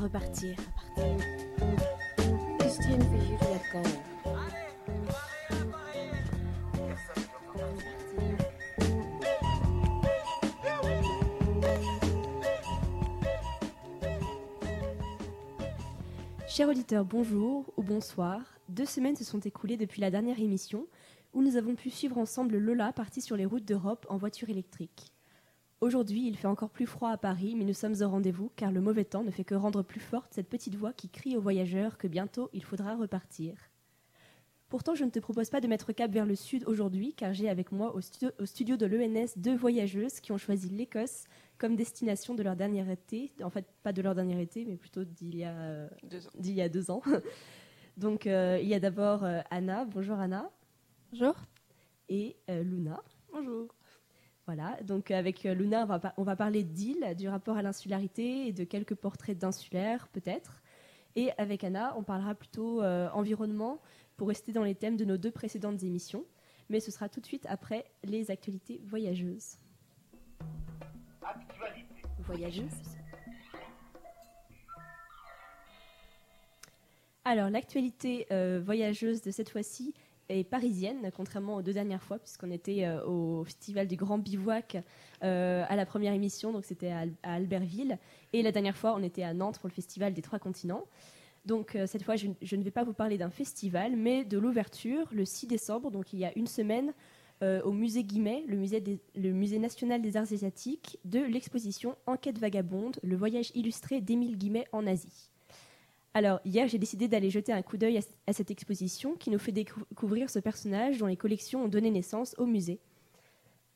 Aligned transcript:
repartir. 0.00 0.56
Chers 16.48 16.68
auditeurs, 16.68 17.04
bonjour 17.04 17.72
ou 17.76 17.82
bonsoir. 17.82 18.42
Deux 18.68 18.84
semaines 18.84 19.16
se 19.16 19.24
sont 19.24 19.38
écoulées 19.40 19.76
depuis 19.76 20.00
la 20.00 20.10
dernière 20.10 20.40
émission 20.40 20.86
où 21.32 21.42
nous 21.42 21.56
avons 21.56 21.74
pu 21.74 21.90
suivre 21.90 22.18
ensemble 22.18 22.58
Lola 22.58 22.92
partie 22.92 23.22
sur 23.22 23.36
les 23.36 23.46
routes 23.46 23.64
d'Europe 23.64 24.04
en 24.08 24.16
voiture 24.16 24.50
électrique. 24.50 25.12
Aujourd'hui, 25.80 26.26
il 26.26 26.36
fait 26.36 26.46
encore 26.46 26.68
plus 26.68 26.84
froid 26.86 27.10
à 27.10 27.16
Paris, 27.16 27.54
mais 27.56 27.64
nous 27.64 27.72
sommes 27.72 27.94
au 28.02 28.08
rendez-vous 28.08 28.52
car 28.54 28.70
le 28.70 28.82
mauvais 28.82 29.06
temps 29.06 29.24
ne 29.24 29.30
fait 29.30 29.44
que 29.44 29.54
rendre 29.54 29.82
plus 29.82 30.00
forte 30.00 30.34
cette 30.34 30.50
petite 30.50 30.74
voix 30.74 30.92
qui 30.92 31.08
crie 31.08 31.38
aux 31.38 31.40
voyageurs 31.40 31.96
que 31.96 32.06
bientôt 32.06 32.50
il 32.52 32.62
faudra 32.62 32.96
repartir. 32.96 33.54
Pourtant, 34.68 34.94
je 34.94 35.04
ne 35.04 35.10
te 35.10 35.18
propose 35.18 35.48
pas 35.48 35.62
de 35.62 35.66
mettre 35.66 35.92
cap 35.92 36.10
vers 36.12 36.26
le 36.26 36.36
sud 36.36 36.64
aujourd'hui 36.66 37.14
car 37.14 37.32
j'ai 37.32 37.48
avec 37.48 37.72
moi 37.72 37.94
au 37.94 38.02
studio, 38.02 38.30
au 38.38 38.44
studio 38.44 38.76
de 38.76 38.84
l'ENS 38.84 39.32
deux 39.38 39.56
voyageuses 39.56 40.20
qui 40.20 40.32
ont 40.32 40.38
choisi 40.38 40.68
l'Écosse 40.68 41.24
comme 41.56 41.76
destination 41.76 42.34
de 42.34 42.42
leur 42.42 42.56
dernier 42.56 42.88
été. 42.92 43.32
En 43.42 43.48
fait, 43.48 43.64
pas 43.82 43.94
de 43.94 44.02
leur 44.02 44.14
dernier 44.14 44.40
été, 44.40 44.66
mais 44.66 44.76
plutôt 44.76 45.04
d'il 45.04 45.34
y 45.34 45.44
a, 45.44 45.88
Deux 46.02 46.26
ans. 46.26 46.30
d'il 46.38 46.54
y 46.54 46.60
a 46.60 46.68
deux 46.68 46.90
ans. 46.90 47.02
Donc, 47.96 48.26
euh, 48.26 48.58
il 48.62 48.68
y 48.68 48.74
a 48.74 48.80
d'abord 48.80 49.24
euh, 49.24 49.40
Anna. 49.50 49.86
Bonjour 49.86 50.18
Anna. 50.18 50.50
Bonjour. 51.10 51.34
Et 52.10 52.36
euh, 52.50 52.62
Luna. 52.62 53.02
Bonjour. 53.32 53.74
Voilà, 54.52 54.76
donc 54.82 55.12
avec 55.12 55.46
euh, 55.46 55.54
Luna, 55.54 55.84
on 55.84 55.86
va, 55.86 56.00
pa- 56.00 56.14
on 56.16 56.24
va 56.24 56.34
parler 56.34 56.64
d'île, 56.64 57.14
du 57.16 57.28
rapport 57.28 57.56
à 57.56 57.62
l'insularité 57.62 58.48
et 58.48 58.52
de 58.52 58.64
quelques 58.64 58.96
portraits 58.96 59.38
d'insulaires, 59.38 60.08
peut-être. 60.08 60.60
Et 61.14 61.30
avec 61.38 61.62
Anna, 61.62 61.94
on 61.96 62.02
parlera 62.02 62.34
plutôt 62.34 62.82
euh, 62.82 63.08
environnement 63.12 63.80
pour 64.16 64.26
rester 64.26 64.50
dans 64.50 64.64
les 64.64 64.74
thèmes 64.74 64.96
de 64.96 65.04
nos 65.04 65.16
deux 65.18 65.30
précédentes 65.30 65.84
émissions. 65.84 66.24
Mais 66.68 66.80
ce 66.80 66.90
sera 66.90 67.08
tout 67.08 67.20
de 67.20 67.26
suite 67.26 67.46
après 67.48 67.84
les 68.02 68.32
actualités 68.32 68.80
voyageuses. 68.84 69.56
Voyageuses 72.18 72.72
Alors, 77.24 77.50
l'actualité 77.50 78.26
euh, 78.32 78.60
voyageuse 78.64 79.22
de 79.22 79.30
cette 79.30 79.50
fois-ci 79.50 79.94
est 80.30 80.44
parisienne, 80.44 81.10
contrairement 81.16 81.56
aux 81.56 81.62
deux 81.62 81.72
dernières 81.72 82.02
fois, 82.02 82.18
puisqu'on 82.18 82.50
était 82.50 82.84
euh, 82.84 83.04
au 83.06 83.44
Festival 83.44 83.86
du 83.86 83.96
Grand 83.96 84.18
Bivouac 84.18 84.76
euh, 85.22 85.64
à 85.68 85.76
la 85.76 85.86
première 85.86 86.12
émission, 86.12 86.52
donc 86.52 86.64
c'était 86.64 86.90
à, 86.90 87.00
Al- 87.00 87.12
à 87.22 87.34
Albertville. 87.34 87.98
Et 88.32 88.42
la 88.42 88.52
dernière 88.52 88.76
fois, 88.76 88.94
on 88.96 89.02
était 89.02 89.22
à 89.22 89.34
Nantes 89.34 89.58
pour 89.58 89.68
le 89.68 89.74
Festival 89.74 90.14
des 90.14 90.22
Trois 90.22 90.38
Continents. 90.38 90.84
Donc 91.46 91.74
euh, 91.74 91.86
cette 91.86 92.02
fois, 92.02 92.16
je, 92.16 92.26
ne 92.56 92.62
vais 92.62 92.70
pas 92.70 92.84
vous 92.84 92.92
parler 92.92 93.18
d'un 93.18 93.30
festival, 93.30 93.96
mais 93.96 94.24
de 94.24 94.38
l'ouverture 94.38 95.08
le 95.12 95.24
6 95.24 95.46
décembre, 95.46 95.90
donc 95.90 96.12
il 96.12 96.18
y 96.18 96.24
a 96.24 96.32
une 96.36 96.46
semaine, 96.46 96.92
au 97.64 97.72
musée 97.72 98.04
Guimet, 98.04 98.44
le 98.46 99.32
musée 99.32 99.58
national 99.58 100.02
des 100.02 100.18
arts 100.18 100.30
asiatiques, 100.30 100.98
de 101.06 101.20
l'exposition 101.20 101.96
Enquête 102.04 102.36
vagabonde, 102.38 102.98
le 103.02 103.16
voyage 103.16 103.50
illustré 103.54 104.02
d'Émile 104.02 104.36
Guimet 104.36 104.66
en 104.72 104.86
Asie. 104.86 105.29
Alors, 106.14 106.40
hier, 106.44 106.66
j'ai 106.66 106.78
décidé 106.78 107.06
d'aller 107.08 107.30
jeter 107.30 107.52
un 107.52 107.62
coup 107.62 107.76
d'œil 107.76 107.98
à, 107.98 108.00
à 108.26 108.32
cette 108.32 108.50
exposition 108.50 109.14
qui 109.14 109.30
nous 109.30 109.38
fait 109.38 109.52
découvrir 109.52 110.28
ce 110.28 110.38
personnage 110.40 110.98
dont 110.98 111.06
les 111.06 111.16
collections 111.16 111.64
ont 111.64 111.68
donné 111.68 111.90
naissance 111.90 112.34
au 112.38 112.46
musée. 112.46 112.80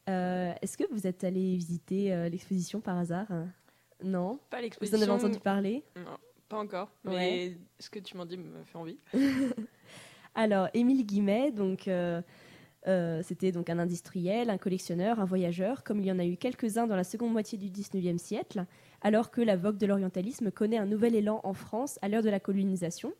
Euh, 0.08 0.52
Est-ce 0.60 0.76
que 0.76 0.84
vous 0.92 1.06
êtes 1.06 1.22
allé 1.24 1.56
visiter 1.56 2.12
euh, 2.12 2.28
l'exposition 2.28 2.80
par 2.80 2.98
hasard? 2.98 3.28
Non 4.02 4.38
Pas 4.50 4.56
Vous 4.58 4.62
l'exposition. 4.64 4.98
en 4.98 5.02
avez 5.02 5.12
entendu 5.12 5.38
parler? 5.38 5.84
Non, 5.96 6.18
pas 6.48 6.58
encore. 6.58 6.90
Ouais. 7.04 7.12
Mais 7.14 7.56
ce 7.78 7.88
que 7.88 8.00
tu 8.00 8.16
m'en 8.16 8.26
dis 8.26 8.36
me 8.36 8.64
fait 8.64 8.76
envie. 8.78 8.98
Alors, 10.34 10.68
Émile 10.74 11.06
Guimet, 11.06 11.52
donc, 11.52 11.86
euh, 11.86 12.20
euh, 12.88 13.22
c'était 13.22 13.52
donc 13.52 13.70
un 13.70 13.78
industriel, 13.78 14.50
un 14.50 14.58
collectionneur, 14.58 15.20
un 15.20 15.24
voyageur, 15.24 15.84
comme 15.84 16.00
il 16.00 16.06
y 16.06 16.12
en 16.12 16.18
a 16.18 16.24
eu 16.24 16.36
quelques-uns 16.36 16.88
dans 16.88 16.96
la 16.96 17.04
seconde 17.04 17.32
moitié 17.32 17.56
du 17.56 17.70
XIXe 17.70 18.20
siècle, 18.20 18.66
alors 19.04 19.30
que 19.30 19.40
la 19.40 19.56
vogue 19.56 19.76
de 19.78 19.86
l'orientalisme 19.86 20.50
connaît 20.50 20.78
un 20.78 20.86
nouvel 20.86 21.14
élan 21.14 21.40
en 21.44 21.54
France 21.54 21.98
à 22.02 22.08
l'heure 22.08 22.22
de 22.24 22.30
la 22.30 22.40
colonisation. 22.40 23.12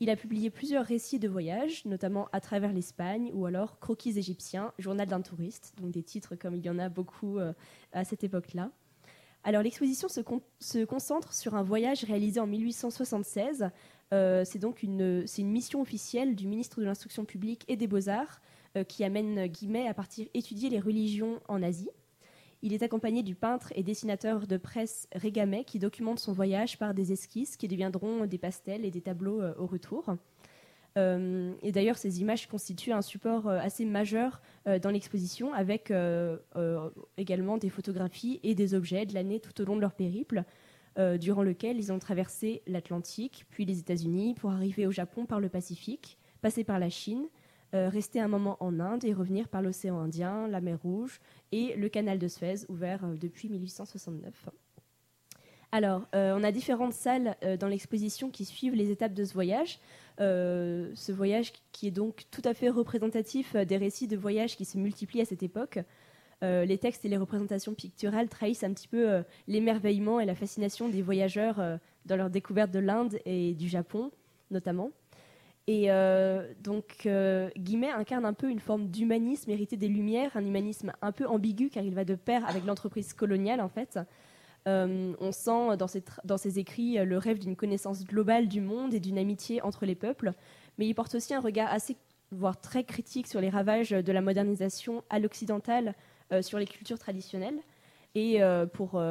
Il 0.00 0.10
a 0.10 0.16
publié 0.16 0.50
plusieurs 0.50 0.84
récits 0.84 1.18
de 1.18 1.28
voyage, 1.28 1.84
notamment 1.86 2.28
À 2.32 2.40
travers 2.40 2.72
l'Espagne 2.72 3.30
ou 3.34 3.46
alors 3.46 3.80
Croquis 3.80 4.18
égyptiens, 4.18 4.72
Journal 4.78 5.08
d'un 5.08 5.22
touriste, 5.22 5.74
donc 5.80 5.90
des 5.90 6.02
titres 6.02 6.36
comme 6.36 6.54
il 6.54 6.64
y 6.64 6.70
en 6.70 6.78
a 6.78 6.88
beaucoup 6.88 7.38
euh, 7.38 7.52
à 7.92 8.04
cette 8.04 8.22
époque-là. 8.22 8.70
Alors 9.44 9.62
l'exposition 9.62 10.08
se, 10.08 10.20
con- 10.20 10.42
se 10.60 10.84
concentre 10.84 11.32
sur 11.34 11.54
un 11.54 11.62
voyage 11.62 12.04
réalisé 12.04 12.38
en 12.40 12.46
1876 12.46 13.70
euh, 14.12 14.44
c'est 14.44 14.58
donc 14.58 14.82
une 14.82 15.24
mission 15.38 15.80
officielle 15.80 16.36
du 16.36 16.46
ministre 16.46 16.80
de 16.80 16.84
l'Instruction 16.84 17.24
publique 17.24 17.64
et 17.68 17.76
des 17.76 17.86
Beaux-Arts 17.86 18.40
euh, 18.76 18.84
qui 18.84 19.02
amène 19.02 19.46
Guimet 19.46 19.88
à 19.88 19.94
partir 19.94 20.28
étudier 20.34 20.68
les 20.68 20.78
religions 20.78 21.40
en 21.48 21.62
Asie. 21.62 21.88
Il 22.64 22.72
est 22.72 22.82
accompagné 22.82 23.22
du 23.22 23.34
peintre 23.34 23.74
et 23.74 23.82
dessinateur 23.82 24.46
de 24.46 24.56
presse 24.56 25.06
Régamet 25.12 25.64
qui 25.64 25.78
documente 25.78 26.18
son 26.18 26.32
voyage 26.32 26.78
par 26.78 26.94
des 26.94 27.12
esquisses 27.12 27.58
qui 27.58 27.68
deviendront 27.68 28.24
des 28.24 28.38
pastels 28.38 28.86
et 28.86 28.90
des 28.90 29.02
tableaux 29.02 29.42
euh, 29.42 29.52
au 29.58 29.66
retour. 29.66 30.16
Euh, 30.96 31.52
et 31.62 31.72
d'ailleurs, 31.72 31.98
ces 31.98 32.22
images 32.22 32.48
constituent 32.48 32.92
un 32.92 33.02
support 33.02 33.48
euh, 33.48 33.58
assez 33.58 33.84
majeur 33.84 34.40
dans 34.80 34.88
l'exposition, 34.88 35.52
avec 35.52 35.92
également 37.18 37.58
des 37.58 37.68
photographies 37.68 38.40
et 38.42 38.54
des 38.54 38.72
objets 38.72 39.04
de 39.04 39.12
l'année 39.12 39.40
tout 39.40 39.60
au 39.60 39.66
long 39.66 39.76
de 39.76 39.82
leur 39.82 39.92
périple, 39.92 40.44
durant 41.20 41.42
lequel 41.42 41.76
ils 41.76 41.92
ont 41.92 41.98
traversé 41.98 42.62
l'Atlantique, 42.66 43.44
puis 43.50 43.66
les 43.66 43.78
États-Unis, 43.78 44.32
pour 44.32 44.52
arriver 44.52 44.86
au 44.86 44.90
Japon 44.90 45.26
par 45.26 45.38
le 45.38 45.50
Pacifique, 45.50 46.16
passer 46.40 46.64
par 46.64 46.78
la 46.78 46.88
Chine, 46.88 47.26
euh, 47.74 47.88
rester 47.88 48.20
un 48.20 48.28
moment 48.28 48.56
en 48.60 48.78
Inde 48.78 49.04
et 49.04 49.12
revenir 49.12 49.48
par 49.48 49.60
l'océan 49.60 49.98
Indien, 49.98 50.46
la 50.46 50.60
mer 50.60 50.78
Rouge 50.80 51.18
et 51.50 51.74
le 51.74 51.88
canal 51.88 52.20
de 52.20 52.28
Suez, 52.28 52.66
ouvert 52.68 53.04
euh, 53.04 53.16
depuis 53.16 53.48
1869. 53.48 54.48
Alors, 55.72 56.06
euh, 56.14 56.38
on 56.38 56.44
a 56.44 56.52
différentes 56.52 56.92
salles 56.92 57.36
dans 57.58 57.66
l'exposition 57.66 58.30
qui 58.30 58.44
suivent 58.44 58.76
les 58.76 58.92
étapes 58.92 59.12
de 59.12 59.24
ce 59.24 59.34
voyage. 59.34 59.80
Ce 60.18 61.10
voyage 61.10 61.52
qui 61.72 61.88
est 61.88 61.90
donc 61.90 62.26
tout 62.30 62.42
à 62.44 62.54
fait 62.54 62.68
représentatif 62.68 63.56
des 63.56 63.76
récits 63.76 64.06
de 64.06 64.16
voyage 64.16 64.56
qui 64.56 64.64
se 64.64 64.78
multiplient 64.78 65.22
à 65.22 65.24
cette 65.24 65.42
époque. 65.42 65.80
Les 66.42 66.78
textes 66.78 67.04
et 67.04 67.08
les 67.08 67.16
représentations 67.16 67.74
picturales 67.74 68.28
trahissent 68.28 68.62
un 68.62 68.72
petit 68.72 68.86
peu 68.86 69.24
l'émerveillement 69.48 70.20
et 70.20 70.26
la 70.26 70.36
fascination 70.36 70.88
des 70.88 71.02
voyageurs 71.02 71.60
dans 72.06 72.14
leur 72.14 72.30
découverte 72.30 72.70
de 72.70 72.78
l'Inde 72.78 73.18
et 73.24 73.54
du 73.54 73.68
Japon, 73.68 74.12
notamment. 74.52 74.92
Et 75.66 75.90
euh, 75.90 76.52
donc, 76.62 77.06
euh, 77.06 77.48
Guimet 77.56 77.90
incarne 77.90 78.26
un 78.26 78.34
peu 78.34 78.50
une 78.50 78.60
forme 78.60 78.88
d'humanisme 78.88 79.50
hérité 79.50 79.76
des 79.76 79.88
Lumières, 79.88 80.36
un 80.36 80.44
humanisme 80.44 80.92
un 81.00 81.12
peu 81.12 81.26
ambigu 81.26 81.70
car 81.70 81.82
il 81.82 81.94
va 81.94 82.04
de 82.04 82.14
pair 82.14 82.46
avec 82.46 82.66
l'entreprise 82.66 83.14
coloniale 83.14 83.60
en 83.60 83.68
fait. 83.68 83.98
Euh, 84.66 85.12
on 85.20 85.32
sent 85.32 85.76
dans 85.76 86.38
ses, 86.38 86.58
écrits 86.58 86.98
euh, 86.98 87.04
le 87.04 87.18
rêve 87.18 87.38
d'une 87.38 87.54
connaissance 87.54 88.04
globale 88.04 88.48
du 88.48 88.62
monde 88.62 88.94
et 88.94 89.00
d'une 89.00 89.18
amitié 89.18 89.60
entre 89.60 89.84
les 89.84 89.94
peuples, 89.94 90.32
mais 90.78 90.86
il 90.86 90.94
porte 90.94 91.14
aussi 91.14 91.34
un 91.34 91.40
regard 91.40 91.70
assez, 91.70 91.96
voire 92.30 92.58
très 92.58 92.84
critique 92.84 93.26
sur 93.26 93.40
les 93.40 93.50
ravages 93.50 93.90
de 93.90 94.12
la 94.12 94.22
modernisation 94.22 95.04
à 95.10 95.18
l'occidentale 95.18 95.94
euh, 96.32 96.40
sur 96.40 96.58
les 96.58 96.66
cultures 96.66 96.98
traditionnelles. 96.98 97.58
Et 98.16 98.38
pour, 98.74 99.02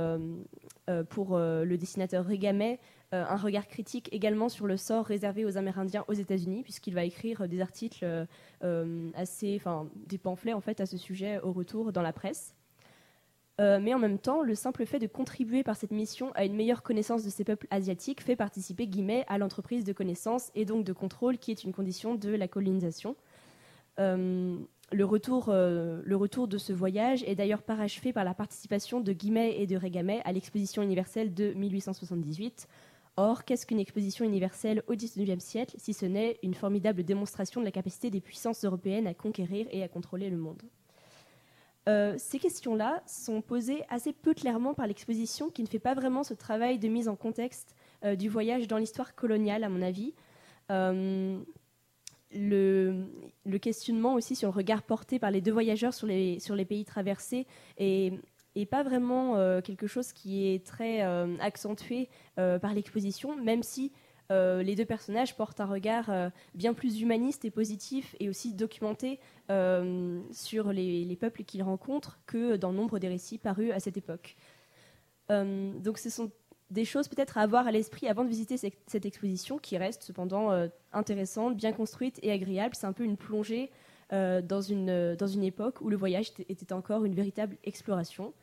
pour 1.09 1.37
le 1.37 1.75
dessinateur 1.75 2.23
Régamet, 2.23 2.79
euh, 3.13 3.23
un 3.29 3.35
regard 3.35 3.67
critique 3.67 4.09
également 4.11 4.49
sur 4.49 4.65
le 4.65 4.75
sort 4.75 5.05
réservé 5.05 5.45
aux 5.45 5.57
Amérindiens 5.57 6.03
aux 6.07 6.13
États-Unis, 6.13 6.63
puisqu'il 6.63 6.95
va 6.95 7.03
écrire 7.03 7.41
euh, 7.41 7.47
des 7.47 7.61
articles 7.61 8.03
euh, 8.63 9.11
assez, 9.13 9.55
enfin 9.55 9.87
des 10.07 10.17
pamphlets 10.17 10.53
en 10.53 10.61
fait 10.61 10.81
à 10.81 10.87
ce 10.87 10.97
sujet 10.97 11.39
au 11.41 11.51
retour 11.51 11.91
dans 11.91 12.01
la 12.01 12.13
presse. 12.13 12.55
Mais 13.59 13.93
en 13.93 13.99
même 13.99 14.17
temps, 14.17 14.41
le 14.41 14.55
simple 14.55 14.85
fait 14.85 14.99
de 14.99 15.07
contribuer 15.07 15.63
par 15.63 15.77
cette 15.77 15.91
mission 15.91 16.31
à 16.33 16.43
une 16.43 16.53
meilleure 16.53 16.83
connaissance 16.83 17.23
de 17.23 17.29
ces 17.29 17.45
peuples 17.45 17.67
asiatiques 17.69 18.21
fait 18.21 18.35
participer 18.35 18.87
Guimet 18.87 19.23
à 19.29 19.37
l'entreprise 19.37 19.85
de 19.85 19.93
connaissance 19.93 20.51
et 20.53 20.65
donc 20.65 20.83
de 20.83 20.91
contrôle 20.91 21.37
qui 21.37 21.51
est 21.51 21.63
une 21.63 21.71
condition 21.71 22.15
de 22.15 22.31
la 22.31 22.49
colonisation. 22.49 23.15
Le, 23.99 24.57
retour, 25.03 25.53
le 25.53 26.15
retour 26.15 26.49
de 26.49 26.57
ce 26.57 26.73
voyage 26.73 27.23
est 27.23 27.35
d'ailleurs 27.35 27.61
parachevé 27.61 28.11
par 28.11 28.25
la 28.25 28.33
participation 28.33 28.99
de 28.99 29.13
Guimet 29.13 29.61
et 29.61 29.67
de 29.67 29.77
Régamet 29.77 30.21
à 30.25 30.33
l'exposition 30.33 30.81
universelle 30.81 31.33
de 31.33 31.53
1878. 31.53 32.67
Or, 33.15 33.45
qu'est-ce 33.45 33.67
qu'une 33.67 33.79
exposition 33.79 34.25
universelle 34.25 34.81
au 34.87 34.95
XIXe 34.95 35.43
siècle 35.43 35.75
si 35.77 35.93
ce 35.93 36.05
n'est 36.05 36.39
une 36.41 36.55
formidable 36.55 37.03
démonstration 37.03 37.61
de 37.61 37.65
la 37.65 37.71
capacité 37.71 38.09
des 38.09 38.21
puissances 38.21 38.65
européennes 38.65 39.05
à 39.05 39.13
conquérir 39.13 39.67
et 39.71 39.83
à 39.83 39.87
contrôler 39.87 40.29
le 40.29 40.37
monde? 40.37 40.63
Euh, 41.89 42.15
ces 42.17 42.39
questions-là 42.39 43.03
sont 43.05 43.41
posées 43.41 43.83
assez 43.89 44.13
peu 44.13 44.33
clairement 44.33 44.73
par 44.73 44.87
l'exposition 44.87 45.49
qui 45.49 45.63
ne 45.63 45.67
fait 45.67 45.79
pas 45.79 45.93
vraiment 45.93 46.23
ce 46.23 46.33
travail 46.33 46.79
de 46.79 46.87
mise 46.87 47.09
en 47.09 47.15
contexte 47.15 47.75
euh, 48.05 48.15
du 48.15 48.29
voyage 48.29 48.67
dans 48.67 48.77
l'histoire 48.77 49.15
coloniale, 49.15 49.63
à 49.63 49.69
mon 49.69 49.81
avis. 49.81 50.13
Euh, 50.71 51.37
le, 52.31 53.05
questionnement 53.61 54.15
aussi 54.15 54.35
sur 54.35 54.49
le 54.49 54.55
regard 54.55 54.81
porté 54.81 55.19
par 55.19 55.29
les 55.29 55.41
deux 55.41 55.51
voyageurs 55.51 55.93
sur 55.93 56.07
les, 56.07 56.39
sur 56.39 56.55
les 56.55 56.65
pays 56.65 56.85
traversés 56.85 57.45
est 57.77 58.13
et 58.55 58.65
pas 58.65 58.83
vraiment 58.83 59.61
quelque 59.61 59.87
chose 59.87 60.13
qui 60.13 60.47
est 60.47 60.65
très 60.65 61.01
accentué 61.39 62.09
par 62.35 62.73
l'exposition, 62.73 63.35
même 63.35 63.63
si 63.63 63.91
les 64.29 64.75
deux 64.75 64.85
personnages 64.85 65.35
portent 65.35 65.59
un 65.59 65.65
regard 65.65 66.11
bien 66.55 66.73
plus 66.73 67.01
humaniste 67.01 67.45
et 67.45 67.51
positif 67.51 68.15
et 68.19 68.29
aussi 68.29 68.53
documenté 68.53 69.19
sur 70.31 70.71
les, 70.71 71.03
les 71.05 71.15
peuples 71.15 71.43
qu'ils 71.43 71.63
rencontrent 71.63 72.19
que 72.25 72.55
dans 72.55 72.71
nombre 72.71 72.99
des 72.99 73.07
récits 73.07 73.37
parus 73.37 73.71
à 73.71 73.79
cette 73.79 73.97
époque. 73.97 74.35
donc 75.29 75.97
ce 75.97 76.09
sont 76.09 76.31
des 76.73 76.85
choses 76.85 77.07
peut-être 77.07 77.37
à 77.37 77.41
avoir 77.41 77.67
à 77.67 77.71
l'esprit 77.71 78.07
avant 78.07 78.23
de 78.23 78.29
visiter 78.29 78.57
cette 78.57 79.05
exposition 79.05 79.57
qui 79.59 79.77
reste 79.77 80.03
cependant 80.03 80.51
euh, 80.51 80.67
intéressante, 80.91 81.55
bien 81.55 81.71
construite 81.71 82.19
et 82.23 82.31
agréable. 82.31 82.75
C'est 82.75 82.87
un 82.87 82.93
peu 82.93 83.03
une 83.03 83.15
plongée 83.15 83.71
euh, 84.11 84.41
dans, 84.41 84.61
une, 84.61 85.15
dans 85.15 85.27
une 85.27 85.43
époque 85.43 85.81
où 85.81 85.89
le 85.89 85.95
voyage 85.95 86.31
était 86.49 86.73
encore 86.73 87.05
une 87.05 87.13
véritable 87.13 87.57
exploration. 87.63 88.33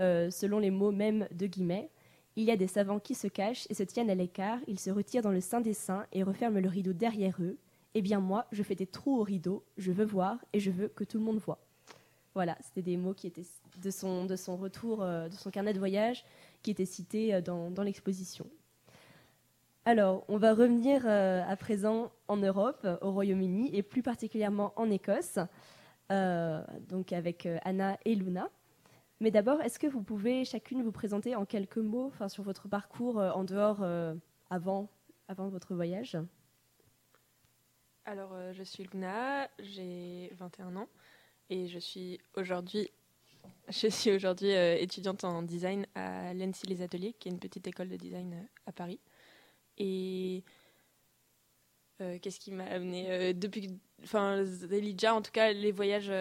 Euh, 0.00 0.30
selon 0.30 0.58
les 0.58 0.70
mots 0.70 0.92
même 0.92 1.28
de 1.32 1.46
Guimet, 1.46 1.90
il 2.36 2.44
y 2.44 2.50
a 2.50 2.56
des 2.56 2.66
savants 2.66 2.98
qui 2.98 3.14
se 3.14 3.28
cachent 3.28 3.66
et 3.68 3.74
se 3.74 3.82
tiennent 3.82 4.10
à 4.10 4.14
l'écart, 4.14 4.58
ils 4.66 4.80
se 4.80 4.90
retirent 4.90 5.22
dans 5.22 5.30
le 5.30 5.40
sein 5.40 5.60
des 5.60 5.74
saints 5.74 6.06
et 6.12 6.22
referment 6.22 6.60
le 6.60 6.68
rideau 6.68 6.92
derrière 6.92 7.36
eux. 7.40 7.58
Eh 7.94 8.00
bien 8.00 8.20
moi, 8.20 8.46
je 8.52 8.62
fais 8.62 8.74
des 8.74 8.86
trous 8.86 9.18
au 9.18 9.22
rideau, 9.22 9.64
je 9.76 9.92
veux 9.92 10.06
voir 10.06 10.38
et 10.52 10.60
je 10.60 10.70
veux 10.70 10.88
que 10.88 11.04
tout 11.04 11.18
le 11.18 11.24
monde 11.24 11.38
voit. 11.38 11.58
Voilà, 12.34 12.56
c'était 12.62 12.80
des 12.80 12.96
mots 12.96 13.12
qui 13.12 13.26
étaient 13.26 13.44
de 13.82 13.90
son, 13.90 14.24
de 14.24 14.36
son 14.36 14.56
retour, 14.56 15.04
de 15.04 15.34
son 15.34 15.50
carnet 15.50 15.74
de 15.74 15.78
voyage, 15.78 16.24
qui 16.62 16.70
était 16.70 16.86
cité 16.86 17.34
euh, 17.34 17.40
dans, 17.40 17.82
l'exposition. 17.82 18.46
Alors, 19.84 20.24
on 20.28 20.38
va 20.38 20.54
revenir 20.54 21.02
euh, 21.04 21.42
à 21.46 21.56
présent 21.56 22.12
en 22.28 22.36
Europe, 22.36 22.86
au 23.00 23.10
Royaume-Uni, 23.10 23.70
et 23.74 23.82
plus 23.82 24.02
particulièrement 24.02 24.72
en 24.76 24.90
Écosse, 24.90 25.38
euh, 26.10 26.62
donc 26.88 27.12
avec 27.12 27.48
Anna 27.64 27.98
et 28.04 28.14
Luna. 28.14 28.48
Mais 29.22 29.30
d'abord, 29.30 29.62
est-ce 29.62 29.78
que 29.78 29.86
vous 29.86 30.02
pouvez 30.02 30.44
chacune 30.44 30.82
vous 30.82 30.92
présenter 30.92 31.34
en 31.34 31.46
quelques 31.46 31.78
mots 31.78 32.12
sur 32.28 32.42
votre 32.42 32.68
parcours 32.68 33.16
en 33.16 33.44
dehors 33.44 33.82
avant, 34.50 34.90
avant 35.28 35.48
votre 35.48 35.74
voyage? 35.74 36.18
Alors, 38.04 38.36
je 38.52 38.62
suis 38.64 38.84
Luna, 38.92 39.48
j'ai 39.60 40.30
21 40.34 40.76
ans 40.76 40.88
et 41.48 41.68
je 41.68 41.78
suis 41.78 42.18
aujourd'hui 42.34 42.90
je 43.68 43.88
suis 43.88 44.10
aujourd'hui 44.10 44.52
euh, 44.52 44.76
étudiante 44.76 45.24
en 45.24 45.42
design 45.42 45.86
à 45.94 46.34
l'ENSI 46.34 46.66
Les 46.66 46.82
Ateliers, 46.82 47.14
qui 47.18 47.28
est 47.28 47.32
une 47.32 47.38
petite 47.38 47.66
école 47.66 47.88
de 47.88 47.96
design 47.96 48.34
euh, 48.34 48.46
à 48.66 48.72
Paris. 48.72 49.00
Et 49.78 50.44
euh, 52.00 52.18
qu'est-ce 52.20 52.40
qui 52.40 52.52
m'a 52.52 52.64
amené 52.64 53.32
depuis. 53.34 53.78
Enfin, 54.02 54.44
Zelidja, 54.44 55.14
en 55.14 55.22
tout 55.22 55.30
cas, 55.30 55.52
les 55.52 55.72
voyages. 55.72 56.12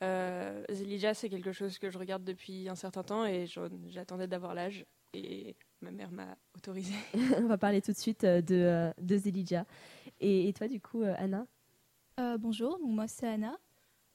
Zelidja, 0.00 1.14
c'est 1.14 1.28
quelque 1.28 1.52
chose 1.52 1.78
que 1.78 1.90
je 1.90 1.98
regarde 1.98 2.24
depuis 2.24 2.68
un 2.68 2.74
certain 2.74 3.02
temps 3.02 3.26
et 3.26 3.46
j'attendais 3.88 4.26
d'avoir 4.26 4.54
l'âge. 4.54 4.86
Et 5.12 5.56
ma 5.80 5.90
mère 5.90 6.12
m'a 6.12 6.36
autorisée. 6.56 6.94
On 7.38 7.46
va 7.46 7.58
parler 7.58 7.82
tout 7.82 7.92
de 7.92 7.96
suite 7.96 8.24
de, 8.24 8.92
de 8.98 9.16
Zelidja. 9.16 9.66
Et, 10.20 10.48
et, 10.48 10.52
toi, 10.52 10.68
du 10.68 10.80
coup, 10.80 11.02
Anna? 11.02 11.46
Bonjour, 12.38 12.78
moi 12.82 13.08
c'est 13.08 13.26
Anna. 13.26 13.58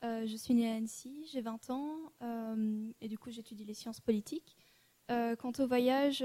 Euh, 0.06 0.28
je 0.28 0.36
suis 0.36 0.54
née 0.54 0.70
à 0.70 0.76
Annecy, 0.76 1.26
j'ai 1.32 1.42
20 1.42 1.70
ans 1.72 1.98
euh, 2.22 2.92
et 3.02 3.08
du 3.08 3.18
coup 3.18 3.32
j'étudie 3.32 3.66
les 3.66 3.74
sciences 3.74 4.00
politiques. 4.00 4.56
Euh, 5.10 5.36
quant 5.36 5.52
au 5.60 5.68
voyage, 5.68 6.24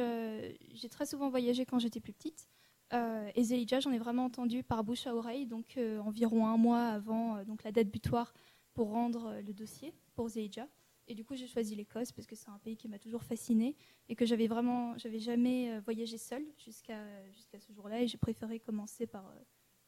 j'ai 0.74 0.88
très 0.88 1.06
souvent 1.06 1.28
voyagé 1.28 1.64
quand 1.64 1.78
j'étais 1.78 2.00
plus 2.00 2.12
petite. 2.12 2.48
et 2.92 3.42
Zelidja, 3.42 3.80
j'en 3.80 3.92
ai 3.92 3.98
vraiment 3.98 4.24
entendu 4.24 4.62
par 4.62 4.84
bouche 4.84 5.06
à 5.06 5.14
oreille, 5.14 5.46
donc 5.46 5.78
environ 6.04 6.46
un 6.46 6.56
mois 6.56 6.88
avant 6.88 7.42
donc 7.44 7.62
la 7.62 7.72
date 7.72 7.88
butoir 7.88 8.34
pour 8.80 8.92
rendre 8.92 9.34
le 9.46 9.52
dossier 9.52 9.92
pour 10.14 10.30
Zelidja. 10.30 10.66
Et 11.06 11.14
du 11.14 11.22
coup, 11.22 11.36
j'ai 11.36 11.46
choisi 11.46 11.74
l'Écosse 11.74 12.12
parce 12.12 12.26
que 12.26 12.34
c'est 12.34 12.48
un 12.48 12.58
pays 12.60 12.78
qui 12.78 12.88
m'a 12.88 12.98
toujours 12.98 13.22
fascinée 13.22 13.76
et 14.08 14.16
que 14.16 14.24
j'avais 14.24 14.46
vraiment, 14.46 14.96
j'avais 14.96 15.18
jamais 15.18 15.78
voyagé 15.80 16.16
seule 16.16 16.46
jusqu'à 16.56 17.04
jusqu'à 17.30 17.60
ce 17.60 17.74
jour-là. 17.74 18.00
Et 18.00 18.08
j'ai 18.08 18.16
préféré 18.16 18.58
commencer 18.58 19.06
par 19.06 19.30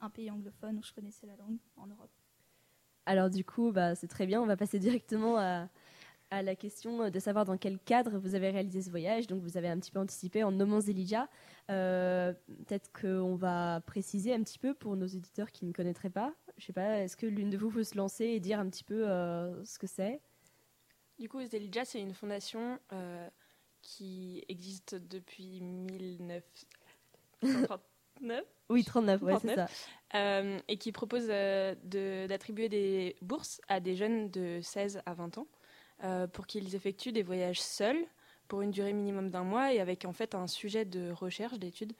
un 0.01 0.11
pays 0.11 0.31
anglophone 0.31 0.79
où 0.79 0.83
je 0.83 0.93
connaissais 0.93 1.27
la 1.27 1.37
langue 1.37 1.57
en 1.77 1.87
Europe. 1.87 2.11
Alors 3.07 3.31
du 3.31 3.47
coup, 3.47 3.73
bah, 3.73 3.95
c'est 3.95 4.09
très 4.09 4.27
bien. 4.27 4.43
On 4.43 4.47
va 4.47 4.59
passer 4.59 4.79
directement 4.79 5.39
à, 5.39 5.71
la 6.41 6.57
question 6.57 7.11
de 7.11 7.19
savoir 7.19 7.45
dans 7.45 7.59
quel 7.59 7.79
cadre 7.79 8.19
vous 8.19 8.35
avez 8.35 8.49
réalisé 8.49 8.81
ce 8.81 8.89
voyage. 8.89 9.27
Donc 9.27 9.43
vous 9.43 9.59
avez 9.59 9.69
un 9.69 9.79
petit 9.79 9.91
peu 9.91 9.99
anticipé 9.99 10.43
en 10.43 10.53
nommant 10.53 10.81
Zelidja. 10.81 11.29
Euh, 11.71 12.33
peut-être 12.67 12.91
qu'on 12.99 13.35
va 13.35 13.83
préciser 13.85 14.33
un 14.33 14.43
petit 14.43 14.59
peu 14.59 14.73
pour 14.73 14.97
nos 14.97 15.07
éditeurs 15.07 15.53
qui 15.53 15.67
ne 15.67 15.73
connaîtraient 15.73 16.09
pas. 16.09 16.33
Je 16.57 16.65
sais 16.65 16.73
pas, 16.73 17.01
est-ce 17.01 17.17
que 17.17 17.27
l'une 17.27 17.51
de 17.51 17.59
vous 17.59 17.69
veut 17.69 17.85
se 17.85 17.97
lancer 17.97 18.25
et 18.25 18.41
dire 18.41 18.59
un 18.59 18.71
petit 18.71 18.85
peu 18.85 19.07
euh, 19.09 19.63
ce 19.65 19.79
que 19.79 19.87
c'est? 19.87 20.21
Du 21.19 21.29
coup, 21.29 21.45
Zelidja, 21.45 21.85
c'est 21.85 22.01
une 22.01 22.15
fondation 22.15 22.79
euh, 22.93 23.29
qui 23.83 24.43
existe 24.49 24.95
depuis 24.95 25.61
1930. 25.61 27.83
Oui, 28.69 28.85
39, 28.85 29.23
ouais, 29.23 29.35
c'est 29.41 29.55
ça. 29.55 29.67
Euh, 30.15 30.59
et 30.69 30.77
qui 30.77 30.93
propose 30.93 31.27
euh, 31.29 32.27
d'attribuer 32.27 32.69
des 32.69 33.17
bourses 33.21 33.61
à 33.69 33.81
des 33.81 33.95
jeunes 33.95 34.31
de 34.31 34.61
16 34.63 35.03
à 35.05 35.15
20 35.15 35.39
ans 35.39 35.43
euh, 35.43 35.62
pour 36.33 36.47
qu'ils 36.47 36.75
effectuent 36.75 37.13
des 37.13 37.23
voyages 37.23 37.61
seuls 37.61 38.05
pour 38.49 38.63
une 38.63 38.71
durée 38.71 38.93
minimum 38.93 39.31
d'un 39.31 39.45
mois 39.45 39.73
et 39.73 39.81
avec 39.81 40.05
en 40.05 40.13
fait 40.13 40.35
un 40.35 40.47
sujet 40.47 40.85
de 40.85 41.11
recherche, 41.11 41.59
d'études 41.59 41.95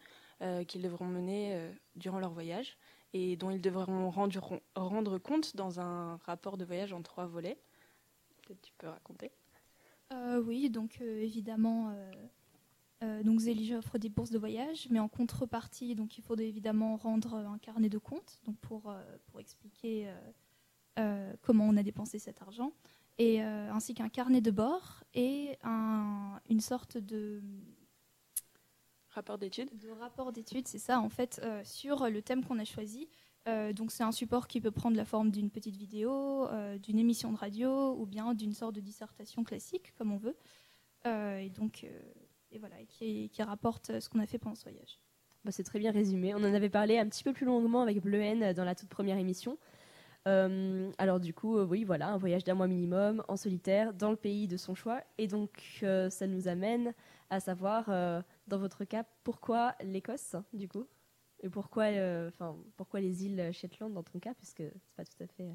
qu'ils 0.67 0.83
devront 0.83 1.07
mener 1.07 1.71
durant 1.95 2.19
leur 2.19 2.33
voyage 2.33 2.77
et 3.13 3.37
dont 3.37 3.51
ils 3.51 3.61
devront 3.61 4.11
rendre, 4.11 5.19
compte 5.19 5.55
dans 5.55 5.79
un 5.79 6.17
rapport 6.27 6.57
de 6.57 6.65
voyage 6.65 6.93
en 6.93 7.01
trois 7.01 7.27
volets. 7.27 7.59
Peut-être 8.43 8.61
tu 8.61 8.73
peux 8.77 8.89
raconter. 8.89 9.31
oui, 10.45 10.69
donc 10.69 11.01
évidemment 11.01 11.95
euh, 13.03 13.23
donc 13.23 13.41
Zélige 13.41 13.73
offre 13.73 13.99
des 13.99 14.09
bourses 14.09 14.31
de 14.31 14.39
voyage, 14.39 14.87
mais 14.91 15.01
en 15.01 15.09
contrepartie, 15.09 15.95
donc 15.95 16.19
il 16.19 16.23
faut 16.23 16.37
évidemment 16.37 16.97
rendre 16.97 17.35
un 17.35 17.59
carnet 17.59 17.89
de 17.89 17.99
compte, 17.99 18.41
donc 18.45 18.57
pour, 18.59 18.91
euh, 18.91 19.03
pour 19.27 19.41
expliquer 19.41 20.09
euh, 20.99 21.33
comment 21.43 21.67
on 21.67 21.77
a 21.77 21.83
dépensé 21.83 22.19
cet 22.21 22.43
argent, 22.43 22.73
et 23.23 23.41
ainsi 23.41 23.95
qu'un 23.95 24.09
carnet 24.09 24.41
de 24.41 24.51
bord 24.51 25.05
et 25.15 25.57
un, 25.63 26.41
une 26.49 26.61
sorte 26.61 26.99
de 26.99 27.43
rapport 29.11 29.39
d'études. 29.39 29.77
De 29.79 29.91
rapport 29.91 30.33
d'études, 30.33 30.67
c'est 30.67 30.79
ça 30.79 31.01
en 31.01 31.09
fait 31.09 31.41
sur 31.65 32.09
le 32.09 32.23
thème 32.23 32.45
qu'on 32.45 32.59
a 32.59 32.65
choisi. 32.65 33.09
donc 33.47 33.93
c'est 33.93 34.03
un 34.03 34.13
support 34.13 34.49
qui 34.49 34.61
peut 34.61 34.71
prendre 34.71 34.97
la 34.97 35.05
forme 35.05 35.31
d'une 35.31 35.51
petite 35.51 35.77
vidéo, 35.77 36.49
d'une 36.83 36.99
émission 36.99 37.33
de 37.33 37.37
radio 37.37 37.95
ou 37.99 38.07
bien 38.07 38.35
d'une 38.35 38.55
sorte 38.55 38.75
de 38.75 38.81
dissertation 38.81 39.45
classique 39.45 39.93
comme 39.97 40.13
on 40.13 40.19
veut. 40.19 40.37
et 41.05 41.51
donc 41.51 41.87
et 42.53 42.59
voilà, 42.59 42.77
qui, 42.89 43.31
rapporte 43.41 43.99
ce 44.01 44.09
qu'on 44.09 44.21
a 44.21 44.27
fait 44.27 44.39
pendant 44.39 44.55
ce 44.55 44.65
voyage. 44.65 44.99
Bah, 45.45 45.51
c'est 45.51 45.65
très 45.65 45.79
bien 45.79 45.91
résumé. 45.91 46.35
On 46.35 46.39
en 46.39 46.55
avait 46.55 46.69
parlé 46.69 46.99
un 46.99 47.09
petit 47.09 47.25
peu 47.25 47.33
plus 47.33 47.47
longuement 47.47 47.83
avec 47.83 48.01
Bleu 48.01 48.21
N 48.21 48.53
dans 48.53 48.65
la 48.65 48.75
toute 48.75 48.89
première 48.89 49.19
émission. 49.19 49.59
Euh, 50.29 50.93
alors 50.99 51.19
du 51.19 51.35
coup, 51.35 51.57
euh, 51.57 51.65
oui, 51.65 51.83
voilà, 51.83 52.09
un 52.09 52.17
voyage 52.17 52.45
d'un 52.45 52.55
mois 52.55 52.69
minimum 52.69 53.25
en 53.27 53.37
solitaire 53.37 53.93
dans 53.93 54.11
le 54.11 54.17
pays 54.17 54.47
de 54.47 54.57
son 54.57 54.75
choix. 54.75 55.03
Et 55.19 55.27
donc, 55.27 55.81
euh, 55.83 56.11
ça 56.11 56.27
nous 56.27 56.49
amène 56.49 56.95
à 57.31 57.41
savoir, 57.41 57.87
dans 58.47 58.59
votre 58.59 58.85
cas, 58.85 59.05
pourquoi 59.25 59.75
l'Écosse, 59.83 60.37
du 60.53 60.69
coup? 60.69 60.87
Et 61.41 61.49
pourquoi, 61.49 61.87
enfin, 62.29 62.57
pourquoi 62.77 63.01
les 63.01 63.25
îles 63.25 63.51
Shetland 63.53 63.93
dans 63.95 64.03
ton 64.03 64.19
cas, 64.19 64.35
puisque 64.35 64.63
c'est 64.85 64.97
pas 64.97 65.05
tout 65.05 65.23
à 65.23 65.27
fait... 65.27 65.49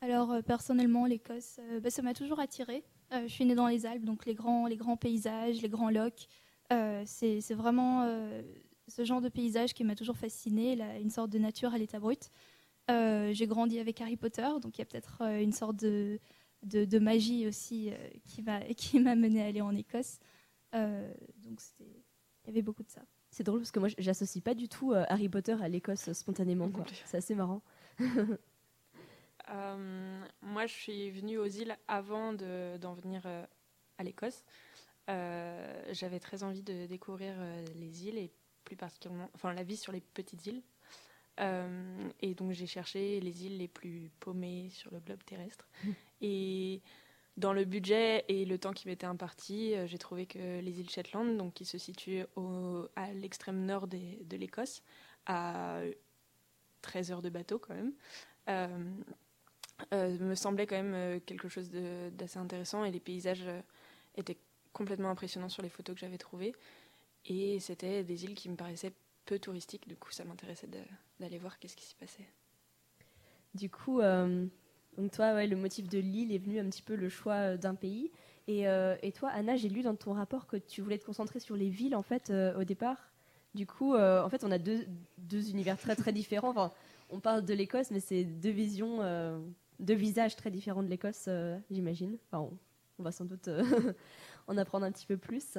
Alors, 0.00 0.42
personnellement, 0.44 1.06
l'Écosse, 1.06 1.60
bah, 1.80 1.90
ça 1.90 2.02
m'a 2.02 2.12
toujours 2.12 2.40
attirée. 2.40 2.82
Je 3.12 3.28
suis 3.28 3.44
née 3.44 3.54
dans 3.54 3.68
les 3.68 3.86
Alpes, 3.86 4.04
donc 4.04 4.26
les 4.26 4.34
grands, 4.34 4.66
les 4.66 4.76
grands 4.76 4.96
paysages, 4.96 5.62
les 5.62 5.68
grands 5.68 5.90
lochs. 5.90 6.26
C'est 7.04 7.54
vraiment 7.54 8.04
ce 8.88 9.04
genre 9.04 9.20
de 9.20 9.28
paysage 9.28 9.74
qui 9.74 9.84
m'a 9.84 9.94
toujours 9.94 10.16
fascinée, 10.16 10.76
une 11.00 11.10
sorte 11.10 11.30
de 11.30 11.38
nature 11.38 11.72
à 11.72 11.78
l'état 11.78 12.00
brut. 12.00 12.32
J'ai 12.88 13.46
grandi 13.46 13.78
avec 13.78 14.00
Harry 14.00 14.16
Potter, 14.16 14.48
donc 14.62 14.78
il 14.78 14.80
y 14.80 14.82
a 14.82 14.86
peut-être 14.86 15.22
une 15.22 15.52
sorte 15.52 15.76
de, 15.76 16.18
de, 16.62 16.98
magie 16.98 17.46
aussi 17.46 17.92
qui 18.24 19.00
m'a 19.00 19.14
mené 19.14 19.42
à 19.42 19.46
aller 19.46 19.60
en 19.60 19.74
Écosse. 19.76 20.18
donc 20.72 21.60
il 21.80 22.46
y 22.46 22.50
avait 22.50 22.62
beaucoup 22.62 22.82
de 22.82 22.90
ça. 22.90 23.02
C'est 23.30 23.44
drôle 23.44 23.60
parce 23.60 23.70
que 23.70 23.78
moi 23.78 23.88
j'associe 23.98 24.42
pas 24.42 24.54
du 24.54 24.68
tout 24.68 24.94
Harry 24.94 25.28
Potter 25.28 25.56
à 25.60 25.68
l'Écosse 25.68 26.12
spontanément. 26.12 26.70
C'est 27.04 27.18
assez 27.18 27.34
marrant. 27.34 27.62
Euh, 29.50 30.26
moi, 30.42 30.66
je 30.66 30.72
suis 30.72 31.10
venue 31.10 31.38
aux 31.38 31.46
îles 31.46 31.76
avant 31.86 32.32
d'en 32.32 32.94
venir 32.94 33.22
euh, 33.26 33.44
à 33.98 34.04
l'Écosse. 34.04 34.44
Euh, 35.10 35.84
j'avais 35.92 36.20
très 36.20 36.42
envie 36.42 36.62
de 36.62 36.86
découvrir 36.86 37.34
les 37.76 38.06
îles 38.06 38.18
et 38.18 38.30
plus 38.64 38.76
particulièrement, 38.76 39.30
enfin, 39.34 39.52
la 39.54 39.62
vie 39.62 39.76
sur 39.76 39.92
les 39.92 40.00
petites 40.00 40.46
îles. 40.46 40.62
Et 41.38 42.34
donc, 42.34 42.52
j'ai 42.52 42.66
cherché 42.66 43.20
les 43.20 43.46
îles 43.46 43.58
les 43.58 43.68
plus 43.68 44.10
paumées 44.20 44.70
sur 44.70 44.92
le 44.92 45.00
globe 45.00 45.22
terrestre. 45.24 45.68
Et 46.20 46.80
dans 47.36 47.52
le 47.52 47.64
budget 47.64 48.24
et 48.26 48.44
le 48.44 48.58
temps 48.58 48.72
qui 48.72 48.88
m'était 48.88 49.06
imparti, 49.06 49.74
j'ai 49.86 49.98
trouvé 49.98 50.26
que 50.26 50.58
les 50.58 50.80
îles 50.80 50.90
Shetland, 50.90 51.36
donc 51.36 51.54
qui 51.54 51.64
se 51.64 51.78
situent 51.78 52.24
au, 52.34 52.88
à 52.96 53.12
l'extrême 53.12 53.64
nord 53.64 53.86
de 53.86 54.36
l'Écosse, 54.36 54.82
à 55.26 55.80
13 56.82 57.12
heures 57.12 57.22
de 57.22 57.30
bateau 57.30 57.60
quand 57.60 57.74
même, 57.74 57.92
me 59.92 60.34
semblait 60.34 60.66
quand 60.66 60.82
même 60.82 61.20
quelque 61.20 61.48
chose 61.48 61.70
d'assez 61.70 62.38
intéressant 62.38 62.84
et 62.84 62.90
les 62.90 62.98
paysages 62.98 63.44
étaient 64.16 64.38
complètement 64.72 65.10
impressionnants 65.10 65.48
sur 65.48 65.62
les 65.62 65.68
photos 65.68 65.94
que 65.94 66.00
j'avais 66.00 66.18
trouvées. 66.18 66.54
Et 67.26 67.60
c'était 67.60 68.02
des 68.02 68.24
îles 68.24 68.34
qui 68.34 68.48
me 68.48 68.56
paraissaient 68.56 68.92
peu 69.28 69.38
touristiques, 69.38 69.86
du 69.86 69.96
coup 69.96 70.10
ça 70.10 70.24
m'intéressait 70.24 70.68
d'aller 71.20 71.38
voir 71.38 71.58
qu'est-ce 71.58 71.76
qui 71.76 71.84
s'y 71.84 71.94
passait. 71.94 72.26
Du 73.54 73.70
coup, 73.70 74.00
donc 74.00 75.10
toi, 75.12 75.46
le 75.46 75.56
motif 75.56 75.88
de 75.88 75.98
l'île 75.98 76.32
est 76.32 76.38
venu 76.38 76.58
un 76.58 76.68
petit 76.68 76.82
peu 76.82 76.94
le 76.94 77.08
choix 77.08 77.56
d'un 77.56 77.74
pays. 77.74 78.10
Et, 78.46 78.64
et, 79.02 79.12
toi, 79.12 79.30
Anna, 79.30 79.56
j'ai 79.56 79.68
lu 79.68 79.82
dans 79.82 79.96
ton 79.96 80.12
rapport 80.12 80.46
que 80.46 80.56
tu 80.56 80.82
voulais 80.82 80.98
te 80.98 81.04
concentrer 81.04 81.40
sur 81.40 81.56
les 81.56 81.70
villes 81.70 81.96
en 81.96 82.02
fait 82.02 82.32
au 82.56 82.64
départ. 82.64 83.08
Du 83.54 83.66
coup, 83.66 83.94
euh, 83.94 84.22
en 84.22 84.28
fait, 84.28 84.44
on 84.44 84.50
a 84.50 84.58
deux, 84.58 84.86
deux, 85.16 85.50
univers 85.50 85.78
très 85.78 85.96
très 85.96 86.12
différents. 86.12 86.50
Enfin, 86.50 86.72
on 87.10 87.20
parle 87.20 87.44
de 87.44 87.54
l'Écosse, 87.54 87.90
mais 87.90 88.00
c'est 88.00 88.24
deux 88.24 88.50
visions, 88.50 88.98
euh, 89.00 89.38
deux 89.80 89.94
visages 89.94 90.36
très 90.36 90.50
différents 90.50 90.82
de 90.82 90.88
l'Écosse, 90.88 91.24
euh, 91.28 91.58
j'imagine. 91.70 92.18
Enfin, 92.30 92.48
on, 92.98 93.02
va 93.02 93.10
sans 93.10 93.24
doute 93.24 93.48
en 94.48 94.56
apprendre 94.56 94.84
un 94.84 94.92
petit 94.92 95.06
peu 95.06 95.16
plus. 95.16 95.58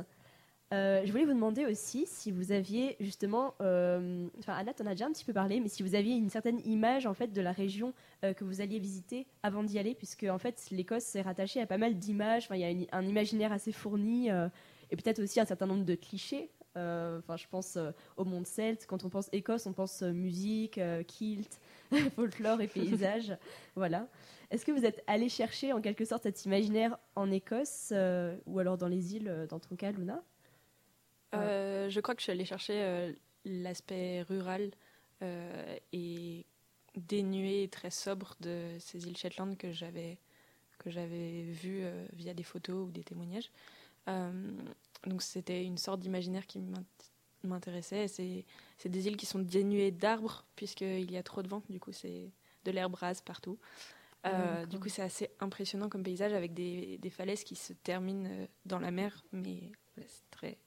Je 0.71 1.11
voulais 1.11 1.25
vous 1.25 1.33
demander 1.33 1.65
aussi 1.65 2.05
si 2.05 2.31
vous 2.31 2.51
aviez 2.51 2.95
justement, 2.99 3.55
enfin 3.59 4.53
Anna, 4.53 4.71
en 4.81 4.85
as 4.85 4.91
déjà 4.91 5.05
un 5.05 5.11
petit 5.11 5.25
peu 5.25 5.33
parlé, 5.33 5.59
mais 5.59 5.67
si 5.67 5.83
vous 5.83 5.95
aviez 5.95 6.15
une 6.15 6.29
certaine 6.29 6.59
image 6.65 7.05
en 7.05 7.13
fait 7.13 7.33
de 7.33 7.41
la 7.41 7.51
région 7.51 7.93
que 8.21 8.43
vous 8.43 8.61
alliez 8.61 8.79
visiter 8.79 9.27
avant 9.43 9.63
d'y 9.63 9.79
aller, 9.79 9.95
puisque 9.95 10.25
en 10.25 10.37
fait 10.37 10.67
l'Écosse 10.71 11.15
est 11.15 11.21
rattachée 11.21 11.61
à 11.61 11.65
pas 11.65 11.77
mal 11.77 11.97
d'images. 11.97 12.45
Enfin, 12.45 12.55
il 12.55 12.81
y 12.81 12.87
a 12.91 12.97
un 12.97 13.05
imaginaire 13.05 13.51
assez 13.51 13.71
fourni 13.71 14.29
et 14.29 14.95
peut-être 14.95 15.19
aussi 15.21 15.39
un 15.39 15.45
certain 15.45 15.65
nombre 15.65 15.85
de 15.85 15.95
clichés. 15.95 16.51
Euh, 16.77 17.19
enfin, 17.19 17.35
je 17.35 17.47
pense 17.49 17.77
euh, 17.77 17.91
au 18.17 18.25
monde 18.25 18.45
celte. 18.45 18.85
Quand 18.87 19.03
on 19.03 19.09
pense 19.09 19.29
Écosse, 19.31 19.65
on 19.65 19.73
pense 19.73 20.01
euh, 20.01 20.11
musique, 20.11 20.79
kilt, 21.07 21.59
folklore 22.15 22.61
et 22.61 22.67
paysage. 22.67 23.35
voilà. 23.75 24.07
Est-ce 24.51 24.65
que 24.65 24.71
vous 24.71 24.85
êtes 24.85 25.03
allé 25.07 25.29
chercher 25.29 25.73
en 25.73 25.81
quelque 25.81 26.05
sorte 26.05 26.23
cet 26.23 26.45
imaginaire 26.45 26.97
en 27.15 27.31
Écosse 27.31 27.93
ou 28.47 28.59
alors 28.59 28.77
dans 28.77 28.87
les 28.87 29.15
îles, 29.15 29.47
dans 29.49 29.59
ton 29.59 29.75
cas, 29.75 29.91
Luna? 29.91 30.23
Je 31.33 31.99
crois 31.99 32.15
que 32.15 32.21
je 32.21 32.23
suis 32.23 32.31
allée 32.31 32.45
chercher 32.45 33.13
l'aspect 33.45 34.21
rural 34.23 34.71
et 35.21 36.45
dénué, 36.95 37.67
très 37.69 37.91
sobre 37.91 38.35
de 38.39 38.75
ces 38.79 39.07
îles 39.07 39.17
Shetland 39.17 39.55
que 39.57 39.71
j'avais 39.71 40.17
que 40.79 40.89
j'avais 40.89 41.43
vu 41.43 41.83
via 42.13 42.33
des 42.33 42.43
photos 42.43 42.87
ou 42.87 42.91
des 42.91 43.03
témoignages. 43.03 43.51
Donc 45.05 45.21
c'était 45.21 45.63
une 45.63 45.77
sorte 45.77 45.99
d'imaginaire 45.99 46.45
qui 46.45 46.59
m'intéressait. 47.43 48.07
C'est 48.07 48.89
des 48.89 49.07
îles 49.07 49.17
qui 49.17 49.25
sont 49.25 49.39
dénuées 49.39 49.91
d'arbres, 49.91 50.45
puisqu'il 50.55 51.11
y 51.11 51.17
a 51.17 51.23
trop 51.23 51.41
de 51.41 51.47
vent, 51.47 51.63
du 51.69 51.79
coup 51.79 51.91
c'est 51.91 52.31
de 52.65 52.71
l'herbe 52.71 52.95
rase 52.95 53.21
partout. 53.21 53.57
Euh, 54.25 54.65
du 54.65 54.79
coup 54.79 54.89
c'est 54.89 55.01
assez 55.01 55.29
impressionnant 55.39 55.87
comme 55.87 56.03
paysage 56.03 56.33
avec 56.33 56.53
des, 56.53 56.97
des, 56.97 57.09
falaises 57.09 57.45
qui 57.45 57.55
se 57.55 57.71
terminent 57.71 58.29
euh, 58.29 58.47
dans 58.65 58.79
la 58.79 58.91
mer, 58.91 59.23
mais 59.31 59.71
c'est 59.95 60.29
très 60.29 60.57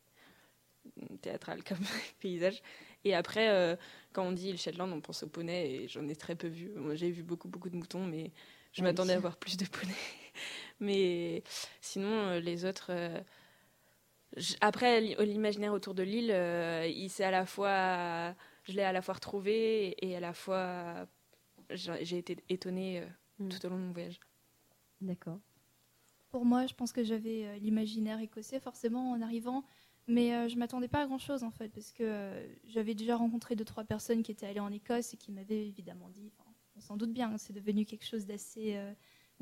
théâtral 1.20 1.62
comme 1.68 1.84
paysage. 2.20 2.62
Et 3.04 3.14
après, 3.14 3.48
euh, 3.50 3.76
quand 4.12 4.24
on 4.24 4.32
dit 4.32 4.50
île 4.50 4.58
Shetland, 4.58 4.92
on 4.92 5.00
pense 5.00 5.22
aux 5.22 5.28
poneys, 5.28 5.70
et 5.70 5.88
j'en 5.88 6.06
ai 6.08 6.16
très 6.16 6.36
peu 6.36 6.48
vu. 6.48 6.70
Moi 6.76 6.94
j'ai 6.94 7.10
vu 7.10 7.22
beaucoup 7.22 7.48
beaucoup 7.48 7.70
de 7.70 7.76
moutons, 7.76 8.06
mais 8.06 8.32
je 8.72 8.82
m'attendais 8.82 9.14
à 9.14 9.18
voir 9.18 9.36
plus 9.36 9.56
de 9.56 9.66
poneys. 9.66 9.94
mais 10.80 11.42
sinon, 11.80 12.38
les 12.38 12.64
autres 12.64 12.92
après, 14.60 15.00
l'imaginaire 15.00 15.72
autour 15.72 15.94
de 15.94 16.02
l'île, 16.02 16.30
euh, 16.30 16.86
il 16.86 17.10
à 17.22 17.30
la 17.30 17.44
fois, 17.44 18.34
je 18.64 18.72
l'ai 18.72 18.82
à 18.82 18.92
la 18.92 19.02
fois 19.02 19.14
retrouvé 19.14 19.94
et 20.04 20.16
à 20.16 20.20
la 20.20 20.32
fois, 20.32 21.06
j'ai 21.70 22.18
été 22.18 22.36
étonnée 22.48 23.00
euh, 23.00 23.06
hmm. 23.38 23.48
tout 23.48 23.66
au 23.66 23.68
long 23.68 23.76
de 23.76 23.82
mon 23.82 23.92
voyage. 23.92 24.18
D'accord. 25.00 25.38
Pour 26.30 26.46
moi, 26.46 26.66
je 26.66 26.74
pense 26.74 26.92
que 26.92 27.04
j'avais 27.04 27.44
euh, 27.44 27.58
l'imaginaire 27.58 28.20
écossais 28.20 28.58
forcément 28.58 29.10
en 29.10 29.20
arrivant, 29.20 29.64
mais 30.06 30.48
je 30.48 30.56
m'attendais 30.56 30.88
pas 30.88 31.02
à 31.02 31.06
grand 31.06 31.18
chose 31.18 31.42
en 31.44 31.50
fait, 31.50 31.68
parce 31.68 31.92
que 31.92 32.32
j'avais 32.64 32.94
déjà 32.94 33.16
rencontré 33.16 33.56
deux 33.56 33.64
trois 33.64 33.84
personnes 33.84 34.22
qui 34.22 34.32
étaient 34.32 34.46
allées 34.46 34.60
en 34.60 34.72
Écosse 34.72 35.14
et 35.14 35.16
qui 35.16 35.32
m'avaient 35.32 35.66
évidemment 35.66 36.08
dit, 36.08 36.32
on 36.76 36.80
s'en 36.80 36.96
doute 36.96 37.12
bien, 37.12 37.36
c'est 37.38 37.52
devenu 37.52 37.84
quelque 37.84 38.04
chose 38.04 38.26
d'assez 38.26 38.76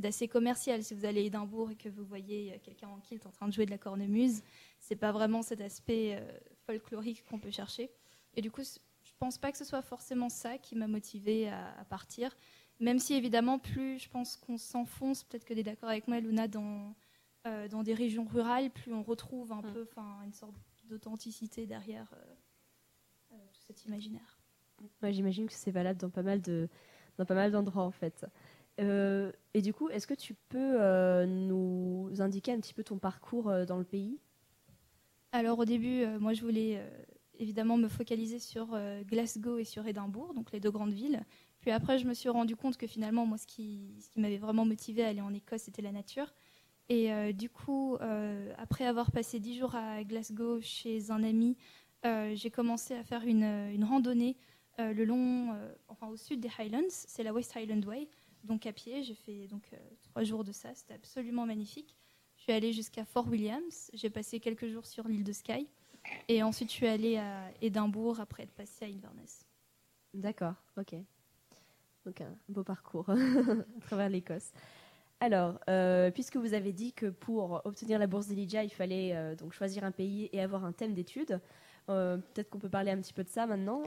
d'assez 0.01 0.29
commercial. 0.29 0.83
Si 0.83 0.95
vous 0.95 1.05
allez 1.05 1.21
à 1.21 1.25
Édimbourg 1.25 1.71
et 1.71 1.77
que 1.77 1.89
vous 1.89 2.05
voyez 2.05 2.59
quelqu'un 2.63 2.89
en 2.89 2.99
kilt 2.99 3.25
en 3.27 3.31
train 3.31 3.47
de 3.47 3.53
jouer 3.53 3.67
de 3.67 3.71
la 3.71 3.79
cornemuse, 3.79 4.43
c'est 4.79 4.97
pas 4.97 5.13
vraiment 5.13 5.43
cet 5.43 5.61
aspect 5.61 6.17
euh, 6.19 6.39
folklorique 6.67 7.25
qu'on 7.25 7.39
peut 7.39 7.51
chercher. 7.51 7.91
Et 8.35 8.43
du 8.43 8.51
coup, 8.51 8.63
je 8.63 9.13
pense 9.19 9.39
pas 9.39 9.53
que 9.53 9.59
ce 9.59 9.65
soit 9.65 9.83
forcément 9.83 10.29
ça 10.29 10.59
qui 10.59 10.75
m'a 10.77 10.89
motivée 10.89 11.49
à, 11.49 11.85
partir. 11.89 12.35
Même 12.81 12.99
si 12.99 13.15
évidemment, 13.15 13.59
plus 13.59 13.99
je 13.99 14.09
pense 14.09 14.37
qu'on 14.37 14.57
s'enfonce, 14.57 15.25
peut-être 15.25 15.45
que 15.45 15.53
tu 15.53 15.61
es 15.61 15.63
d'accord 15.63 15.91
avec 15.91 16.09
moi, 16.09 16.21
Luna, 16.21 16.49
dans, 16.49 16.95
euh, 17.47 17.69
dans 17.69 17.83
des 17.83 17.95
régions 17.95 18.25
rurales, 18.25 18.71
plus 18.71 18.93
on 18.93 19.03
retrouve 19.03 19.53
un 19.53 19.63
mm. 19.63 19.73
peu 19.73 19.89
une 20.25 20.33
sorte 20.33 20.55
d'authenticité 20.85 21.67
derrière 21.67 22.13
euh, 23.33 23.37
tout 23.53 23.61
cet 23.67 23.85
imaginaire. 23.85 24.39
Ouais, 25.03 25.13
J'imagine 25.13 25.47
que 25.47 25.53
c'est 25.53 25.71
valable 25.71 26.01
dans 26.01 26.11
pas 26.11 26.23
mal 26.23 26.41
de 26.41 26.69
dans 27.19 27.27
pas 27.27 27.35
mal 27.35 27.51
d'endroits 27.51 27.85
en 27.85 27.91
fait. 27.91 28.25
et 28.79 29.63
du 29.63 29.75
coup, 29.75 29.91
est-ce 29.91 30.07
que 30.07 30.15
tu 30.15 30.35
peux 30.35 31.27
nous 31.27 32.11
indiquer 32.19 32.53
un 32.53 32.61
petit 32.61 32.73
peu 32.73 32.83
ton 32.83 32.99
parcours 32.99 33.53
dans 33.67 33.77
le 33.77 33.85
pays? 33.85 34.19
Alors 35.33 35.61
au 35.61 35.65
début, 35.65 36.03
euh, 36.03 36.19
moi 36.19 36.33
je 36.33 36.43
voulais 36.43 36.79
euh, 36.79 36.89
évidemment 37.39 37.77
me 37.77 37.89
focaliser 37.89 38.41
sur 38.41 38.71
euh, 38.73 39.03
Glasgow 39.05 39.59
et 39.59 39.65
sur 39.65 39.87
Édimbourg, 39.87 40.35
donc 40.35 40.51
les 40.51 40.59
deux 40.59 40.73
grandes 40.73 40.93
villes. 40.93 41.25
Puis 41.61 41.71
après, 41.71 41.99
je 41.99 42.07
me 42.07 42.15
suis 42.15 42.29
rendu 42.29 42.57
compte 42.57 42.77
que 42.77 42.87
finalement, 42.87 43.27
moi, 43.27 43.37
ce 43.37 43.47
qui, 43.47 43.95
ce 44.01 44.09
qui 44.09 44.19
m'avait 44.19 44.39
vraiment 44.39 44.65
motivé 44.65 45.05
à 45.05 45.09
aller 45.09 45.21
en 45.21 45.33
Écosse, 45.33 45.63
c'était 45.63 45.83
la 45.83 45.93
nature. 45.93 46.33
Et 46.91 47.33
du 47.33 47.49
coup, 47.49 47.97
après 48.59 48.85
avoir 48.85 49.13
passé 49.13 49.39
dix 49.39 49.57
jours 49.57 49.77
à 49.77 50.03
Glasgow 50.03 50.61
chez 50.61 51.11
un 51.13 51.23
ami, 51.23 51.57
j'ai 52.05 52.51
commencé 52.51 52.95
à 52.95 53.05
faire 53.05 53.23
une, 53.23 53.45
une 53.45 53.85
randonnée 53.85 54.37
le 54.79 55.05
long, 55.05 55.57
enfin 55.89 56.09
au 56.09 56.17
sud 56.17 56.41
des 56.41 56.51
Highlands, 56.59 56.91
c'est 56.91 57.23
la 57.23 57.33
West 57.33 57.57
Highland 57.57 57.85
Way, 57.85 58.09
donc 58.43 58.67
à 58.67 58.73
pied. 58.73 59.05
J'ai 59.05 59.15
fait 59.15 59.47
donc 59.47 59.71
trois 60.03 60.25
jours 60.25 60.43
de 60.43 60.51
ça, 60.51 60.75
c'était 60.75 60.95
absolument 60.95 61.47
magnifique. 61.47 61.95
Je 62.41 62.45
suis 62.45 62.53
allée 62.53 62.73
jusqu'à 62.73 63.05
Fort 63.05 63.29
Williams. 63.29 63.91
J'ai 63.93 64.09
passé 64.09 64.41
quelques 64.41 64.67
jours 64.67 64.87
sur 64.87 65.07
l'île 65.07 65.25
de 65.25 65.33
Skye. 65.33 65.69
Et 66.27 66.43
ensuite, 66.43 66.71
je 66.71 66.75
suis 66.75 66.87
allée 66.87 67.19
à 67.19 67.53
Édimbourg 67.61 68.19
après 68.19 68.45
être 68.45 68.55
passée 68.55 68.87
à 68.87 68.89
Inverness. 68.89 69.47
D'accord, 70.15 70.55
ok. 70.79 70.95
Donc 72.07 72.21
un 72.23 72.35
beau 72.49 72.65
parcours 72.65 73.11
à 73.11 73.81
travers 73.83 74.09
l'Écosse. 74.09 74.53
Alors, 75.21 75.61
euh, 75.69 76.11
puisque 76.11 76.37
vous 76.37 76.55
avez 76.55 76.73
dit 76.73 76.95
que 76.95 77.07
pour 77.07 77.61
obtenir 77.67 77.99
la 77.99 78.07
bourse 78.07 78.27
d'Elijah, 78.27 78.65
il 78.65 78.71
fallait 78.71 79.15
euh, 79.15 79.35
donc 79.35 79.53
choisir 79.53 79.85
un 79.85 79.91
pays 79.91 80.31
et 80.33 80.41
avoir 80.41 80.65
un 80.65 80.73
thème 80.73 80.95
d'étude, 80.95 81.41
euh, 81.91 82.17
peut-être 82.17 82.49
qu'on 82.49 82.59
peut 82.59 82.71
parler 82.71 82.91
un 82.91 82.99
petit 82.99 83.13
peu 83.13 83.23
de 83.23 83.29
ça 83.29 83.47
maintenant, 83.47 83.83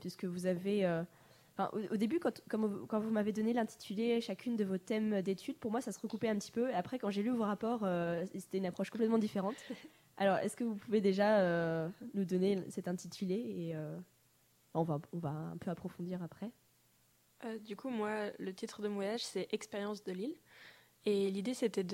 puisque 0.00 0.24
vous 0.24 0.46
avez 0.46 1.04
au, 1.72 1.96
début, 1.96 2.18
quand, 2.18 2.42
quand 2.48 2.98
vous 2.98 3.10
m'avez 3.10 3.32
donné 3.32 3.52
l'intitulé 3.52 4.20
chacune 4.20 4.56
de 4.56 4.64
vos 4.64 4.78
thèmes 4.78 5.22
d'études, 5.22 5.58
pour 5.58 5.70
moi, 5.70 5.80
ça 5.80 5.92
se 5.92 6.00
recoupait 6.00 6.28
un 6.28 6.36
petit 6.36 6.52
peu. 6.52 6.74
Après, 6.74 6.98
quand 6.98 7.10
j'ai 7.10 7.22
lu 7.22 7.30
vos 7.30 7.44
rapports, 7.44 7.86
c'était 8.34 8.58
une 8.58 8.66
approche 8.66 8.90
complètement 8.90 9.18
différente. 9.18 9.56
Alors, 10.16 10.38
est-ce 10.38 10.56
que 10.56 10.64
vous 10.64 10.74
pouvez 10.74 11.00
déjà 11.00 11.88
nous 12.14 12.24
donner 12.24 12.58
cet 12.70 12.88
intitulé 12.88 13.34
et 13.34 13.76
on, 14.74 14.82
va, 14.82 14.98
on 15.12 15.18
va 15.18 15.30
un 15.30 15.56
peu 15.58 15.70
approfondir 15.70 16.22
après? 16.22 16.50
Du 17.64 17.76
coup, 17.76 17.88
moi, 17.88 18.30
le 18.38 18.54
titre 18.54 18.82
de 18.82 18.88
mon 18.88 18.96
voyage, 18.96 19.24
c'est 19.24 19.48
Expérience 19.52 20.02
de 20.04 20.12
l'île. 20.12 20.36
Et 21.04 21.30
l'idée, 21.30 21.54
c'était 21.54 21.84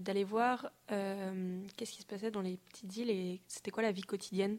d'aller 0.00 0.24
voir 0.24 0.70
qu'est-ce 0.88 1.92
qui 1.92 2.02
se 2.02 2.06
passait 2.06 2.30
dans 2.30 2.42
les 2.42 2.56
petites 2.56 2.96
îles 2.96 3.10
et 3.10 3.40
c'était 3.46 3.70
quoi 3.70 3.82
la 3.82 3.92
vie 3.92 4.02
quotidienne 4.02 4.58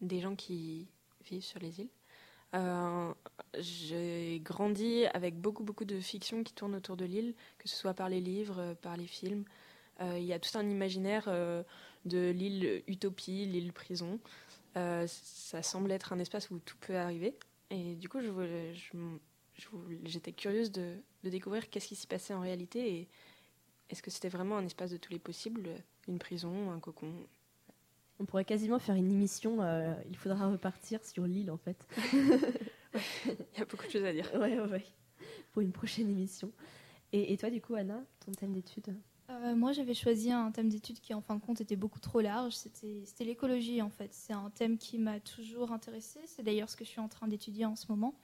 des 0.00 0.20
gens 0.20 0.34
qui 0.34 0.88
vivent 1.24 1.44
sur 1.44 1.60
les 1.60 1.80
îles. 1.80 1.90
Euh, 2.54 3.12
j'ai 3.58 4.40
grandi 4.42 5.06
avec 5.06 5.38
beaucoup, 5.38 5.62
beaucoup 5.64 5.84
de 5.84 6.00
fiction 6.00 6.42
qui 6.42 6.54
tourne 6.54 6.74
autour 6.74 6.96
de 6.96 7.04
l'île, 7.04 7.34
que 7.58 7.68
ce 7.68 7.76
soit 7.76 7.94
par 7.94 8.08
les 8.08 8.20
livres, 8.20 8.58
euh, 8.58 8.74
par 8.74 8.96
les 8.96 9.06
films. 9.06 9.44
Euh, 10.00 10.18
il 10.18 10.24
y 10.24 10.32
a 10.32 10.38
tout 10.38 10.56
un 10.56 10.68
imaginaire 10.68 11.24
de 12.04 12.30
l'île 12.30 12.82
utopie, 12.86 13.46
l'île 13.46 13.72
prison. 13.72 14.20
ça 14.74 15.62
semble 15.62 15.90
être 15.90 16.12
un 16.12 16.18
espace 16.18 16.50
où 16.50 16.58
tout 16.58 16.76
peut 16.80 16.96
arriver. 16.96 17.34
Et 17.70 17.94
du 17.96 18.08
coup, 18.08 18.20
j'étais 20.04 20.32
curieuse 20.32 20.70
de, 20.72 20.96
de 21.24 21.30
découvrir 21.30 21.70
qu'est-ce 21.70 21.88
qui 21.88 21.96
s'y 21.96 22.06
passait 22.06 22.34
en 22.34 22.40
réalité 22.40 22.94
et 22.94 23.08
est-ce 23.90 24.02
que 24.02 24.10
c'était 24.10 24.28
vraiment 24.28 24.56
un 24.56 24.64
espace 24.64 24.90
de 24.90 24.96
tous 24.96 25.12
les 25.12 25.18
possibles, 25.18 25.70
une 26.08 26.18
prison, 26.18 26.70
un 26.72 26.80
cocon, 26.80 27.12
on 28.18 28.24
pourrait 28.24 28.44
quasiment 28.44 28.78
faire 28.78 28.94
une 28.94 29.10
émission. 29.10 29.62
Euh, 29.62 29.94
il 30.08 30.16
faudra 30.16 30.48
repartir 30.48 31.04
sur 31.04 31.26
l'île, 31.26 31.50
en 31.50 31.58
fait. 31.58 31.86
il 32.94 33.58
y 33.58 33.60
a 33.60 33.64
beaucoup 33.64 33.86
de 33.86 33.90
choses 33.90 34.04
à 34.04 34.12
dire. 34.12 34.30
Oui, 34.34 34.58
ouais, 34.58 34.84
Pour 35.52 35.62
une 35.62 35.72
prochaine 35.72 36.08
émission. 36.08 36.50
Et, 37.12 37.36
toi, 37.36 37.50
du 37.50 37.60
coup, 37.60 37.74
Anna, 37.74 38.04
ton 38.24 38.32
thème 38.32 38.52
d'étude? 38.52 38.94
Euh, 39.30 39.54
Moi, 39.54 39.72
j'avais 39.72 39.94
choisi 39.94 40.32
un 40.32 40.50
thème 40.50 40.68
d'étude 40.68 41.00
qui, 41.00 41.14
en 41.14 41.20
fin 41.20 41.34
de 41.34 41.40
compte, 41.40 41.60
était 41.60 41.76
beaucoup 41.76 42.00
trop 42.00 42.20
large. 42.20 42.54
C'était 42.54 43.24
l'écologie, 43.24 43.80
en 43.80 43.90
fait. 43.90 44.12
C'est 44.12 44.32
un 44.32 44.50
thème 44.50 44.76
qui 44.76 44.98
m'a 44.98 45.20
toujours 45.20 45.72
intéressée. 45.72 46.20
C'est 46.26 46.42
d'ailleurs 46.42 46.68
ce 46.68 46.76
que 46.76 46.84
je 46.84 46.90
suis 46.90 47.00
en 47.00 47.08
train 47.08 47.28
d'étudier 47.28 47.64
en 47.64 47.76
ce 47.76 47.86
moment. 47.88 48.14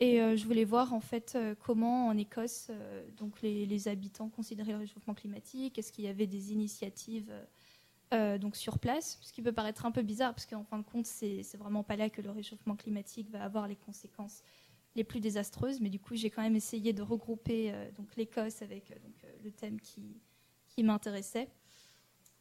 Et 0.00 0.16
je 0.36 0.44
voulais 0.44 0.64
voir 0.64 0.92
en 0.92 1.00
fait 1.00 1.38
comment 1.60 2.08
en 2.08 2.16
Écosse, 2.16 2.70
donc 3.16 3.40
les, 3.42 3.88
habitants 3.88 4.28
considéraient 4.28 4.72
le 4.72 4.78
réchauffement 4.78 5.14
climatique. 5.14 5.78
Est-ce 5.78 5.92
qu'il 5.92 6.04
y 6.04 6.08
avait 6.08 6.26
des 6.26 6.52
initiatives 6.52 7.32
donc 8.40 8.56
sur 8.56 8.78
place, 8.78 9.18
ce 9.22 9.32
qui 9.32 9.40
peut 9.40 9.52
paraître 9.52 9.86
un 9.86 9.92
peu 9.92 10.02
bizarre, 10.02 10.34
parce 10.34 10.46
qu'en 10.46 10.64
fin 10.64 10.78
de 10.78 10.84
compte, 10.84 11.06
c'est 11.06 11.42
vraiment 11.56 11.84
pas 11.84 11.96
là 11.96 12.10
que 12.10 12.22
le 12.22 12.30
réchauffement 12.30 12.74
climatique 12.74 13.30
va 13.30 13.44
avoir 13.44 13.68
les 13.68 13.76
conséquences 13.76 14.42
les 14.96 15.04
plus 15.04 15.20
désastreuses. 15.20 15.80
Mais 15.80 15.90
du 15.90 16.00
coup, 16.00 16.16
j'ai 16.16 16.30
quand 16.30 16.42
même 16.42 16.56
essayé 16.56 16.92
de 16.92 17.02
regrouper 17.02 17.72
donc 17.96 18.16
l'Écosse 18.16 18.62
avec 18.62 18.88
donc, 19.00 19.14
le 19.44 19.50
thème 19.52 19.80
qui, 19.80 20.20
qui 20.74 20.82
m'intéressait. 20.82 21.48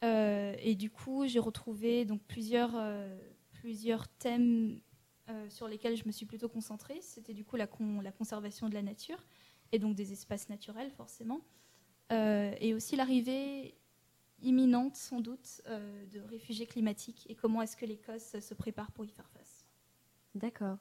Euh, 0.04 0.56
et 0.60 0.76
du 0.76 0.90
coup, 0.90 1.26
j'ai 1.28 1.40
retrouvé 1.40 2.06
donc 2.06 2.22
plusieurs, 2.28 2.72
euh, 2.76 3.18
plusieurs 3.52 4.08
thèmes 4.08 4.80
euh, 5.30 5.50
sur 5.50 5.68
lesquels 5.68 5.96
je 5.96 6.04
me 6.06 6.12
suis 6.12 6.26
plutôt 6.26 6.50
concentrée. 6.50 7.00
C'était 7.02 7.34
du 7.34 7.44
coup 7.46 7.56
la, 7.56 7.68
conservation 7.68 8.70
de 8.70 8.74
la 8.74 8.82
nature 8.82 9.26
et 9.72 9.80
donc 9.80 9.96
des 9.96 10.12
espaces 10.12 10.50
naturels 10.50 10.92
forcément, 10.92 11.42
et 12.12 12.76
aussi 12.76 12.96
l'arrivée 12.96 13.76
imminente 14.44 14.96
sans 14.96 15.20
doute 15.20 15.64
de 15.66 16.20
réfugiés 16.20 16.68
climatiques 16.68 17.26
et 17.28 17.34
comment 17.34 17.60
est-ce 17.64 17.76
que 17.76 17.88
l'Écosse 17.88 18.40
se 18.40 18.54
prépare 18.54 18.92
pour 18.92 19.04
y 19.04 19.10
faire 19.10 19.28
face. 19.30 19.66
D'accord. 20.36 20.78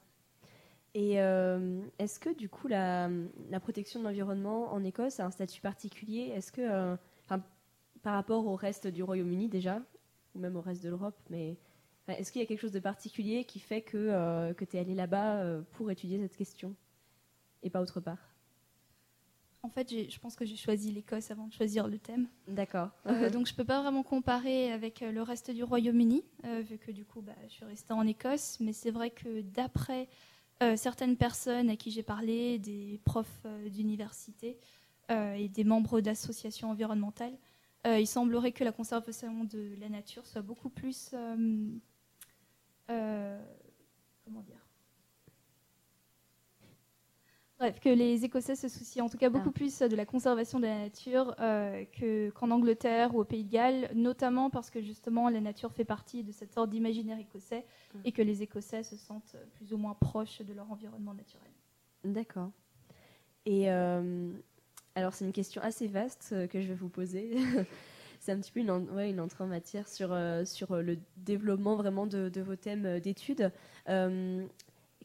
Et 0.93 1.13
est-ce 1.13 2.19
que 2.19 2.29
du 2.29 2.49
coup 2.49 2.67
la, 2.67 3.09
la 3.49 3.59
protection 3.59 3.99
de 3.99 4.05
l'environnement 4.05 4.71
en 4.71 4.83
Écosse 4.83 5.19
a 5.19 5.25
un 5.25 5.31
statut 5.31 5.61
particulier? 5.61 6.31
Est-ce 6.35 6.51
que 6.51 6.95
par 8.03 8.13
rapport 8.13 8.45
au 8.45 8.55
reste 8.55 8.85
du 8.85 9.01
Royaume-Uni 9.01 9.47
déjà, 9.47 9.81
ou 10.35 10.39
même 10.39 10.55
au 10.55 10.61
reste 10.61 10.83
de 10.83 10.89
l'Europe, 10.89 11.17
mais 11.29 11.57
est-ce 12.07 12.31
qu'il 12.31 12.41
y 12.41 12.43
a 12.43 12.47
quelque 12.47 12.59
chose 12.59 12.71
de 12.71 12.79
particulier 12.79 13.45
qui 13.45 13.59
fait 13.59 13.81
que, 13.81 13.97
euh, 13.97 14.53
que 14.53 14.65
tu 14.65 14.77
es 14.77 14.79
allé 14.79 14.93
là-bas 14.93 15.37
euh, 15.37 15.61
pour 15.71 15.89
étudier 15.89 16.19
cette 16.19 16.35
question 16.35 16.75
et 17.61 17.69
pas 17.69 17.81
autre 17.81 18.01
part? 18.01 18.19
En 19.65 19.69
fait, 19.69 19.89
je 19.89 20.19
pense 20.19 20.35
que 20.35 20.43
j'ai 20.43 20.57
choisi 20.57 20.91
l'Écosse 20.91 21.31
avant 21.31 21.47
de 21.47 21.53
choisir 21.53 21.87
le 21.87 21.97
thème. 21.97 22.27
D'accord. 22.49 22.89
Euh, 23.05 23.29
donc 23.29 23.47
je 23.47 23.53
ne 23.53 23.55
peux 23.55 23.63
pas 23.63 23.81
vraiment 23.81 24.03
comparer 24.03 24.73
avec 24.73 24.99
le 24.99 25.21
reste 25.21 25.51
du 25.51 25.63
Royaume-Uni, 25.63 26.25
vu 26.63 26.77
que 26.77 26.91
du 26.91 27.05
coup 27.05 27.21
bah, 27.21 27.35
je 27.47 27.53
suis 27.53 27.65
restée 27.65 27.93
en 27.93 28.05
Écosse, 28.05 28.57
mais 28.59 28.73
c'est 28.73 28.91
vrai 28.91 29.09
que 29.09 29.41
d'après 29.41 30.09
certaines 30.75 31.17
personnes 31.17 31.69
à 31.69 31.75
qui 31.75 31.91
j'ai 31.91 32.03
parlé, 32.03 32.57
des 32.57 32.99
profs 33.03 33.45
d'université 33.69 34.57
et 35.09 35.49
des 35.49 35.63
membres 35.65 35.99
d'associations 35.99 36.69
environnementales, 36.69 37.37
il 37.85 38.07
semblerait 38.07 38.51
que 38.51 38.65
la 38.65 38.71
conservation 38.73 39.45
de 39.45 39.75
la 39.79 39.87
nature 39.87 40.25
soit 40.25 40.41
beaucoup 40.41 40.69
plus. 40.69 41.13
Euh, 42.89 42.93
euh, 42.93 43.41
comment 44.25 44.41
dire? 44.41 44.57
Bref, 47.59 47.79
que 47.79 47.89
les 47.89 48.25
Écossais 48.25 48.55
se 48.55 48.67
soucient 48.67 49.05
en 49.05 49.09
tout 49.09 49.17
cas 49.17 49.29
beaucoup 49.29 49.49
ah. 49.49 49.53
plus 49.53 49.79
de 49.79 49.95
la 49.95 50.05
conservation 50.05 50.59
de 50.59 50.65
la 50.65 50.79
nature 50.79 51.35
qu'en 52.33 52.51
Angleterre 52.51 53.15
ou 53.15 53.21
au 53.21 53.23
Pays 53.23 53.45
de 53.45 53.51
Galles, 53.51 53.89
notamment 53.93 54.49
parce 54.49 54.69
que 54.69 54.81
justement 54.81 55.29
la 55.29 55.39
nature 55.39 55.71
fait 55.71 55.85
partie 55.85 56.23
de 56.23 56.31
cette 56.31 56.51
sorte 56.51 56.69
d'imaginaire 56.69 57.19
écossais 57.19 57.65
mm. 57.93 57.99
et 58.03 58.11
que 58.11 58.21
les 58.21 58.41
Écossais 58.41 58.83
se 58.83 58.97
sentent 58.97 59.37
plus 59.53 59.71
ou 59.73 59.77
moins 59.77 59.93
proches 59.93 60.41
de 60.41 60.53
leur 60.53 60.69
environnement 60.71 61.13
naturel. 61.13 61.51
D'accord. 62.03 62.51
Et 63.45 63.69
alors 64.95 65.13
c'est 65.13 65.25
une 65.25 65.33
question 65.33 65.61
assez 65.61 65.87
vaste 65.87 66.29
euh, 66.33 66.47
que 66.47 66.61
je 66.61 66.67
vais 66.67 66.75
vous 66.75 66.89
poser. 66.89 67.31
c'est 68.23 68.31
un 68.31 68.39
petit 68.39 68.51
peu 68.53 68.61
une, 68.61 68.69
une 68.99 69.19
entrée 69.19 69.43
en 69.43 69.47
matière 69.47 69.87
sur, 69.89 70.13
euh, 70.13 70.45
sur 70.45 70.71
euh, 70.71 70.81
le 70.81 70.97
développement 71.17 71.75
vraiment 71.75 72.07
de, 72.07 72.31
vos 72.41 72.55
thèmes 72.55 72.99
d'études. 73.01 73.51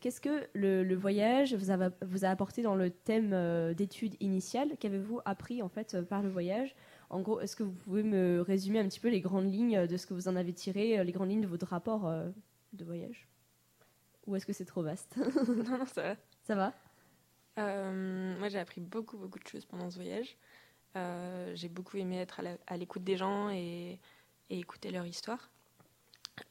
Qu'est-ce 0.00 0.20
que 0.20 0.46
le, 0.54 0.94
voyage 0.94 1.54
vous 1.54 1.72
a, 1.72 1.90
vous 2.02 2.24
a, 2.24 2.28
apporté 2.28 2.62
dans 2.62 2.76
le 2.76 2.90
thème 2.90 3.74
d'études 3.74 4.14
initiales? 4.20 4.76
Qu'avez-vous 4.78 5.20
appris 5.24 5.60
en 5.60 5.68
fait 5.68 6.00
par 6.02 6.22
le 6.22 6.28
voyage? 6.28 6.76
En 7.10 7.20
gros, 7.20 7.40
est-ce 7.40 7.56
que 7.56 7.64
vous 7.64 7.72
pouvez 7.72 8.04
me 8.04 8.40
résumer 8.40 8.78
un 8.78 8.86
petit 8.86 9.00
peu 9.00 9.08
les 9.08 9.20
grandes 9.20 9.52
lignes 9.52 9.88
de 9.88 9.96
ce 9.96 10.06
que 10.06 10.14
vous 10.14 10.28
en 10.28 10.36
avez 10.36 10.52
tiré, 10.52 11.02
les 11.02 11.12
grandes 11.12 11.30
lignes 11.30 11.40
de 11.40 11.48
votre 11.48 11.66
rapport 11.66 12.08
de 12.72 12.84
voyage? 12.84 13.26
Ou 14.28 14.36
est-ce 14.36 14.46
que 14.46 14.52
c'est 14.52 14.66
trop 14.66 14.82
vaste? 14.82 15.16
Non, 15.48 15.78
non, 15.78 15.86
ça 15.86 16.02
va. 16.02 16.16
Ça 16.44 16.54
va? 16.54 16.72
Euh, 17.58 18.38
moi, 18.38 18.48
j'ai 18.48 18.58
appris 18.58 18.80
beaucoup, 18.80 19.18
beaucoup 19.18 19.38
de 19.38 19.46
choses 19.46 19.64
pendant 19.64 19.90
ce 19.90 19.96
voyage. 19.96 20.36
Euh, 20.96 21.52
j'ai 21.54 21.68
beaucoup 21.68 21.96
aimé 21.96 22.18
être 22.18 22.40
à 22.66 22.76
l'écoute 22.76 23.04
des 23.04 23.16
gens 23.16 23.50
et, 23.50 24.00
écouter 24.50 24.90
leur 24.90 25.06
histoire, 25.06 25.50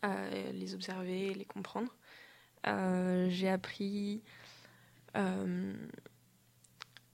euh, 0.06 0.52
les 0.52 0.76
observer, 0.76 1.34
les 1.34 1.45
comprendre. 1.45 1.95
j'ai 2.63 3.50
appris, 3.50 4.21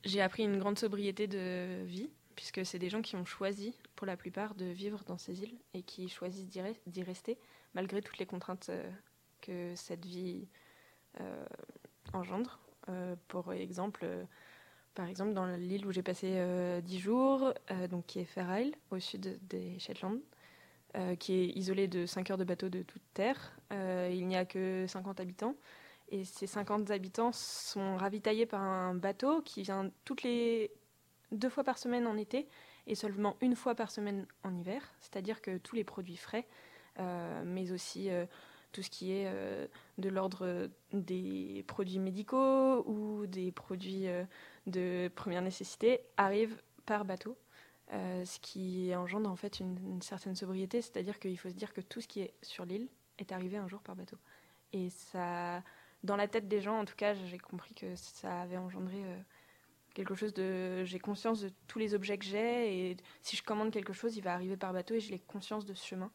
j'ai 0.04 0.22
appris 0.22 0.44
une 0.44 0.60
grande 0.60 0.78
sobriété 0.78 1.28
de 1.28 1.84
vie, 1.86 2.10
puisque 2.36 2.66
c'est 2.66 2.80
des 2.80 2.90
gens 2.90 3.02
qui 3.02 3.16
ont 3.16 3.26
choisi, 3.26 3.74
pour 3.96 4.06
la 4.08 4.18
plupart, 4.18 4.56
de 4.56 4.66
vivre 4.66 5.04
dans 5.06 5.18
ces 5.18 5.44
îles 5.44 5.58
et 5.74 5.84
qui 5.84 6.10
choisissent 6.10 6.48
d'y 6.48 7.04
rester, 7.04 7.38
malgré 7.74 8.02
toutes 8.02 8.18
les 8.18 8.26
contraintes 8.26 8.70
que 9.42 9.74
cette 9.76 10.06
vie 10.06 10.48
engendre. 12.12 12.60
Euh, 12.90 13.16
pour 13.28 13.54
exemple, 13.54 14.02
euh, 14.04 14.24
par 14.96 15.08
exemple, 15.08 15.34
dans 15.34 15.46
l'île 15.46 15.86
où 15.86 15.92
j'ai 15.92 16.04
passé 16.04 16.28
10 16.28 16.36
euh, 16.38 16.82
jours, 17.00 17.54
donc 17.90 18.06
qui 18.06 18.20
est 18.20 18.26
Fair 18.26 18.60
Isle, 18.60 18.76
au 18.92 19.00
sud 19.00 19.40
des 19.48 19.78
Shetland, 19.80 20.20
qui 21.20 21.34
est 21.34 21.48
isolée 21.58 21.88
de 21.88 22.06
5 22.06 22.32
heures 22.32 22.38
de 22.38 22.44
bateau 22.44 22.70
de 22.70 22.84
toute 22.84 23.02
terre. 23.14 23.58
il 23.72 24.28
n'y 24.28 24.36
a 24.36 24.46
que 24.46 24.86
50 24.88 25.20
habitants. 25.20 25.56
Et 26.10 26.24
ces 26.26 26.46
50 26.46 26.92
habitants 26.92 27.32
sont 27.32 27.98
ravitaillés 27.98 28.46
par 28.46 28.62
un 28.62 28.94
bateau 28.94 29.42
qui 29.42 29.64
vient 29.64 29.90
toutes 30.06 30.22
les 30.22 30.70
deux 31.32 31.50
fois 31.50 31.64
par 31.64 31.80
semaine 31.80 32.06
en 32.06 32.16
été 32.16 32.48
et 32.86 32.94
seulement 32.94 33.38
une 33.42 33.56
fois 33.56 33.74
par 33.74 33.90
semaine 33.90 34.28
en 34.44 34.54
hiver. 34.54 34.94
C'est-à-dire 35.00 35.42
que 35.42 35.58
tous 35.58 35.76
les 35.76 35.84
produits 35.84 36.18
frais, 36.18 36.46
mais 37.44 37.72
aussi 37.72 38.12
tout 38.74 38.82
ce 38.82 38.90
qui 38.90 39.14
est 39.14 39.28
euh, 39.28 39.68
de 39.98 40.10
l'ordre 40.10 40.70
des 40.92 41.64
produits 41.68 42.00
médicaux 42.00 42.84
ou 42.86 43.26
des 43.28 43.52
produits 43.52 44.08
euh, 44.08 44.26
de 44.68 45.12
première 45.16 45.42
nécessité 45.42 46.02
arrive 46.18 46.62
par 46.86 47.06
bateau. 47.06 47.38
Euh, 47.92 48.26
ce 48.26 48.40
qui 48.40 48.94
engendre 48.96 49.30
en 49.30 49.36
fait 49.36 49.60
une, 49.60 50.02
certaine 50.02 50.36
sobriété, 50.36 50.82
c'est-à-dire 50.82 51.20
qu'il 51.20 51.38
faut 51.38 51.50
se 51.50 51.54
dire 51.54 51.74
que 51.74 51.82
tout 51.82 52.02
ce 52.02 52.08
qui 52.08 52.22
est 52.22 52.34
sur 52.42 52.66
l'île 52.66 52.88
est 53.20 53.32
arrivé 53.32 53.58
un 53.58 53.68
jour 53.68 53.82
par 53.82 53.96
bateau. 53.96 54.18
Et 54.72 54.90
ça, 54.90 55.62
dans 56.04 56.16
la 56.16 56.28
tête 56.28 56.48
des 56.48 56.62
gens, 56.62 56.80
en 56.80 56.86
tout 56.86 56.96
cas, 56.96 57.14
j'ai 57.14 57.38
compris 57.38 57.74
que 57.76 57.96
ça 57.96 58.42
avait 58.42 58.58
engendré 58.58 59.04
quelque 59.94 60.16
chose 60.16 60.34
de. 60.34 60.84
J'ai 60.86 60.98
conscience 60.98 61.42
de 61.42 61.52
tous 61.68 61.78
les 61.78 61.94
objets 61.94 62.18
que 62.18 62.26
j'ai, 62.26 62.90
et 62.90 62.98
si 63.22 63.36
je 63.36 63.44
commande 63.44 63.72
quelque 63.72 63.94
chose, 63.94 64.18
il 64.18 64.24
va 64.24 64.34
arriver 64.34 64.58
par 64.58 64.74
bateau, 64.74 64.96
et 64.96 65.00
j'ai 65.00 65.20
conscience 65.20 65.66
de 65.66 65.74
ce 65.76 65.86
chemin 65.86 66.12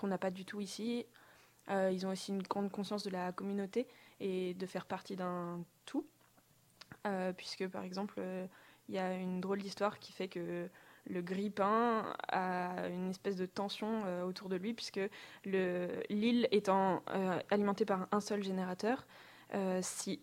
qu'on 0.00 0.06
n'a 0.06 0.18
pas 0.18 0.30
du 0.30 0.46
tout 0.46 0.62
ici. 0.62 1.04
Euh, 1.68 1.90
ils 1.92 2.06
ont 2.06 2.10
aussi 2.10 2.32
une 2.32 2.42
grande 2.42 2.72
conscience 2.72 3.02
de 3.04 3.10
la 3.10 3.32
communauté 3.32 3.86
et 4.18 4.54
de 4.54 4.66
faire 4.66 4.86
partie 4.86 5.14
d'un 5.14 5.62
tout. 5.84 6.06
Euh, 7.06 7.32
puisque, 7.32 7.66
par 7.68 7.84
exemple, 7.84 8.14
euh, 8.18 8.46
il 8.88 8.94
y 8.94 8.98
a 8.98 9.14
une 9.14 9.40
drôle 9.40 9.58
d'histoire 9.58 9.98
qui 9.98 10.12
fait 10.12 10.28
que 10.28 10.68
le 11.06 11.22
grille-pain 11.22 12.14
a 12.28 12.88
une 12.88 13.10
espèce 13.10 13.36
de 13.36 13.46
tension 13.46 14.02
autour 14.24 14.48
de 14.48 14.56
lui, 14.56 14.74
puisque 14.74 15.00
l'île 15.44 16.46
étant 16.50 17.02
alimentée 17.50 17.86
par 17.86 18.06
un 18.12 18.20
seul 18.20 18.42
générateur, 18.42 19.06
si 19.80 20.20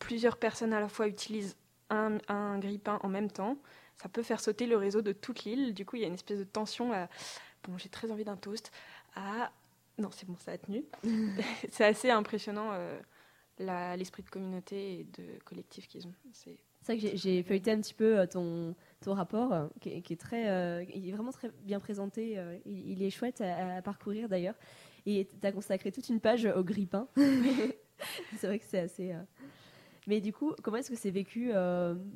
plusieurs 0.00 0.36
personnes 0.36 0.72
à 0.72 0.80
la 0.80 0.88
fois 0.88 1.06
utilisent 1.06 1.56
un, 1.90 2.18
un 2.28 2.58
grille-pain 2.58 2.98
en 3.02 3.08
même 3.08 3.30
temps, 3.30 3.58
ça 3.96 4.08
peut 4.08 4.22
faire 4.22 4.40
sauter 4.40 4.66
le 4.66 4.76
réseau 4.76 5.02
de 5.02 5.12
toute 5.12 5.44
l'île. 5.44 5.72
Du 5.72 5.86
coup, 5.86 5.96
il 5.96 6.02
y 6.02 6.04
a 6.04 6.08
une 6.08 6.14
espèce 6.14 6.38
de 6.38 6.44
tension 6.44 6.92
à 6.92 7.08
bon, 7.64 7.78
j'ai 7.78 7.88
très 7.88 8.10
envie 8.10 8.24
d'un 8.24 8.36
toast, 8.36 8.72
à 9.14 9.52
non, 9.98 10.10
c'est 10.12 10.26
bon, 10.26 10.36
ça 10.38 10.52
a 10.52 10.58
tenu. 10.58 10.84
c'est 11.70 11.84
assez 11.84 12.10
impressionnant 12.10 12.70
euh, 12.72 12.98
l'esprit 13.58 14.22
de 14.22 14.30
communauté 14.30 15.00
et 15.00 15.04
de 15.04 15.38
collectif 15.44 15.88
qu'ils 15.88 16.06
ont. 16.06 16.14
C'est 16.32 16.56
vrai 16.86 16.98
que 16.98 17.16
j'ai 17.16 17.42
feuilleté 17.42 17.72
un 17.72 17.80
petit 17.80 17.94
peu 17.94 18.18
euh, 18.18 18.26
ton, 18.26 18.74
ton 19.00 19.14
rapport, 19.14 19.52
euh, 19.52 19.66
qui, 19.80 19.90
est 19.90 20.20
très, 20.20 20.86
il 20.94 21.08
est 21.08 21.12
vraiment 21.12 21.32
très 21.32 21.50
bien 21.64 21.80
présenté. 21.80 22.38
Il, 22.66 23.02
est 23.02 23.10
chouette 23.10 23.40
à, 23.40 23.82
parcourir 23.82 24.28
d'ailleurs. 24.28 24.54
Et 25.06 25.26
tu 25.26 25.46
as 25.46 25.52
consacré 25.52 25.90
toute 25.92 26.08
une 26.08 26.20
page 26.20 26.46
au 26.46 26.62
grippin. 26.62 27.08
c'est 28.36 28.46
vrai 28.46 28.58
que 28.58 28.64
c'est 28.66 28.80
assez. 28.80 29.14
Mais 30.06 30.20
du 30.20 30.32
coup, 30.32 30.54
comment 30.62 30.78
est-ce 30.78 30.90
que 30.90 30.96
c'est 30.96 31.10
vécu 31.10 31.52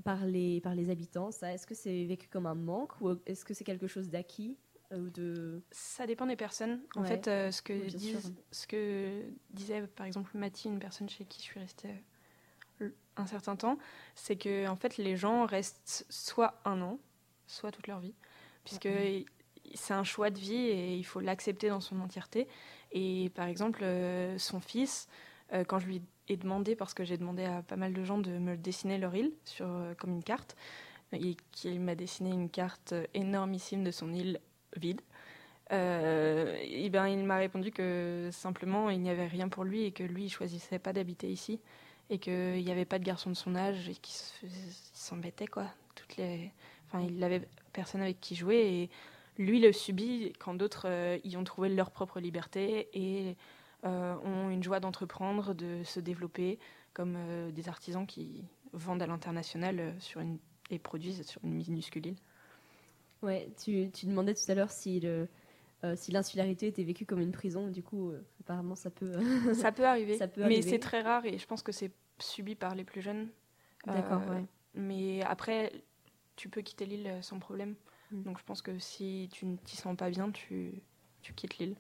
par, 0.05 0.24
les, 0.26 0.61
par 0.61 0.74
les 0.74 0.90
habitants 0.90 1.31
ça? 1.31 1.52
Est-ce 1.52 1.66
que 1.66 1.74
c'est 1.74 2.05
vécu 2.05 2.28
comme 2.28 2.46
un 2.46 2.55
manque 2.55 3.00
ou 3.00 3.16
est-ce 3.26 3.44
que 3.44 3.55
c'est 3.55 3.64
quelque 3.64 3.87
chose 3.87 4.09
d'acquis? 4.09 4.57
euh, 4.57 4.71
de... 4.98 5.62
Ça 5.70 6.07
dépend 6.07 6.26
des 6.26 6.37
personnes. 6.37 6.81
En 6.96 7.05
fait, 7.05 7.28
euh, 7.28 7.50
ce, 7.50 7.62
que 7.62 7.74
ce 8.50 8.66
que 8.66 9.22
disait 9.50 9.87
par 9.87 10.07
exemple 10.07 10.37
Mathie, 10.37 10.68
une 10.68 10.78
personne 10.78 11.09
chez 11.09 11.24
qui 11.24 11.40
je 11.40 11.44
suis 11.44 11.61
restée 11.61 11.90
euh, 12.81 12.90
un 13.16 13.26
certain 13.26 13.57
temps, 13.57 13.78
c'est 14.14 14.37
que 14.37 14.68
en 14.68 14.76
fait 14.76 14.96
les 14.96 15.16
gens 15.16 15.46
restent 15.46 16.07
soit 16.09 16.61
un 16.64 16.81
an, 16.83 16.98
soit 17.46 17.70
toute 17.70 17.87
leur 17.87 18.00
vie, 18.00 18.14
puisque 18.64 18.88
c'est 19.74 19.94
un 19.94 20.05
choix 20.05 20.31
de 20.31 20.38
vie 20.38 20.55
et 20.55 20.96
il 20.96 21.05
faut 21.05 21.20
l'accepter 21.20 21.68
dans 21.68 21.81
son 21.81 22.00
entièreté. 22.00 22.48
Et 22.90 23.31
par 23.35 23.46
exemple, 23.46 23.85
son 24.37 24.61
fils, 24.61 25.09
quand 25.66 25.78
je 25.78 25.87
lui 25.87 26.02
ai 26.28 26.37
demandé, 26.37 26.76
parce 26.76 26.94
que 26.94 27.05
j'ai 27.05 27.16
demandé 27.16 27.44
à 27.44 27.62
pas 27.62 27.76
mal 27.76 27.94
de 27.94 28.05
gens 28.05 28.18
de 28.18 28.33
me 28.33 28.57
dessiner 28.57 28.98
leur 28.98 29.14
île 29.14 29.33
sur, 29.44 29.66
comme 29.98 30.11
une 30.11 30.24
carte, 30.24 30.57
et 31.12 31.37
qu'il 31.52 31.81
m'a 31.81 31.94
dessiné 31.94 32.31
une 32.31 32.50
carte 32.50 32.94
énormissime 33.14 33.85
de 33.85 33.90
son 33.90 34.12
île 34.12 34.40
vide. 34.76 35.00
et 35.70 36.90
ben, 36.90 37.06
il 37.08 37.24
m'a 37.24 37.38
répondu 37.38 37.70
que 37.70 38.28
simplement 38.32 38.90
il 38.90 39.00
n'y 39.00 39.11
avait 39.11 39.26
rien 39.26 39.48
pour 39.48 39.64
lui 39.64 39.85
et 39.85 39.92
que 39.92 40.02
lui 40.02 40.24
il 40.24 40.30
choisissait 40.30 40.78
pas 40.78 40.92
d'habiter 40.92 41.30
ici 41.30 41.61
et 42.11 42.18
qu'il 42.18 42.64
n'y 42.64 42.70
avait 42.70 42.85
pas 42.85 42.98
de 42.98 43.04
garçon 43.04 43.30
de 43.30 43.35
son 43.35 43.54
âge 43.54 43.88
et 43.88 43.94
qu'il 43.94 44.14
s'embêtait 44.92 45.46
quoi. 45.46 45.66
Toutes 45.94 46.16
les, 46.16 46.52
enfin 46.87 47.00
il 47.00 47.22
avait 47.24 47.48
personne 47.72 48.02
avec 48.02 48.20
qui 48.20 48.35
jouer 48.35 48.58
et 48.58 48.90
lui 49.38 49.61
le 49.61 49.72
subit 49.72 50.32
quand 50.38 50.54
d'autres 50.54 50.87
euh, 50.88 51.18
y 51.24 51.37
ont 51.37 51.44
trouvé 51.44 51.68
leur 51.68 51.90
propre 51.90 52.20
liberté 52.20 52.88
et 52.92 53.37
euh, 53.85 54.14
ont 54.24 54.50
une 54.50 54.62
joie 54.62 54.80
d'entreprendre, 54.80 55.54
de 55.54 55.82
se 55.85 56.00
développer, 56.00 56.58
comme 56.92 57.14
euh, 57.16 57.50
des 57.50 57.68
artisans 57.68 58.06
qui 58.06 58.44
vendent 58.72 59.02
à 59.02 59.06
l'international 59.06 59.94
sur 59.98 60.20
une, 60.20 60.38
et 60.70 60.78
produisent 60.78 61.26
sur 61.26 61.42
une 61.44 61.54
minuscule 61.54 62.06
île. 62.06 62.16
Ouais, 63.22 63.48
tu, 63.62 63.90
tu 63.92 64.06
demandais 64.06 64.35
tout 64.35 64.50
à 64.50 64.54
l'heure 64.54 64.70
si 64.70 65.00
le, 65.00 65.28
si 65.94 66.12
l'insularité 66.12 66.66
était 66.66 66.85
vécue 66.85 67.06
comme 67.06 67.20
une 67.20 67.32
prison, 67.32 67.68
du 67.68 67.82
coup, 67.82 68.12
apparemment, 68.40 68.74
ça 68.74 68.90
peut. 68.90 69.12
ça 69.54 69.72
peut 69.72 69.87
arriver. 69.87 70.18
ça 70.18 70.28
peut 70.28 70.44
mais 70.46 70.62
c'est 70.62 70.78
très 70.78 71.02
rare 71.02 71.24
et 71.24 71.38
je 71.38 71.46
pense 71.46 71.62
que 71.62 71.72
c'est 71.72 71.92
subi 72.18 72.54
par 72.54 72.74
les 72.74 72.85
plus 72.85 73.00
jeunes. 73.00 73.28
D'accord, 73.87 74.22
ouais. 74.28 74.44
Mais 74.74 75.22
après, 75.22 75.72
tu 76.37 76.48
peux 76.48 76.62
quitter 76.62 76.87
l'île 76.87 77.18
sans 77.20 77.38
problème. 77.38 77.74
Mm. 78.11 78.22
Donc 78.22 78.38
je 78.38 78.44
pense 78.44 78.62
que 78.62 78.78
si 78.78 79.28
tu 79.32 79.46
ne 79.46 79.56
t'y 79.56 79.76
sens 79.76 79.96
pas 79.96 80.11
bien, 80.11 80.30
tu, 80.30 80.82
tu 81.22 81.32
quittes 81.35 81.58
l'île. 81.58 81.76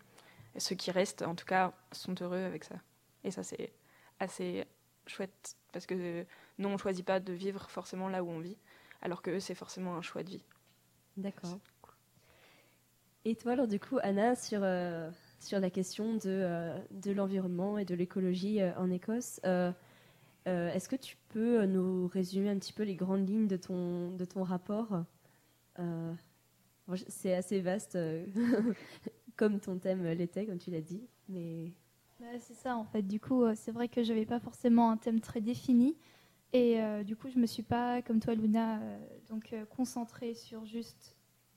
Et 0.54 0.60
ceux 0.60 0.74
qui 0.74 0.90
restent, 0.90 1.22
en 1.22 1.34
tout 1.34 1.46
cas, 1.46 1.72
sont 1.92 2.14
heureux 2.20 2.44
avec 2.44 2.64
ça. 2.64 2.76
Et 3.24 3.30
ça, 3.30 3.42
c'est 3.42 3.72
assez 4.18 4.64
chouette 5.06 5.56
parce 5.72 5.86
que 5.86 6.26
nous, 6.58 6.68
on 6.68 6.72
ne 6.72 6.78
choisit 6.78 7.04
pas 7.04 7.20
de 7.20 7.32
vivre 7.32 7.68
forcément 7.70 8.08
là 8.08 8.22
où 8.22 8.28
on 8.28 8.40
vit, 8.40 8.56
alors 9.00 9.22
que 9.22 9.38
c'est 9.38 9.54
forcément 9.54 9.96
un 9.96 10.02
choix 10.02 10.22
de 10.22 10.30
vie. 10.30 10.44
D'accord. 11.16 11.58
Et 13.24 13.36
toi, 13.36 13.52
alors 13.52 13.68
du 13.68 13.78
coup, 13.78 13.98
Anna, 14.02 14.34
sur, 14.34 14.60
euh, 14.62 15.10
sur 15.38 15.60
la 15.60 15.70
question 15.70 16.14
de, 16.14 16.20
euh, 16.26 16.76
de 16.90 17.12
l'environnement 17.12 17.78
et 17.78 17.84
de 17.84 17.94
l'écologie 17.94 18.60
euh, 18.60 18.72
en 18.76 18.90
Écosse, 18.90 19.40
est-ce 20.44 20.88
que 20.88 20.96
tu 20.96 21.16
peux 21.28 21.64
nous 21.66 22.08
résumer 22.08 22.50
un 22.50 22.58
petit 22.58 22.72
peu 22.72 22.82
les 22.82 22.96
grandes 22.96 23.28
lignes 23.28 23.46
de 23.46 23.56
ton, 23.56 24.10
de 24.10 24.24
ton 24.24 24.42
rapport 24.42 25.04
c'est 27.08 27.32
assez 27.32 27.60
vaste, 27.60 27.96
comme 29.36 29.60
ton 29.60 29.78
thème 29.78 30.04
l'était, 30.04 30.44
comme 30.44 30.58
tu 30.58 30.70
l'as 30.70 30.82
dit. 30.82 31.08
Mais... 31.28 31.72
Bah, 32.20 32.26
c'est 32.38 32.54
ça, 32.54 32.76
en 32.76 32.84
fait. 32.84 33.02
Du 33.02 33.18
coup, 33.18 33.44
c'est 33.54 33.70
vrai 33.70 33.88
que 33.88 34.02
je 34.02 34.12
n'avais 34.12 34.26
pas 34.26 34.40
forcément 34.40 34.90
un 34.90 34.98
thème 34.98 35.20
très 35.20 35.40
défini. 35.40 35.96
Et 36.52 36.78
du 37.04 37.16
coup, 37.16 37.28
je 37.30 37.38
me 37.38 37.46
suis 37.46 37.62
pas, 37.62 38.02
comme 38.02 38.20
toi, 38.20 38.34
Luna, 38.34 38.78
donc 39.30 39.54
concentrée 39.74 40.34
sur 40.34 40.66
juste 40.66 41.16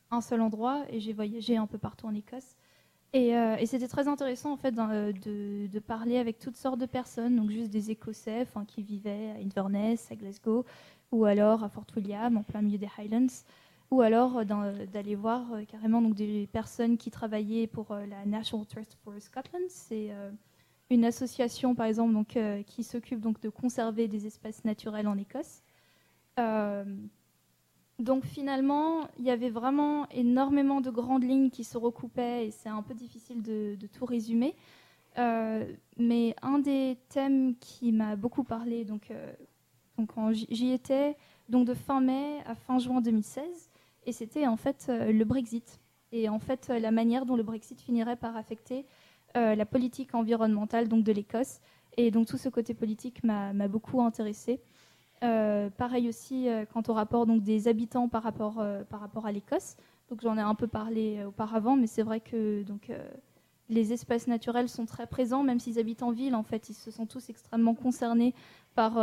un 0.09 0.21
seul 0.21 0.39
endroit. 0.39 0.85
Et 0.89 1.01
j'ai 1.01 1.11
voyagé 1.11 1.57
un 1.57 1.67
peu 1.67 1.77
partout 1.77 2.07
en 2.07 2.13
Écosse. 2.13 2.55
Et, 3.11 3.33
c'était 3.65 3.89
très 3.89 4.07
intéressant, 4.07 4.53
en 4.53 4.57
fait, 4.57 4.71
de, 4.71 5.79
parler 5.79 6.17
avec 6.17 6.39
toutes 6.39 6.55
sortes 6.55 6.79
de 6.79 6.85
personnes. 6.85 7.35
Donc, 7.35 7.49
juste 7.49 7.71
des 7.71 7.91
Écossais 7.91 8.47
qui 8.67 8.83
vivaient 8.83 9.31
à 9.31 9.43
Inverness, 9.43 10.09
à 10.11 10.15
Glasgow, 10.15 10.63
ou 11.11 11.25
alors 11.25 11.63
à 11.63 11.69
Fort 11.69 11.87
William, 11.97 12.37
en 12.37 12.43
plein 12.43 12.61
milieu 12.61 12.77
des 12.77 12.89
Highlands 12.97 13.43
ou 13.91 14.01
alors 14.01 14.37
euh, 14.37 14.85
d'aller 14.85 15.15
voir 15.15 15.53
euh, 15.53 15.63
carrément 15.63 16.01
donc, 16.01 16.15
des 16.15 16.47
personnes 16.51 16.97
qui 16.97 17.11
travaillaient 17.11 17.67
pour 17.67 17.91
euh, 17.91 18.05
la 18.05 18.25
National 18.25 18.65
Trust 18.65 18.97
for 19.03 19.13
Scotland. 19.19 19.69
Une 20.89 21.05
association, 21.05 21.75
par 21.75 21.87
exemple, 21.87 22.13
donc, 22.13 22.37
qui 22.67 22.83
s'occupe 22.83 23.19
donc 23.19 23.39
de 23.41 23.49
conserver 23.49 24.07
des 24.07 24.27
espaces 24.27 24.63
naturels 24.65 25.07
en 25.07 25.17
Écosse. 25.17 25.63
donc 27.97 28.25
finalement, 28.25 29.07
il 29.17 29.25
y 29.25 29.31
avait 29.31 29.49
vraiment 29.49 30.07
énormément 30.09 30.81
de 30.81 30.91
grandes 30.91 31.23
lignes 31.23 31.49
qui 31.49 31.63
se 31.63 31.77
recoupaient 31.77 32.47
et 32.47 32.51
c'est 32.51 32.69
un 32.69 32.83
peu 32.83 32.93
difficile 32.93 33.41
de, 33.41 33.87
tout 33.93 34.05
résumer. 34.05 34.55
mais 35.17 36.35
un 36.41 36.59
des 36.59 36.97
thèmes 37.09 37.55
qui 37.59 37.91
m'a 37.91 38.15
beaucoup 38.15 38.43
parlé, 38.43 38.85
donc, 38.85 39.11
donc 39.97 40.13
quand 40.13 40.31
j'y 40.33 40.71
étais, 40.71 41.17
donc 41.49 41.67
de 41.67 41.73
fin 41.73 42.01
mai 42.01 42.39
à 42.45 42.55
fin 42.55 42.79
juin 42.79 43.01
2016, 43.01 43.69
et 44.05 44.11
c'était 44.11 44.47
en 44.47 44.57
fait 44.57 44.87
euh, 44.89 45.11
le 45.11 45.25
Brexit. 45.25 45.79
Et 46.11 46.29
en 46.29 46.39
fait, 46.39 46.67
euh, 46.69 46.79
la 46.79 46.91
manière 46.91 47.25
dont 47.25 47.35
le 47.35 47.43
Brexit 47.43 47.79
finirait 47.81 48.15
par 48.15 48.37
affecter 48.37 48.79
euh, 48.79 48.83
la 49.35 49.65
politique 49.65 50.15
environnementale 50.15 50.87
donc 50.87 51.03
de 51.03 51.11
l'Écosse. 51.11 51.59
Et 51.97 52.11
donc 52.11 52.27
tout 52.27 52.37
ce 52.37 52.49
côté 52.49 52.73
politique 52.73 53.23
m'a 53.23 53.67
beaucoup 53.67 54.01
intéressé. 54.01 54.59
pareil 55.21 56.09
aussi 56.09 56.47
quant 56.73 56.83
au 56.87 56.93
rapport 56.93 57.25
donc, 57.25 57.43
des 57.43 57.67
habitants 57.67 58.07
par 58.07 58.23
rapport, 58.23 58.65
par 58.89 58.99
rapport 58.99 59.25
à 59.25 59.31
l'Écosse. 59.31 59.75
Donc 60.09 60.21
j'en 60.21 60.37
ai 60.37 60.41
un 60.41 60.55
peu 60.55 60.67
parlé 60.67 61.23
auparavant, 61.25 61.75
mais 61.75 61.87
c'est 61.87 62.03
vrai 62.03 62.19
que 62.19 62.63
donc, 62.63 62.91
les 63.69 63.93
espaces 63.93 64.27
naturels 64.27 64.69
sont 64.69 64.85
très 64.85 65.07
présents, 65.07 65.43
même 65.43 65.59
s'ils 65.59 65.79
habitent 65.79 66.03
en 66.03 66.11
ville. 66.11 66.35
En 66.35 66.43
fait, 66.43 66.69
ils 66.69 66.75
se 66.75 66.91
sont 66.91 67.05
tous 67.05 67.29
extrêmement 67.29 67.75
concernés 67.75 68.33
par, 68.73 68.93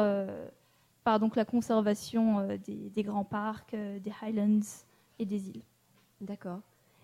par 1.05 1.21
donc, 1.21 1.37
la 1.37 1.45
conservation 1.45 2.47
des, 2.67 2.91
des, 2.91 3.03
grands 3.03 3.25
parcs, 3.25 3.75
des 3.75 4.13
Highlands, 4.23 4.61
et 5.19 5.25
des 5.25 5.49
îles. 5.49 5.63
D'accord. 6.21 6.61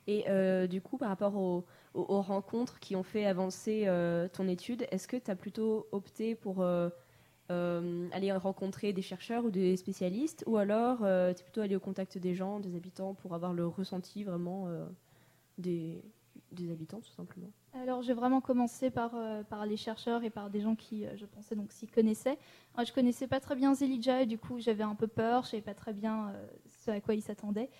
Et 0.06 0.24
euh, 0.28 0.66
du 0.66 0.80
coup, 0.80 0.96
par 0.96 1.08
rapport 1.08 1.64
aux, 1.98 2.22
rencontres 2.22 2.78
qui 2.78 2.96
ont 2.96 3.02
fait 3.02 3.26
avancer 3.26 3.84
euh, 3.86 4.28
ton 4.28 4.48
étude, 4.48 4.86
est-ce 4.90 5.08
que 5.08 5.16
tu 5.16 5.30
as 5.30 5.36
plutôt 5.36 5.86
opté 5.92 6.34
pour 6.34 6.60
euh, 6.60 6.88
aller 8.12 8.32
rencontrer 8.32 8.92
des 8.92 9.02
chercheurs 9.02 9.44
ou 9.44 9.50
des 9.50 9.76
spécialistes, 9.76 10.44
ou 10.46 10.56
alors 10.56 10.98
tu 10.98 11.04
es 11.40 11.42
plutôt 11.42 11.60
allé 11.60 11.76
au 11.76 11.80
contact 11.80 12.18
des 12.18 12.34
gens, 12.34 12.60
des 12.60 12.76
habitants, 12.76 13.14
pour 13.14 13.34
avoir 13.34 13.52
le 13.52 13.66
ressenti 13.66 14.22
vraiment 14.22 14.68
des, 15.56 16.02
des, 16.52 16.70
habitants, 16.70 17.00
tout 17.00 17.12
simplement? 17.12 17.50
Alors, 17.74 18.02
j'ai 18.02 18.12
vraiment 18.14 18.40
commencé 18.40 18.90
par, 18.90 19.14
par 19.48 19.66
les 19.66 19.76
chercheurs 19.76 20.24
et 20.24 20.30
par 20.30 20.50
des 20.50 20.60
gens 20.60 20.74
qui, 20.74 21.04
je 21.16 21.24
pensais, 21.26 21.56
donc 21.56 21.72
s'y 21.72 21.86
connaissaient. 21.86 22.38
Alors, 22.74 22.86
je 22.86 22.92
connaissais 22.92 23.26
pas 23.26 23.40
très 23.40 23.56
bien 23.56 23.74
Zelidja, 23.74 24.22
et 24.22 24.26
du 24.26 24.38
coup, 24.38 24.60
j'avais 24.60 24.84
un 24.84 24.94
peu 24.94 25.06
peur, 25.06 25.44
je 25.44 25.50
savais 25.50 25.62
pas 25.62 25.74
très 25.74 25.94
bien 25.94 26.32
ce 26.66 26.90
à 26.90 27.00
quoi 27.00 27.14
ils 27.14 27.22
s'attendaient. 27.22 27.70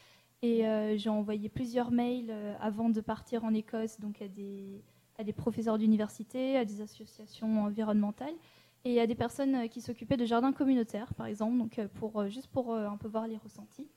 Et 0.42 0.66
euh, 0.66 0.96
j'ai 0.96 1.10
envoyé 1.10 1.48
plusieurs 1.48 1.90
mails 1.90 2.30
euh, 2.30 2.54
avant 2.60 2.90
de 2.90 3.00
partir 3.00 3.44
en 3.44 3.52
Écosse, 3.54 3.98
donc 3.98 4.22
à 4.22 4.28
des, 4.28 4.80
à 5.18 5.24
des 5.24 5.32
professeurs 5.32 5.78
d'université, 5.78 6.56
à 6.56 6.64
des 6.64 6.80
associations 6.80 7.64
environnementales 7.64 8.34
et 8.84 9.00
à 9.00 9.08
des 9.08 9.16
personnes 9.16 9.56
euh, 9.56 9.66
qui 9.66 9.80
s'occupaient 9.80 10.16
de 10.16 10.24
jardins 10.24 10.52
communautaires, 10.52 11.12
par 11.14 11.26
exemple, 11.26 11.58
donc 11.58 11.80
pour, 11.94 12.28
juste 12.28 12.46
pour 12.46 12.72
un 12.72 12.96
peu 12.96 13.08
voir 13.08 13.26
les 13.26 13.36
ressentis. 13.36 13.88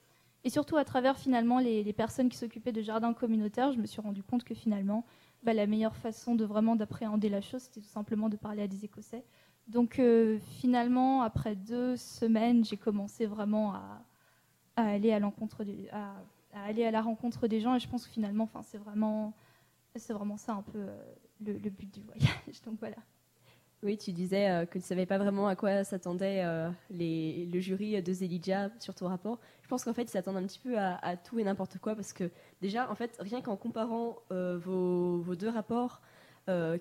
Et 0.44 0.50
surtout 0.50 0.78
à 0.78 0.84
travers 0.84 1.20
finalement 1.20 1.60
les, 1.60 1.94
personnes 1.94 2.30
qui 2.30 2.38
s'occupaient 2.38 2.72
de 2.72 2.82
jardins 2.82 3.14
communautaires, 3.14 3.72
je 3.72 3.78
me 3.78 3.86
suis 3.86 4.02
rendu 4.02 4.24
compte 4.24 4.44
que 4.44 4.56
finalement, 4.56 5.06
bah, 5.44 5.54
la 5.54 5.68
meilleure 5.68 5.96
façon 5.96 6.34
de 6.34 6.44
vraiment 6.44 6.76
d'appréhender 6.76 7.30
la 7.30 7.42
chose, 7.42 7.62
c'était 7.62 7.82
tout 7.82 7.94
simplement 7.94 8.28
de 8.28 8.38
parler 8.38 8.64
à 8.64 8.68
des 8.68 8.84
Écossais. 8.84 9.24
Donc 9.68 10.02
finalement, 10.40 11.22
après 11.22 11.56
deux 11.56 11.96
semaines, 11.96 12.66
j'ai 12.66 12.78
commencé 12.78 13.28
vraiment 13.28 13.76
à, 13.76 14.02
à 14.76 14.88
aller 14.88 15.12
à 15.12 15.20
l'encontre 15.20 15.64
à, 15.92 16.16
aller 16.54 16.86
à 16.86 16.92
la 16.92 17.02
rencontre 17.02 17.48
des 17.48 17.60
gens 17.60 17.76
et 17.76 17.80
je 17.80 17.88
pense 17.88 18.06
que 18.06 18.12
finalement 18.12 18.50
c'est 18.64 18.78
vraiment 18.78 19.34
c'est 19.96 20.14
vraiment 20.14 20.38
ça 20.38 20.54
un 20.54 20.62
peu 20.62 20.80
euh, 20.80 20.98
le, 21.46 21.70
but 21.70 21.94
du 21.94 22.02
voyage. 22.02 22.62
Donc 22.66 22.80
voilà. 22.80 22.98
Oui 23.84 23.98
tu 23.98 24.12
disais 24.12 24.50
euh, 24.50 24.66
que 24.66 24.78
tu 24.78 24.86
savais 24.86 25.08
pas 25.08 25.18
vraiment 25.18 25.48
à 25.48 25.56
quoi 25.56 25.84
s'attendait 25.84 26.44
euh, 26.46 26.70
le 26.92 27.60
jury 27.60 28.02
de 28.02 28.14
Zelidja 28.14 28.70
sur 28.80 28.94
ton 28.94 29.08
rapport. 29.08 29.40
Je 29.64 29.68
pense 29.68 29.84
qu'en 29.84 29.94
fait 29.94 30.04
ils 30.04 30.10
s'attendent 30.10 30.38
un 30.38 30.46
petit 30.46 30.60
peu 30.60 30.78
à, 30.78 31.18
tout 31.18 31.40
et 31.40 31.44
n'importe 31.44 31.80
quoi 31.80 31.96
parce 31.96 32.14
que 32.14 32.30
déjà 32.62 32.90
en 32.92 32.96
fait 32.96 33.16
rien 33.20 33.42
qu'en 33.42 33.58
comparant 33.58 34.18
vos, 34.30 35.22
vos, 35.22 35.36
deux 35.36 35.50
rapports 35.50 36.02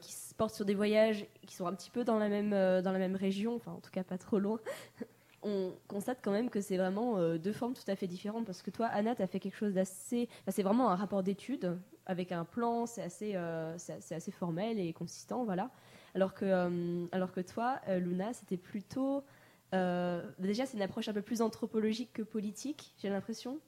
qui 0.00 0.12
se 0.12 0.34
portent 0.34 0.54
sur 0.54 0.64
des 0.64 0.74
voyages 0.74 1.26
qui 1.46 1.54
sont 1.54 1.66
un 1.66 1.74
petit 1.74 1.90
peu 1.90 2.04
dans 2.04 2.18
la 2.18 2.28
même 2.28 2.50
dans 2.50 2.92
la 2.92 2.98
même 2.98 3.16
région 3.16 3.54
enfin 3.54 3.72
en 3.72 3.80
tout 3.80 3.90
cas 3.90 4.02
pas 4.02 4.18
trop 4.18 4.38
loin 4.38 4.58
on 5.42 5.72
constate 5.88 6.18
quand 6.22 6.32
même 6.32 6.50
que 6.50 6.60
c'est 6.60 6.76
vraiment 6.76 7.18
euh, 7.18 7.38
deux 7.38 7.52
formes 7.52 7.74
tout 7.74 7.88
à 7.88 7.96
fait 7.96 8.06
différentes. 8.06 8.44
Parce 8.44 8.62
que 8.62 8.70
toi, 8.70 8.86
Anna, 8.86 9.14
tu 9.14 9.22
as 9.22 9.26
fait 9.26 9.40
quelque 9.40 9.56
chose 9.56 9.74
d'assez. 9.74 10.28
c'est 10.48 10.62
vraiment 10.62 10.90
un 10.90 10.96
rapport 10.96 11.22
d'étude 11.22 11.78
avec 12.06 12.32
un 12.32 12.44
plan, 12.44 12.86
c'est 12.86 13.02
assez, 13.02 13.36
euh, 13.36 13.76
c'est 13.78 14.14
assez 14.14 14.30
formel 14.32 14.78
et 14.78 14.92
consistant, 14.92 15.44
voilà. 15.44 15.70
Alors 16.14 16.34
que, 16.34 16.44
euh, 16.44 17.06
alors 17.12 17.32
que 17.32 17.40
toi, 17.40 17.80
Luna, 17.88 18.32
c'était 18.32 18.56
plutôt. 18.56 19.24
déjà, 19.72 20.66
c'est 20.66 20.76
une 20.76 20.82
approche 20.82 21.08
un 21.08 21.12
peu 21.12 21.22
plus 21.22 21.40
anthropologique 21.40 22.12
que 22.12 22.22
politique, 22.22 22.94
j'ai 22.98 23.08
l'impression. 23.08 23.58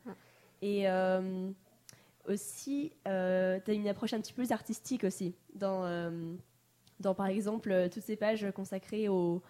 Et 0.60 0.86
aussi, 2.26 2.92
tu 3.04 3.10
as 3.10 3.72
une 3.72 3.88
approche 3.88 4.12
un 4.12 4.20
petit 4.20 4.32
peu 4.32 4.42
plus 4.42 4.52
artistique 4.52 5.04
aussi, 5.04 5.34
dans, 5.54 6.10
dans 6.98 7.14
par 7.14 7.26
exemple 7.26 7.88
toutes 7.92 8.02
ces 8.02 8.16
pages 8.16 8.46
consacrées 8.54 9.08
au 9.08 9.40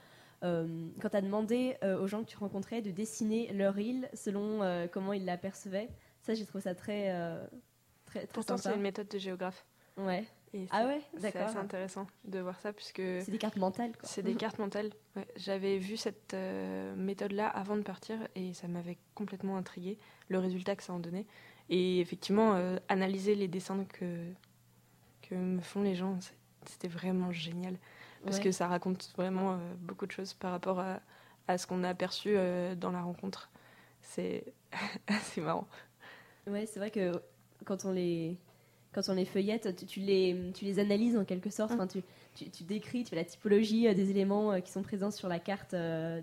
euh, 0.42 0.88
quand 1.00 1.10
tu 1.10 1.16
as 1.16 1.20
demandé 1.22 1.76
euh, 1.84 2.00
aux 2.00 2.06
gens 2.06 2.22
que 2.24 2.28
tu 2.30 2.36
rencontrais 2.36 2.82
de 2.82 2.90
dessiner 2.90 3.52
leur 3.52 3.78
île 3.78 4.08
selon 4.14 4.62
euh, 4.62 4.86
comment 4.86 5.12
ils 5.12 5.24
la 5.24 5.36
percevaient, 5.36 5.88
ça 6.22 6.34
j'ai 6.34 6.44
trouvé 6.46 6.62
ça 6.62 6.74
très, 6.74 7.10
très, 8.06 8.20
très 8.20 8.26
Pourtant 8.28 8.56
c'est 8.56 8.74
une 8.74 8.80
méthode 8.82 9.08
de 9.08 9.18
géographe. 9.18 9.64
Ouais. 9.96 10.24
Et 10.54 10.66
Ah 10.70 10.80
c'est- 10.82 10.86
ouais, 10.86 11.00
C'est 11.14 11.20
d'accord. 11.22 11.42
assez 11.48 11.56
intéressant 11.56 12.06
de 12.24 12.38
voir 12.40 12.60
ça 12.60 12.72
puisque 12.72 12.96
C'est 12.98 13.30
des 13.30 13.38
cartes 13.38 13.56
mentales, 13.56 13.92
quoi. 13.96 14.06
c'est 14.08 14.22
des 14.22 14.34
cartes 14.36 14.58
mentales. 14.58 14.90
Ouais, 15.16 15.26
J'avais 15.36 15.78
vu 15.78 15.96
cette 15.96 16.34
méthode-là 16.96 17.48
avant 17.48 17.76
de 17.76 17.82
partir 17.82 18.16
et 18.34 18.52
ça 18.54 18.68
m'avait 18.68 18.98
complètement 19.14 19.56
intriguée, 19.56 19.98
le 20.28 20.38
résultat 20.38 20.76
que 20.76 20.82
ça 20.82 20.92
en 20.92 20.98
donnait. 20.98 21.26
Et 21.70 22.00
effectivement, 22.00 22.54
analyser 22.88 23.34
les 23.34 23.48
dessins 23.48 23.84
que, 23.84 24.26
que 25.22 25.34
me 25.34 25.60
font 25.60 25.82
les 25.82 25.94
gens, 25.94 26.20
c'est- 26.20 26.34
c'était 26.66 26.88
vraiment 26.88 27.32
génial. 27.32 27.76
Parce 28.24 28.36
Ouais. 28.38 28.44
que 28.44 28.52
ça 28.52 28.68
raconte 28.68 29.10
vraiment 29.16 29.54
euh, 29.54 29.56
beaucoup 29.80 30.06
de 30.06 30.12
choses 30.12 30.32
par 30.34 30.52
rapport 30.52 30.78
à, 30.80 31.00
à 31.48 31.58
ce 31.58 31.66
qu'on 31.66 31.82
a 31.84 31.94
perçu 31.94 32.30
euh, 32.36 32.74
dans 32.74 32.90
la 32.92 33.02
rencontre. 33.02 33.50
C'est 34.00 34.44
assez 35.08 35.40
marrant. 35.40 35.66
Ouais, 36.46 36.66
c'est 36.66 36.78
vrai 36.80 36.90
que 36.90 37.12
quand 37.64 37.84
on 37.84 37.92
les 37.92 38.36
quand 38.92 39.08
on 39.08 39.14
les 39.14 39.24
feuillette, 39.24 39.74
tu, 39.76 39.86
tu 39.86 40.00
les 40.00 40.52
tu 40.54 40.64
les 40.64 40.78
analyses 40.78 41.16
en 41.16 41.24
quelque 41.24 41.50
sorte. 41.50 41.70
Mm. 41.70 41.74
Enfin, 41.74 41.86
tu, 41.86 42.02
tu, 42.34 42.50
tu 42.50 42.64
décris, 42.64 43.04
tu 43.04 43.10
fais 43.10 43.16
la 43.16 43.24
typologie 43.24 43.88
euh, 43.88 43.94
des 43.94 44.10
éléments 44.10 44.60
qui 44.60 44.70
sont 44.70 44.82
présents 44.82 45.10
sur 45.10 45.28
la 45.28 45.38
carte 45.38 45.74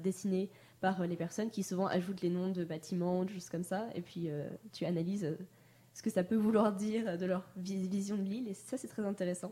dessinée 0.03 0.49
par 0.81 1.05
les 1.05 1.17
personnes 1.17 1.49
qui 1.49 1.63
souvent 1.63 1.87
ajoutent 1.87 2.21
les 2.21 2.29
noms 2.29 2.49
de 2.49 2.63
bâtiments, 2.63 3.25
de 3.25 3.29
choses 3.31 3.49
comme 3.49 3.63
ça. 3.63 3.87
Et 3.95 4.01
puis 4.01 4.29
euh, 4.29 4.47
tu 4.71 4.85
analyses 4.85 5.35
ce 5.93 6.01
que 6.01 6.09
ça 6.09 6.23
peut 6.23 6.35
vouloir 6.37 6.71
dire 6.71 7.17
de 7.17 7.25
leur 7.25 7.43
vi- 7.57 7.87
vision 7.89 8.15
de 8.15 8.21
l'île. 8.21 8.47
Et 8.47 8.53
ça, 8.53 8.77
c'est 8.77 8.87
très 8.87 9.05
intéressant. 9.05 9.51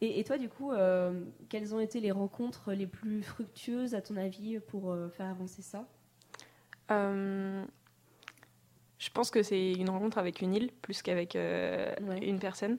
Et, 0.00 0.18
et 0.20 0.24
toi, 0.24 0.38
du 0.38 0.48
coup, 0.48 0.72
euh, 0.72 1.24
quelles 1.48 1.74
ont 1.74 1.80
été 1.80 2.00
les 2.00 2.10
rencontres 2.10 2.72
les 2.72 2.86
plus 2.86 3.22
fructueuses 3.22 3.94
à 3.94 4.00
ton 4.00 4.16
avis 4.16 4.58
pour 4.60 4.90
euh, 4.90 5.08
faire 5.10 5.26
avancer 5.26 5.62
ça? 5.62 5.86
Euh, 6.90 7.64
je 8.98 9.10
pense 9.10 9.30
que 9.30 9.42
c'est 9.42 9.72
une 9.72 9.90
rencontre 9.90 10.18
avec 10.18 10.40
une 10.40 10.54
île 10.54 10.70
plus 10.82 11.02
qu'avec 11.02 11.34
Ouais. 11.34 12.18
une 12.22 12.38
personne. 12.38 12.78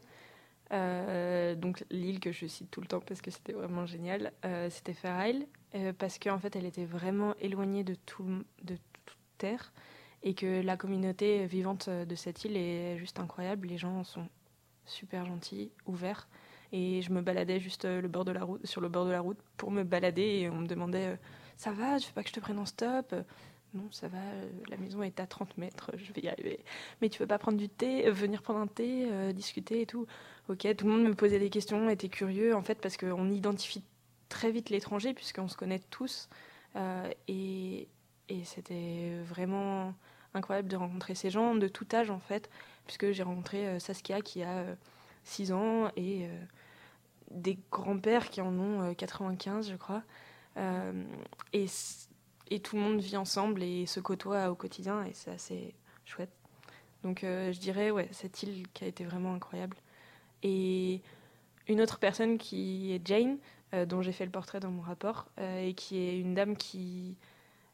Donc 0.71 1.83
l'île 1.89 2.19
que 2.19 2.31
je 2.31 2.47
cite 2.47 2.71
tout 2.71 2.81
le 2.81 2.87
temps 2.87 3.01
parce 3.01 3.21
que 3.21 3.29
c'était 3.29 3.53
vraiment 3.53 3.85
génial, 3.85 4.31
c'était 4.69 4.93
Fair 4.93 5.27
Isle, 5.27 5.47
parce 5.97 6.17
qu'en 6.17 6.39
fait 6.39 6.55
elle 6.55 6.65
était 6.65 6.85
vraiment 6.85 7.35
éloignée 7.39 7.83
de, 7.83 7.95
tout, 7.95 8.43
de 8.63 8.75
toute 9.05 9.17
terre 9.37 9.73
et 10.23 10.33
que 10.33 10.61
la 10.61 10.77
communauté 10.77 11.45
vivante 11.45 11.89
de 11.89 12.15
cette 12.15 12.45
île 12.45 12.55
est 12.55 12.97
juste 12.97 13.19
incroyable. 13.19 13.67
Les 13.67 13.77
gens 13.77 14.03
sont 14.03 14.27
super 14.85 15.25
gentils, 15.25 15.71
ouverts. 15.85 16.27
Et 16.71 17.01
je 17.01 17.11
me 17.11 17.21
baladais 17.21 17.59
juste 17.59 17.85
euh, 17.85 18.01
le 18.01 18.07
bord 18.07 18.25
de 18.25 18.31
la 18.31 18.43
route, 18.43 18.65
sur 18.65 18.81
le 18.81 18.89
bord 18.89 19.05
de 19.05 19.11
la 19.11 19.19
route 19.19 19.37
pour 19.57 19.71
me 19.71 19.83
balader 19.83 20.21
et 20.21 20.49
on 20.49 20.55
me 20.55 20.67
demandait 20.67 21.07
euh, 21.07 21.15
Ça 21.57 21.71
va, 21.71 21.97
je 21.97 22.07
veux 22.07 22.13
pas 22.13 22.23
que 22.23 22.29
je 22.29 22.33
te 22.33 22.39
prenne 22.39 22.59
en 22.59 22.65
stop 22.65 23.13
Non, 23.73 23.87
ça 23.91 24.07
va, 24.07 24.19
euh, 24.19 24.49
la 24.69 24.77
maison 24.77 25.03
est 25.03 25.19
à 25.19 25.27
30 25.27 25.57
mètres, 25.57 25.91
je 25.97 26.13
vais 26.13 26.21
y 26.21 26.29
arriver. 26.29 26.63
Mais 27.01 27.09
tu 27.09 27.19
veux 27.19 27.27
pas 27.27 27.37
prendre 27.37 27.57
du 27.57 27.67
thé, 27.67 28.09
venir 28.09 28.41
prendre 28.41 28.59
un 28.59 28.67
thé, 28.67 29.33
discuter 29.33 29.81
et 29.81 29.85
tout 29.85 30.07
Ok, 30.49 30.67
tout 30.75 30.85
le 30.85 30.91
monde 30.91 31.03
me 31.03 31.13
posait 31.13 31.39
des 31.39 31.49
questions, 31.49 31.89
était 31.89 32.09
curieux 32.09 32.55
en 32.55 32.61
fait 32.61 32.79
parce 32.79 32.97
qu'on 32.97 33.29
identifie 33.29 33.83
très 34.29 34.51
vite 34.51 34.69
l'étranger 34.69 35.13
puisqu'on 35.13 35.47
se 35.47 35.57
connaît 35.57 35.81
tous. 35.89 36.29
Et 37.27 37.87
et 38.29 38.45
c'était 38.45 39.17
vraiment 39.25 39.93
incroyable 40.33 40.69
de 40.69 40.77
rencontrer 40.77 41.15
ces 41.15 41.29
gens 41.29 41.53
de 41.55 41.67
tout 41.67 41.85
âge 41.91 42.09
en 42.09 42.19
fait, 42.19 42.49
puisque 42.85 43.11
j'ai 43.11 43.23
rencontré 43.23 43.77
Saskia 43.81 44.21
qui 44.21 44.41
a 44.41 44.65
6 45.25 45.51
ans 45.51 45.91
et 45.97 46.27
des 47.33 47.59
grands-pères 47.71 48.29
qui 48.29 48.41
en 48.41 48.57
ont 48.57 48.81
euh, 48.81 48.93
95 48.93 49.69
je 49.69 49.75
crois. 49.75 50.03
Euh, 50.57 51.03
et, 51.53 51.65
et 52.49 52.59
tout 52.59 52.75
le 52.75 52.81
monde 52.81 52.99
vit 52.99 53.17
ensemble 53.17 53.63
et 53.63 53.85
se 53.85 53.99
côtoie 53.99 54.49
au 54.49 54.55
quotidien 54.55 55.03
et 55.05 55.13
c'est 55.13 55.31
assez 55.31 55.73
chouette. 56.05 56.31
Donc 57.03 57.23
euh, 57.23 57.51
je 57.51 57.59
dirais 57.59 57.91
ouais, 57.91 58.07
cette 58.11 58.43
île 58.43 58.67
qui 58.73 58.83
a 58.83 58.87
été 58.87 59.03
vraiment 59.03 59.33
incroyable. 59.33 59.77
Et 60.43 61.01
une 61.67 61.81
autre 61.81 61.99
personne 61.99 62.37
qui 62.37 62.93
est 62.93 63.05
Jane, 63.05 63.37
euh, 63.73 63.85
dont 63.85 64.01
j'ai 64.01 64.11
fait 64.11 64.25
le 64.25 64.31
portrait 64.31 64.59
dans 64.59 64.71
mon 64.71 64.81
rapport, 64.81 65.27
euh, 65.39 65.67
et 65.67 65.73
qui 65.73 65.97
est 65.97 66.19
une 66.19 66.33
dame 66.33 66.57
qui, 66.57 67.17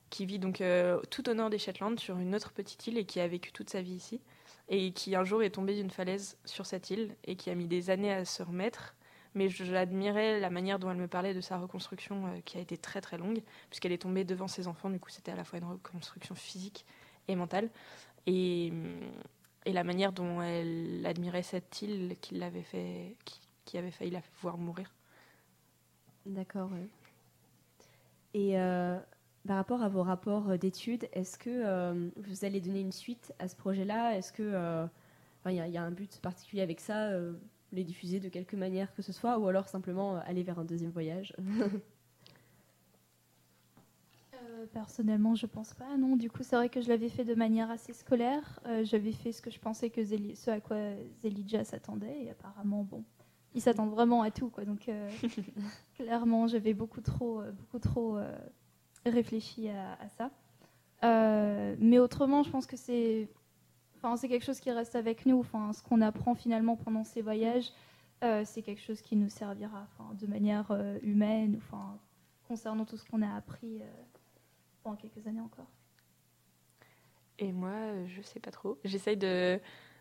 qui 0.10 0.26
vit 0.26 0.40
donc 0.40 0.62
euh, 0.62 1.02
tout 1.10 1.30
au 1.30 1.34
nord 1.34 1.50
des 1.50 1.58
Shetland 1.58 2.00
sur 2.00 2.18
une 2.18 2.36
autre 2.36 2.52
petite 2.52 2.86
île 2.88 2.98
et 2.98 3.06
qui 3.06 3.20
a 3.20 3.28
vécu 3.28 3.52
toute 3.52 3.70
sa 3.70 3.82
vie 3.82 3.96
ici 3.96 4.22
et 4.70 4.92
qui 4.92 5.16
un 5.16 5.24
jour 5.24 5.44
est 5.44 5.52
tombée 5.52 5.76
d'une 5.76 5.90
falaise 5.90 6.38
sur 6.46 6.66
cette 6.66 6.90
île 6.90 7.16
et 7.24 7.36
qui 7.36 7.50
a 7.50 7.56
mis 7.56 7.68
des 7.68 7.90
années 7.90 8.12
à 8.12 8.26
se 8.26 8.44
remettre. 8.44 8.96
Mais 9.38 9.50
j'admirais 9.50 10.40
la 10.40 10.50
manière 10.50 10.80
dont 10.80 10.90
elle 10.90 10.98
me 10.98 11.08
parlait 11.08 11.34
de 11.36 11.42
sa 11.42 11.58
reconstruction 11.60 12.26
euh, 12.26 12.42
qui 12.44 12.58
a 12.58 12.62
été 12.62 12.78
très 12.78 13.02
très 13.02 13.18
longue 13.18 13.42
puisqu'elle 13.70 13.92
est 13.92 14.02
tombée 14.02 14.24
devant 14.24 14.48
ses 14.48 14.68
enfants. 14.68 14.90
Du 14.90 15.00
coup, 15.00 15.10
c'était 15.10 15.32
à 15.32 15.36
la 15.36 15.44
fois 15.44 15.60
une 15.60 15.66
reconstruction 15.66 16.34
physique 16.36 16.86
et 17.28 17.36
mentale. 17.36 17.70
Et, 18.26 18.74
et 19.66 19.74
la 19.74 19.84
manière 19.84 20.12
dont 20.12 20.42
elle 20.42 21.06
admirait 21.06 21.44
cette 21.44 21.82
île 21.82 22.18
qui 22.20 22.36
l'avait 22.36 22.64
fait, 22.64 23.16
qui, 23.26 23.40
qui 23.66 23.78
avait 23.78 23.92
failli 23.92 24.12
la 24.12 24.22
voir 24.42 24.58
mourir. 24.58 24.94
D'accord. 26.26 26.72
ouais. 26.72 26.88
Et 28.34 28.60
euh, 28.60 29.00
par 29.48 29.58
rapport 29.58 29.82
à 29.82 29.90
vos 29.90 30.04
rapports 30.04 30.50
euh, 30.50 30.58
d'études, 30.58 31.08
est-ce 31.14 31.38
que 31.38 31.50
euh, 31.50 32.10
vous 32.18 32.44
allez 32.46 32.60
donner 32.60 32.82
une 32.82 32.92
suite 32.92 33.34
à 33.40 33.48
ce 33.48 33.56
projet-là? 33.56 34.18
Est-ce 34.18 34.34
que 34.34 34.44
euh, 34.44 34.86
il 35.46 35.54
y, 35.54 35.78
a- 35.78 35.84
un 35.84 35.92
but 35.92 36.20
particulier 36.22 36.62
avec 36.62 36.80
ça 36.80 37.08
euh, 37.10 37.34
Les 37.74 37.84
diffuser 37.84 38.20
de 38.20 38.30
quelque 38.30 38.56
manière 38.56 38.94
que 38.94 39.02
ce 39.02 39.12
soit 39.12 39.38
Ou 39.40 39.48
alors 39.48 39.68
simplement 39.68 40.16
euh, 40.16 40.20
aller 40.26 40.44
vers 40.44 40.60
un 40.60 40.66
deuxième 40.66 40.92
voyage 40.92 41.36
Euh, 44.34 44.66
personnellement, 44.72 45.36
je 45.36 45.46
pense 45.46 45.74
pas. 45.74 45.98
Non, 45.98 46.16
du 46.16 46.30
coup, 46.30 46.44
c'est 46.44 46.56
vrai 46.56 46.70
que 46.70 46.82
je 46.82 46.90
l'avais 46.90 47.10
fait 47.10 47.24
de 47.24 47.34
manière 47.34 47.72
assez 47.72 47.94
scolaire. 47.94 48.60
Euh, 48.68 48.84
J'avais 48.84 49.12
fait 49.12 49.32
ce 49.32 49.42
que 49.42 49.50
je 49.50 49.60
pensais 49.60 49.90
que 49.90 50.04
ce 50.04 50.50
à 50.50 50.60
quoi 50.60 50.78
Zelidja 51.22 51.64
s'attendait, 51.64 52.24
et 52.24 52.30
apparemment, 52.30 52.84
bon, 52.84 53.04
ils 53.56 53.62
s'attendent 53.62 53.92
vraiment 53.92 54.22
à 54.22 54.30
tout, 54.32 54.50
quoi. 54.50 54.64
Donc, 54.64 54.90
euh, 54.90 55.10
clairement, 55.96 56.48
j'avais 56.48 56.74
beaucoup 56.74 57.02
trop, 57.02 57.42
beaucoup 57.52 57.80
trop 57.80 58.20
réfléchi 59.06 59.70
à, 59.70 59.94
à 59.94 60.10
ça. 60.10 60.32
Mais 61.80 61.98
autrement, 61.98 62.44
je 62.44 62.52
pense 62.52 62.68
que 62.68 62.78
c'est, 62.78 63.30
enfin, 63.98 64.16
c'est 64.18 64.28
quelque 64.30 64.46
chose 64.46 64.60
qui 64.60 64.72
reste 64.72 64.96
avec 64.96 65.26
nous. 65.26 65.40
Enfin, 65.40 65.74
ce 65.74 65.82
qu'on 65.84 66.02
apprend 66.02 66.36
finalement 66.36 66.76
pendant 66.76 67.04
ces 67.04 67.22
voyages, 67.22 67.72
euh, 68.24 68.44
c'est 68.46 68.62
quelque 68.62 68.82
chose 68.82 69.02
qui 69.02 69.16
nous 69.16 69.30
servira, 69.30 69.88
enfin, 69.94 70.14
de 70.16 70.28
manière 70.28 70.72
euh, 70.72 70.98
humaine, 71.04 71.56
enfin, 71.58 71.98
concernant 72.48 72.86
tout 72.86 72.98
ce 72.98 73.06
qu'on 73.06 73.22
a 73.22 73.36
appris. 73.36 73.82
euh, 73.82 73.86
pendant 74.84 74.96
quelques 74.96 75.28
années 75.28 75.42
encore. 75.42 75.68
Et 77.40 77.52
moi, 77.52 77.70
euh, 77.72 78.06
je 78.08 78.22
sais 78.22 78.40
pas 78.40 78.52
trop. 78.52 78.80
J'essaye 78.84 79.18
de 79.18 79.60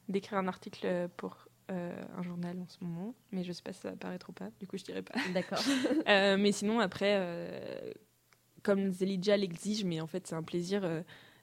d'écrire 0.09 0.39
un 0.39 0.47
article 0.47 1.09
pour 1.17 1.49
euh, 1.73 2.01
un 2.17 2.23
journal 2.23 2.57
en 2.61 2.69
ce 2.69 2.77
moment, 2.85 3.13
mais 3.33 3.43
je 3.43 3.51
sais 3.53 3.63
pas 3.63 3.73
si 3.73 3.81
ça 3.81 3.91
va 3.91 3.97
paraître 3.97 4.31
ou 4.31 4.33
pas. 4.33 4.51
Du 4.61 4.69
coup, 4.69 4.79
je 4.79 4.85
dirais 4.85 5.03
pas. 5.03 5.19
D'accord. 5.35 5.59
Euh, 6.09 6.37
mais 6.39 6.53
sinon, 6.53 6.79
après, 6.79 7.17
euh, 7.19 7.93
comme 8.63 8.93
Zelidja 8.93 9.37
l'exige, 9.37 9.85
mais 9.85 10.01
en 10.01 10.07
fait, 10.07 10.25
c'est 10.29 10.37
un 10.37 10.45
plaisir. 10.45 10.85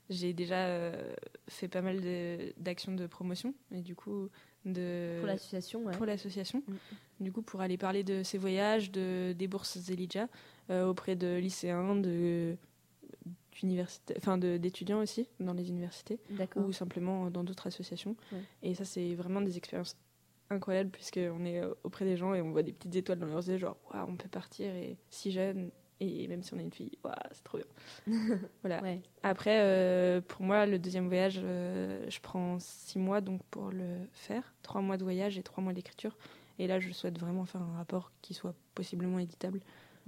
J'ai 0.10 0.34
déjà 0.34 0.68
euh, 0.68 1.14
fait 1.48 1.68
pas 1.68 1.82
mal 1.82 2.00
d'actions 2.58 2.94
de, 2.94 3.08
promotion, 3.08 3.54
et 3.72 3.82
du 3.82 3.96
coup, 3.96 4.30
de 4.66 5.18
Pour 5.20 5.28
l'association, 5.28 5.84
ouais. 5.84 5.96
pour 5.96 6.06
l'association. 6.06 6.64
Mm. 6.68 6.76
Du 7.24 7.32
coup, 7.32 7.42
pour 7.42 7.62
aller 7.62 7.78
parler 7.78 8.04
de 8.04 8.24
ses 8.24 8.38
voyages, 8.38 8.92
de, 8.92 9.34
des 9.38 9.48
bourses 9.48 9.78
Zelidja 9.78 10.28
euh, 10.70 10.86
auprès 10.88 11.16
de 11.16 11.38
lycéens, 11.38 11.96
de 11.96 12.56
d'université- 13.54 14.16
enfin 14.18 14.40
d'étudiants 14.40 15.00
aussi 15.00 15.28
dans 15.40 15.54
les 15.54 15.70
universités 15.70 16.20
ou 16.56 16.72
simplement 16.72 17.30
dans 17.30 17.44
d'autres 17.44 17.68
associations. 17.68 18.16
Ouais. 18.32 18.40
Et 18.64 18.74
ça, 18.76 18.84
c'est 18.84 19.14
vraiment 19.14 19.42
des 19.42 19.58
expériences 19.58 19.96
incroyables 20.50 20.90
puisqu'on 20.90 21.46
est 21.46 21.60
euh, 21.60 21.74
auprès 21.84 22.06
des 22.06 22.18
gens 22.18 22.34
et 22.34 22.42
on 22.42 22.52
voit 22.52 22.64
des 22.64 22.74
petites 22.74 22.96
étoiles 22.96 23.20
dans 23.20 23.28
leurs 23.28 23.48
yeux, 23.48 23.58
genre, 23.58 23.78
Waouh, 23.94 24.10
on 24.10 24.16
peut 24.16 24.30
partir 24.30 24.74
et 24.76 24.98
si 25.10 25.32
jeune. 25.32 25.72
Et 26.04 26.28
même 26.28 26.44
si 26.44 26.54
on 26.54 26.60
est 26.60 26.64
une 26.64 26.72
fille, 26.72 26.92
c'est 27.32 27.44
trop 27.44 27.58
bien. 27.58 28.38
voilà. 28.62 28.82
Ouais. 28.82 29.02
Après, 29.24 29.60
euh, 29.62 30.22
pour 30.22 30.44
moi, 30.44 30.66
le 30.66 30.80
deuxième 30.80 31.08
voyage, 31.08 31.40
euh, 31.44 32.06
je 32.10 32.20
prends 32.20 32.58
six 32.60 33.00
mois 33.00 33.22
donc 33.22 33.42
pour 33.50 33.72
le 33.72 33.98
faire. 34.12 34.54
Trois 34.62 34.82
mois 34.82 34.98
de 34.98 35.04
voyage 35.04 35.38
et 35.38 35.44
trois 35.44 35.64
mois 35.64 35.74
d'écriture. 35.74 36.18
Et 36.60 36.68
là, 36.68 36.80
je 36.80 36.92
souhaite 36.92 37.20
vraiment 37.20 37.46
faire 37.46 37.62
un 37.62 37.78
rapport 37.78 38.12
qui 38.22 38.34
soit 38.34 38.54
possiblement 38.76 39.20
éditable 39.20 39.60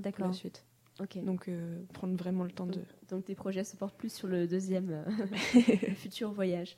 pour 0.01 0.27
la 0.27 0.33
suite. 0.33 0.65
Ok. 1.01 1.23
Donc, 1.23 1.47
euh, 1.47 1.81
prendre 1.93 2.15
vraiment 2.15 2.43
le 2.43 2.51
temps 2.51 2.67
de. 2.67 2.81
Donc 3.09 3.25
tes 3.25 3.35
projets 3.35 3.63
se 3.63 3.75
portent 3.75 3.97
plus 3.97 4.13
sur 4.13 4.27
le 4.27 4.47
deuxième 4.47 5.03
futur 5.95 6.31
voyage. 6.31 6.77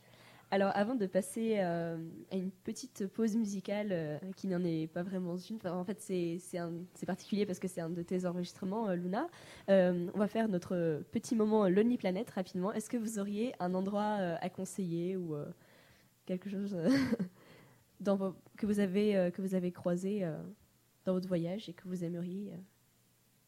Alors 0.50 0.72
avant 0.76 0.96
de 0.96 1.06
passer 1.08 1.58
euh, 1.58 1.98
à 2.32 2.38
une 2.38 2.52
petite 2.52 3.06
pause 3.08 3.36
musicale 3.36 3.90
euh, 3.92 4.18
qui 4.38 4.48
n'en 4.48 4.64
est 4.64 4.88
pas 4.88 5.04
vraiment 5.04 5.36
une, 5.36 5.60
en 5.68 5.84
fait 5.84 6.00
c'est 6.00 7.06
particulier 7.06 7.46
parce 7.46 7.60
que 7.60 7.68
c'est 7.68 7.82
un 7.82 7.90
de 7.90 8.02
tes 8.02 8.26
enregistrements, 8.26 8.88
euh, 8.88 8.96
Luna. 8.96 9.28
On 9.68 10.18
va 10.18 10.28
faire 10.28 10.48
notre 10.48 11.04
petit 11.12 11.36
moment 11.36 11.68
Lonely 11.68 11.98
Planet 11.98 12.30
rapidement. 12.30 12.72
Est-ce 12.72 12.90
que 12.90 12.96
vous 12.96 13.20
auriez 13.20 13.54
un 13.60 13.74
endroit 13.74 14.16
à 14.40 14.50
conseiller 14.50 15.18
ou 15.18 15.36
quelque 16.26 16.50
chose 16.50 16.78
que, 18.06 18.66
vous 18.66 18.80
avez, 18.80 19.30
que 19.34 19.42
vous 19.42 19.54
avez 19.54 19.74
croisé 19.74 20.26
dans 21.04 21.14
votre 21.14 21.28
voyage 21.28 21.68
et 21.68 21.74
que 21.74 21.88
vous 21.90 22.06
aimeriez 22.06 22.54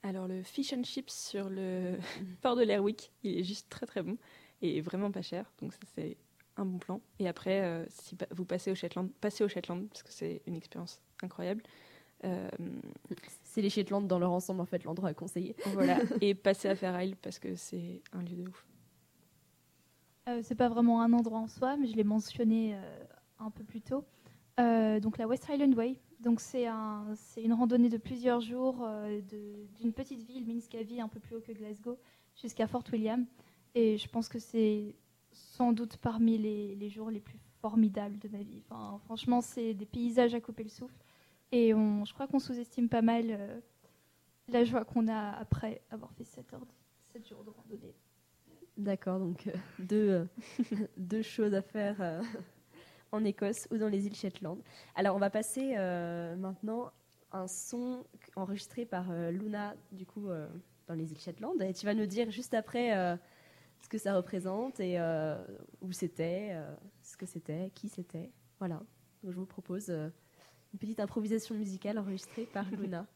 Alors, 0.03 0.27
le 0.27 0.43
fish 0.43 0.73
and 0.73 0.83
chips 0.83 1.13
sur 1.13 1.49
le 1.49 1.97
port 2.41 2.57
de 2.57 2.63
l'Airwick, 2.63 3.13
il 3.23 3.39
est 3.39 3.43
juste 3.43 3.69
très 3.69 3.85
très 3.85 4.03
bon 4.03 4.17
et 4.61 4.81
vraiment 4.81 5.11
pas 5.11 5.21
cher. 5.21 5.49
Donc, 5.61 5.71
ça, 5.71 5.79
c'est 5.95 6.17
un 6.59 6.65
bon 6.65 6.77
plan. 6.77 7.01
Et 7.19 7.27
après, 7.27 7.61
euh, 7.61 7.85
si 7.89 8.17
vous 8.31 8.45
passez 8.45 8.71
au 8.71 8.75
Shetland, 8.75 9.09
passez 9.21 9.43
au 9.43 9.47
Shetland 9.47 9.87
parce 9.87 10.03
que 10.03 10.11
c'est 10.11 10.41
une 10.45 10.55
expérience 10.55 11.01
incroyable. 11.23 11.63
Euh, 12.25 12.49
c'est 13.43 13.61
les 13.61 13.69
Shetland 13.69 14.05
dans 14.07 14.19
leur 14.19 14.31
ensemble, 14.31 14.61
en 14.61 14.65
fait, 14.65 14.83
l'endroit 14.83 15.09
à 15.09 15.13
conseiller. 15.13 15.55
Voilà, 15.73 15.99
et 16.21 16.35
passer 16.35 16.67
à 16.67 16.75
Fair 16.75 17.01
Isle 17.01 17.15
parce 17.15 17.39
que 17.39 17.55
c'est 17.55 18.01
un 18.13 18.21
lieu 18.21 18.35
de 18.35 18.49
ouf. 18.49 18.65
Euh, 20.29 20.41
c'est 20.43 20.55
pas 20.55 20.69
vraiment 20.69 21.01
un 21.01 21.13
endroit 21.13 21.39
en 21.39 21.47
soi, 21.47 21.77
mais 21.77 21.87
je 21.87 21.95
l'ai 21.95 22.03
mentionné 22.03 22.75
euh, 22.75 23.03
un 23.39 23.49
peu 23.51 23.63
plus 23.63 23.81
tôt. 23.81 24.05
Euh, 24.59 24.99
donc 24.99 25.17
la 25.17 25.27
West 25.27 25.49
Highland 25.49 25.73
Way. 25.73 25.99
Donc 26.19 26.41
c'est 26.41 26.67
un, 26.67 27.05
une 27.37 27.53
randonnée 27.53 27.89
de 27.89 27.97
plusieurs 27.97 28.41
jours 28.41 28.85
d'une 29.29 29.93
petite 29.93 30.21
ville, 30.27 30.45
Minscavie, 30.45 30.99
un 30.99 31.07
peu 31.07 31.21
plus 31.21 31.37
haut 31.37 31.41
que 31.41 31.53
Glasgow, 31.53 31.97
jusqu'à 32.35 32.67
Fort 32.67 32.83
William. 32.91 33.25
Et 33.73 33.97
je 33.97 34.09
pense 34.09 34.27
que 34.27 34.37
c'est 34.37 34.95
sans 35.31 35.71
doute 35.73 35.97
parmi 35.97 36.37
les, 36.37 36.89
jours 36.89 37.09
les 37.09 37.19
plus 37.19 37.39
formidables 37.61 38.17
de 38.19 38.29
ma 38.29 38.39
vie. 38.39 38.63
Enfin, 38.69 38.99
franchement, 39.05 39.41
c'est 39.41 39.73
des 39.73 39.85
paysages 39.85 40.33
à 40.33 40.41
couper 40.41 40.63
le 40.63 40.69
souffle. 40.69 41.03
Et 41.51 41.73
on, 41.73 42.05
je 42.05 42.13
crois 42.13 42.27
qu'on 42.27 42.39
sous-estime 42.39 42.89
pas 42.89 43.01
mal 43.01 43.61
la 44.51 44.63
joie 44.63 44.85
qu'on 44.85 45.07
a 45.07 45.31
après 45.31 45.81
avoir 45.91 46.11
fait 46.13 46.23
7, 46.23 46.53
heures, 46.53 46.65
7 47.13 47.27
jours 47.27 47.43
de 47.43 47.49
randonnée. 47.49 47.95
D'accord, 48.77 49.19
donc 49.19 49.47
euh, 49.47 49.51
deux, 49.79 50.09
euh, 50.09 50.87
deux 50.97 51.21
choses 51.21 51.53
à 51.53 51.61
faire 51.61 51.97
euh, 51.99 52.21
en 53.11 53.23
Écosse 53.25 53.67
ou 53.71 53.77
dans 53.77 53.89
les 53.89 54.07
îles 54.07 54.15
Shetland. 54.15 54.59
Alors 54.95 55.15
on 55.15 55.19
va 55.19 55.29
passer 55.29 55.75
maintenant 56.37 56.91
un 57.31 57.47
son 57.47 58.05
enregistré 58.35 58.85
par 58.85 59.11
Luna, 59.31 59.75
du 59.91 60.05
coup, 60.05 60.27
dans 60.87 60.93
les 60.93 61.11
îles 61.11 61.19
Shetland. 61.19 61.61
Et 61.61 61.73
tu 61.73 61.85
vas 61.85 61.93
nous 61.93 62.05
dire 62.05 62.29
juste 62.31 62.53
après 62.53 63.17
ce 63.81 63.89
que 63.89 63.97
ça 63.97 64.15
représente 64.15 64.79
et 64.79 64.99
où 65.81 65.91
c'était, 65.91 66.55
ce 67.01 67.17
que 67.17 67.25
c'était, 67.25 67.71
qui 67.73 67.89
c'était. 67.89 68.31
Voilà. 68.59 68.81
Donc 69.23 69.31
je 69.31 69.37
vous 69.37 69.45
propose 69.45 69.89
une 69.89 70.79
petite 70.79 70.99
improvisation 70.99 71.55
musicale 71.55 71.97
enregistrée 71.97 72.45
par 72.45 72.65
Luna. 72.71 73.07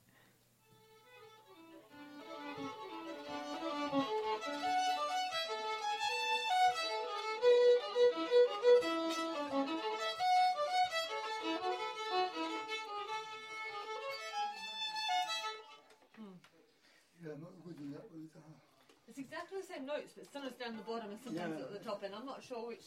Notes, 19.81 20.13
but 20.15 20.31
some 20.31 20.45
is 20.45 20.53
down 20.53 20.77
the 20.77 20.83
bottom 20.83 21.09
and 21.09 21.19
sometimes 21.23 21.57
yeah. 21.57 21.65
at 21.65 21.73
the 21.73 21.79
top, 21.79 22.03
and 22.03 22.13
I'm 22.13 22.25
not 22.25 22.43
sure 22.43 22.67
which 22.67 22.85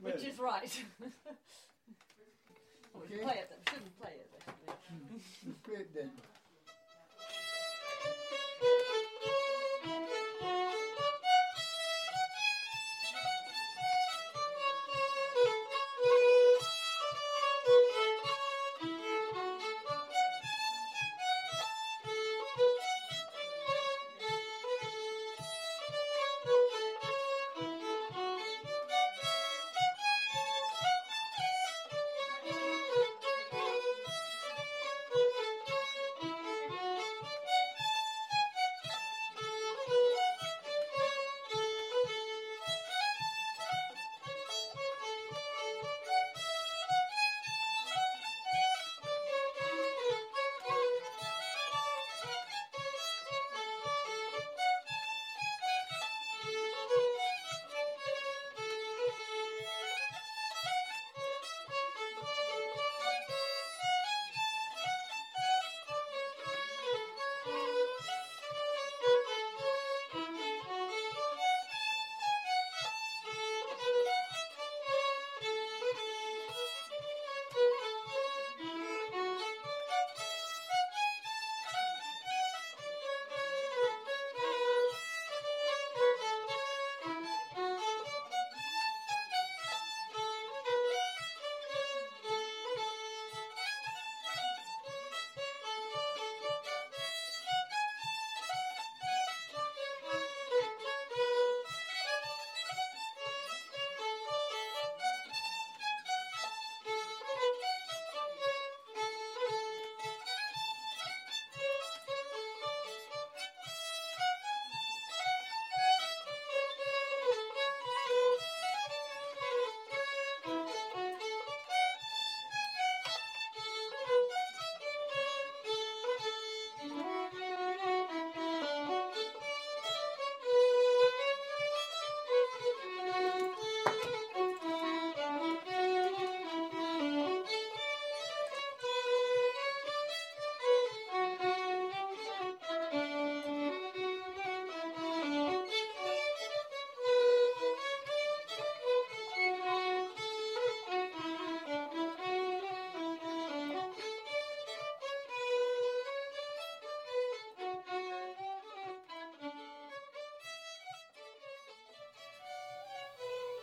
which 0.00 0.22
is 0.22 0.38
right. 0.38 0.70
okay. 2.96 3.22
play 3.22 3.42
it 3.42 3.50
then. 3.50 3.58
Shouldn't 3.66 4.00
play 4.00 4.14
it. 4.14 4.30
Hmm. 4.88 5.52
Play 5.64 5.80
it 5.82 5.94
then. 5.94 6.10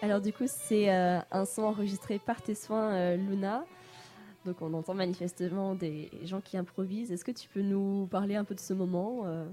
Alors 0.07 0.21
du 0.21 0.31
coup, 0.31 0.45
c'est 0.47 0.89
euh, 0.89 1.19
un 1.31 1.43
son 1.43 1.63
enregistré 1.63 2.17
par 2.17 2.41
tes 2.41 2.55
soins, 2.55 2.93
euh, 2.93 3.17
Luna. 3.17 3.65
Donc 4.45 4.61
on 4.61 4.73
entend 4.73 4.93
manifestement 4.93 5.75
des 5.75 6.09
gens 6.23 6.39
qui 6.39 6.55
improvisent. 6.55 7.11
Est-ce 7.11 7.25
que 7.25 7.31
tu 7.31 7.49
peux 7.49 7.61
nous 7.61 8.07
parler 8.09 8.37
un 8.37 8.45
peu 8.45 8.55
de 8.55 8.61
ce 8.61 8.73
moment 8.73 9.23
euh? 9.25 9.45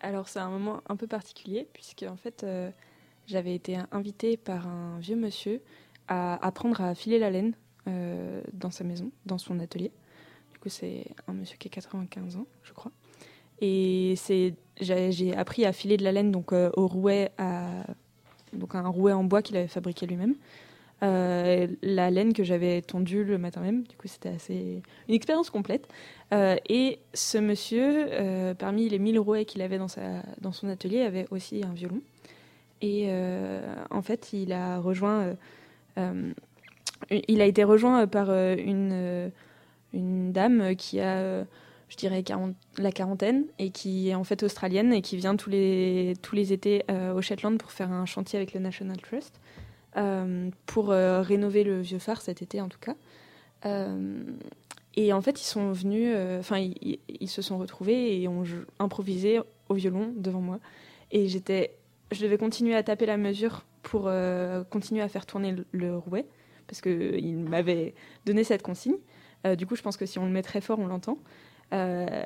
Alors 0.00 0.30
c'est 0.30 0.38
un 0.38 0.48
moment 0.48 0.80
un 0.88 0.96
peu 0.96 1.06
particulier 1.06 1.68
puisque 1.74 2.06
en 2.08 2.16
fait 2.16 2.46
j'avais 3.26 3.54
été 3.54 3.76
invitée 3.92 4.38
par 4.38 4.66
un 4.66 4.98
vieux 5.00 5.16
monsieur 5.16 5.60
à 6.08 6.42
apprendre 6.42 6.80
à 6.80 6.94
filer 6.94 7.18
la 7.18 7.28
laine 7.28 7.54
dans 8.54 8.70
sa 8.70 8.84
maison, 8.84 9.10
dans 9.26 9.36
son 9.36 9.60
atelier. 9.60 9.92
Du 10.50 10.58
coup 10.58 10.70
c'est 10.70 11.08
un 11.28 11.34
monsieur 11.34 11.58
qui 11.58 11.68
a 11.68 11.70
95 11.70 12.36
ans, 12.36 12.46
je 12.62 12.72
crois. 12.72 12.92
Et 13.60 14.14
c'est 14.16 14.54
j'ai 14.80 15.36
appris 15.36 15.66
à 15.66 15.74
filer 15.74 15.98
de 15.98 16.04
la 16.04 16.12
laine 16.12 16.30
donc 16.30 16.52
au 16.52 16.86
rouet 16.86 17.32
à 17.36 17.55
donc 18.66 18.74
un 18.74 18.88
rouet 18.88 19.12
en 19.12 19.24
bois 19.24 19.42
qu'il 19.42 19.56
avait 19.56 19.68
fabriqué 19.68 20.06
lui-même. 20.06 20.34
Euh, 21.02 21.66
la 21.82 22.10
laine 22.10 22.32
que 22.32 22.42
j'avais 22.42 22.80
tondue 22.82 23.22
le 23.22 23.38
matin 23.38 23.60
même. 23.60 23.82
Du 23.84 23.96
coup, 23.96 24.08
c'était 24.08 24.30
assez 24.30 24.82
une 25.08 25.14
expérience 25.14 25.50
complète. 25.50 25.86
Euh, 26.32 26.56
et 26.68 26.98
ce 27.14 27.38
monsieur, 27.38 28.06
euh, 28.10 28.54
parmi 28.54 28.88
les 28.88 28.98
1000 28.98 29.18
rouets 29.20 29.44
qu'il 29.44 29.62
avait 29.62 29.78
dans, 29.78 29.88
son 30.52 30.68
atelier, 30.68 31.02
avait 31.02 31.26
aussi 31.30 31.62
un 31.64 31.72
violon. 31.72 32.00
Et 32.82 33.08
en 33.90 34.02
fait, 34.02 34.32
il 34.32 34.52
a 34.52 34.80
été 37.44 37.64
rejoint 37.64 38.06
par 38.06 38.30
une 38.30 39.32
dame 39.92 40.76
qui 40.76 41.00
a, 41.00 41.44
je 41.88 41.96
dirais, 41.96 42.24
la 42.78 42.92
quarantaine 42.92 43.44
et 43.58 43.70
qui 43.70 44.08
est 44.08 44.14
en 44.14 44.24
fait 44.24 44.42
australienne 44.42 44.92
et 44.92 45.02
qui 45.02 45.16
vient 45.16 45.36
tous 45.36 45.50
les, 45.50 46.14
tous 46.22 46.34
les 46.34 46.52
étés 46.52 46.82
au 47.14 47.22
Shetland 47.22 47.58
pour 47.58 47.70
faire 47.70 47.92
un 47.92 48.06
chantier 48.06 48.38
avec 48.38 48.54
le 48.54 48.60
National 48.60 48.96
Trust. 49.00 49.40
pour 50.66 50.88
rénover 50.88 51.62
le 51.62 51.80
vieux 51.80 52.00
phare 52.00 52.20
cet 52.20 52.42
été 52.42 52.60
en 52.60 52.68
tout 52.68 52.80
cas. 52.80 52.96
et 54.96 55.12
en 55.12 55.22
fait, 55.22 55.40
ils 55.40 55.46
sont 55.46 55.70
venus, 55.70 56.12
enfin, 56.40 56.58
ils, 56.58 57.28
se 57.28 57.40
sont 57.40 57.58
retrouvés 57.58 58.20
et 58.20 58.26
ont 58.26 58.42
improvisé 58.80 59.38
au 59.68 59.74
violon 59.74 60.12
devant 60.16 60.40
moi. 60.40 60.58
Et 61.12 61.28
j'étais, 61.28 61.76
je 62.10 62.22
devais 62.22 62.38
continuer 62.38 62.74
à 62.74 62.82
taper 62.82 63.06
la 63.06 63.16
mesure 63.16 63.64
pour 63.82 64.04
euh, 64.06 64.64
continuer 64.64 65.02
à 65.02 65.08
faire 65.08 65.26
tourner 65.26 65.54
le, 65.70 65.96
rouet, 65.96 66.26
parce 66.66 66.80
qu'il 66.80 67.38
m'avait 67.38 67.94
donné 68.24 68.42
cette 68.42 68.62
consigne. 68.62 68.96
Euh, 69.46 69.54
du 69.54 69.66
coup, 69.66 69.76
je 69.76 69.82
pense 69.82 69.96
que 69.96 70.06
si 70.06 70.18
on 70.18 70.26
le 70.26 70.32
met 70.32 70.42
très 70.42 70.60
fort, 70.60 70.80
on 70.80 70.86
l'entend. 70.88 71.18
Euh, 71.72 72.24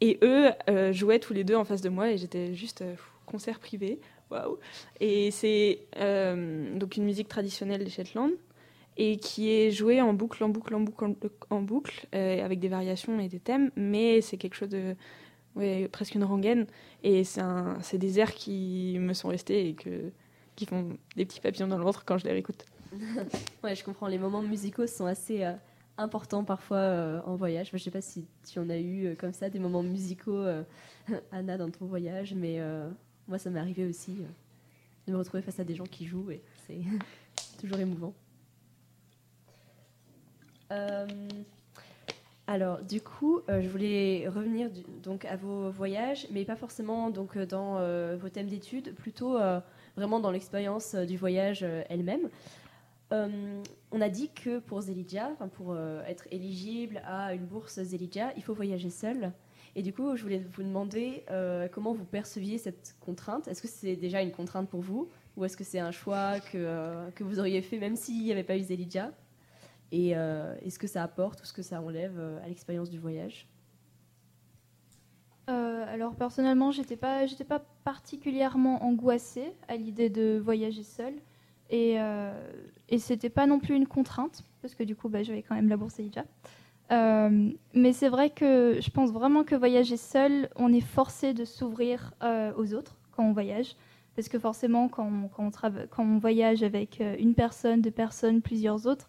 et 0.00 0.18
eux 0.22 0.50
jouaient 0.92 1.18
tous 1.18 1.34
les 1.34 1.44
deux 1.44 1.56
en 1.56 1.64
face 1.64 1.82
de 1.82 1.88
moi, 1.88 2.10
et 2.10 2.18
j'étais 2.18 2.54
juste 2.54 2.82
concert 3.26 3.58
privé. 3.58 4.00
Waouh 4.30 4.58
Et 5.00 5.30
c'est 5.30 5.80
donc 6.76 6.96
une 6.96 7.04
musique 7.04 7.28
traditionnelle 7.28 7.84
des 7.84 7.90
Shetland 7.90 8.30
et 8.96 9.18
qui 9.18 9.50
est 9.50 9.70
jouée 9.70 10.00
en 10.00 10.12
boucle, 10.12 10.42
en 10.42 10.48
boucle, 10.48 10.74
en 10.74 10.80
boucle, 10.80 11.30
en 11.50 11.60
boucle, 11.60 12.06
avec 12.12 12.60
des 12.60 12.68
variations 12.68 13.20
et 13.20 13.28
des 13.28 13.40
thèmes, 13.40 13.70
mais 13.76 14.20
c'est 14.22 14.38
quelque 14.38 14.54
chose 14.54 14.70
de 14.70 14.94
ouais, 15.56 15.88
presque 15.88 16.14
une 16.14 16.24
rengaine. 16.24 16.66
Et 17.02 17.24
c'est 17.24 17.98
des 17.98 18.20
airs 18.20 18.34
qui 18.34 18.96
me 18.98 19.12
sont 19.12 19.28
restés 19.28 19.68
et 19.68 19.76
qui 20.56 20.66
font 20.66 20.96
des 21.16 21.24
petits 21.24 21.40
papillons 21.40 21.68
dans 21.68 21.78
le 21.78 21.84
ventre 21.84 22.04
quand 22.04 22.18
je 22.18 22.24
les 22.24 22.32
réécoute. 22.32 22.64
ouais, 23.64 23.74
je 23.74 23.84
comprends. 23.84 24.08
Les 24.08 24.18
moments 24.18 24.42
musicaux 24.42 24.86
sont 24.86 25.06
assez 25.06 25.44
euh, 25.44 25.52
importants 26.00 26.44
parfois 26.44 26.78
euh, 26.78 27.20
en 27.24 27.36
voyage. 27.36 27.68
Je 27.70 27.76
ne 27.76 27.78
sais 27.78 27.90
pas 27.90 28.00
si 28.00 28.26
tu 28.46 28.58
en 28.58 28.68
as 28.70 28.78
eu 28.78 29.06
euh, 29.06 29.14
comme 29.14 29.32
ça, 29.32 29.48
des 29.48 29.58
moments 29.58 29.82
musicaux, 29.82 30.44
Anna, 31.32 31.56
dans 31.56 31.70
ton 31.70 31.86
voyage, 31.86 32.34
mais 32.34 32.60
moi, 33.28 33.38
ça 33.38 33.50
m'est 33.50 33.60
arrivé 33.60 33.86
aussi 33.86 34.18
de 35.06 35.12
me 35.12 35.18
retrouver 35.18 35.42
face 35.42 35.60
à 35.60 35.64
des 35.64 35.74
gens 35.74 35.84
qui 35.84 36.06
jouent 36.06 36.30
et 36.30 36.42
c'est 36.66 36.80
toujours 37.60 37.78
émouvant. 37.78 38.14
Alors, 42.50 42.82
du 42.82 43.00
coup, 43.00 43.42
euh, 43.48 43.62
je 43.62 43.68
voulais 43.68 44.26
revenir 44.26 44.70
donc 45.04 45.24
à 45.24 45.36
vos 45.36 45.70
voyages, 45.70 46.26
mais 46.32 46.44
pas 46.44 46.56
forcément 46.56 47.08
donc 47.10 47.36
euh, 47.36 47.46
dans 47.46 47.78
euh, 47.78 48.16
vos 48.20 48.28
thèmes 48.28 48.48
d'études, 48.48 48.92
plutôt 48.96 49.38
vraiment 49.94 50.18
dans 50.18 50.32
l'expérience 50.32 50.96
du 50.96 51.16
voyage 51.16 51.64
elle-même. 51.88 52.28
On 53.10 54.00
a 54.00 54.08
dit 54.08 54.30
que 54.30 54.60
pour 54.60 54.80
Zelidja, 54.82 55.30
pour 55.54 55.76
être 56.06 56.26
éligible 56.30 57.02
à 57.04 57.34
une 57.34 57.44
bourse 57.44 57.82
Zelidja, 57.82 58.32
il 58.36 58.42
faut 58.42 58.54
voyager 58.54 58.90
seul. 58.90 59.32
Et 59.76 59.82
du 59.82 59.92
coup, 59.92 60.16
je 60.16 60.22
voulais 60.22 60.44
vous 60.52 60.62
demander 60.62 61.24
comment 61.72 61.92
vous 61.92 62.04
perceviez 62.04 62.58
cette 62.58 62.96
contrainte? 63.00 63.48
Est-ce 63.48 63.62
que 63.62 63.68
c'est 63.68 63.96
déjà 63.96 64.22
une 64.22 64.32
contrainte 64.32 64.68
pour 64.68 64.80
vous, 64.80 65.08
ou 65.36 65.44
est-ce 65.44 65.56
que 65.56 65.64
c'est 65.64 65.80
un 65.80 65.90
choix 65.90 66.38
que, 66.38 67.10
que 67.10 67.24
vous 67.24 67.40
auriez 67.40 67.62
fait 67.62 67.78
même 67.78 67.96
s'il 67.96 68.22
n'y 68.22 68.32
avait 68.32 68.44
pas 68.44 68.56
eu 68.56 68.62
Zelidja 68.62 69.10
et 69.92 70.16
euh, 70.16 70.54
est-ce 70.62 70.78
que 70.78 70.86
ça 70.86 71.02
apporte 71.02 71.42
ou 71.42 71.44
ce 71.44 71.52
que 71.52 71.62
ça 71.62 71.80
enlève 71.80 72.16
euh, 72.18 72.42
à 72.44 72.48
l'expérience 72.48 72.90
du 72.90 72.98
voyage? 72.98 73.48
Euh, 75.48 75.84
alors 75.88 76.14
personnellement, 76.14 76.70
j'étais 76.70 76.96
pas, 76.96 77.26
pas 77.48 77.64
particulièrement 77.82 78.84
angoissée 78.84 79.52
à 79.66 79.76
l'idée 79.76 80.08
de 80.08 80.40
voyager 80.42 80.84
seule, 80.84 81.16
et, 81.70 81.96
et 82.88 82.98
c'était 82.98 83.30
pas 83.30 83.46
non 83.46 83.58
plus 83.58 83.74
une 83.74 83.86
contrainte 83.86 84.42
parce 84.62 84.74
que 84.74 84.82
du 84.82 84.96
coup, 84.96 85.08
bah, 85.08 85.22
j'avais 85.22 85.42
quand 85.42 85.54
même 85.54 85.68
la 85.68 85.76
bourse 85.76 85.96
déjà. 85.96 86.24
mais 86.90 87.92
c'est 87.92 88.08
vrai 88.08 88.30
que 88.30 88.78
je 88.80 88.90
pense 88.90 89.10
vraiment 89.10 89.44
que 89.44 89.54
voyager 89.54 89.96
seul, 89.96 90.48
on 90.56 90.72
est 90.72 90.80
forcé 90.80 91.32
de 91.32 91.44
s'ouvrir 91.44 92.12
aux 92.56 92.74
autres 92.74 92.96
quand 93.12 93.24
on 93.24 93.32
voyage, 93.32 93.76
parce 94.16 94.28
que 94.28 94.38
forcément, 94.38 94.88
quand 94.88 95.06
on, 95.06 95.28
quand 95.28 95.46
on, 95.46 95.70
quand 95.90 96.04
on 96.04 96.18
voyage 96.18 96.62
avec 96.62 97.02
une 97.18 97.34
personne, 97.34 97.80
deux 97.80 97.90
personnes, 97.90 98.42
plusieurs 98.42 98.86
autres, 98.86 99.08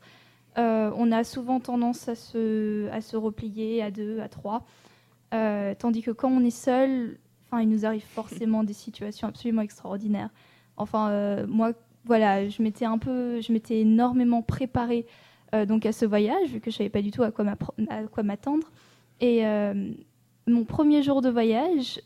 euh, 0.57 0.91
on 0.95 1.11
a 1.11 1.23
souvent 1.23 1.59
tendance 1.59 2.07
à 2.09 2.15
se, 2.15 2.89
à 2.89 3.01
se 3.01 3.15
replier 3.15 3.81
à 3.81 3.91
deux, 3.91 4.19
à 4.19 4.27
trois. 4.27 4.65
Euh, 5.33 5.73
tandis 5.77 6.01
que 6.01 6.11
quand 6.11 6.29
on 6.29 6.43
est 6.43 6.49
seul, 6.49 7.17
il 7.53 7.69
nous 7.69 7.85
arrive 7.85 8.03
forcément 8.03 8.63
des 8.63 8.73
situations 8.85 9.27
absolument 9.27 9.61
extraordinaires. 9.61 10.29
Enfin, 10.77 11.09
euh, 11.09 11.47
moi, 11.47 11.71
voilà, 12.05 12.47
je 12.47 12.61
m'étais 12.61 12.85
un 12.85 12.97
peu, 12.97 13.41
je 13.41 13.51
m'étais 13.51 13.81
énormément 13.81 14.41
préparée 14.41 15.05
donc 15.67 15.85
à 15.85 15.91
ce 15.91 16.05
voyage, 16.05 16.47
vu 16.47 16.61
que 16.61 16.71
je 16.71 16.77
savais 16.77 16.89
pas 16.89 17.01
du 17.01 17.11
tout 17.11 17.23
à 17.23 17.31
quoi 17.31 18.23
m'attendre. 18.23 18.71
Et 19.19 19.43
mon 20.47 20.63
premier 20.63 21.03
jour 21.03 21.21
de 21.21 21.29
voyage, 21.29 21.99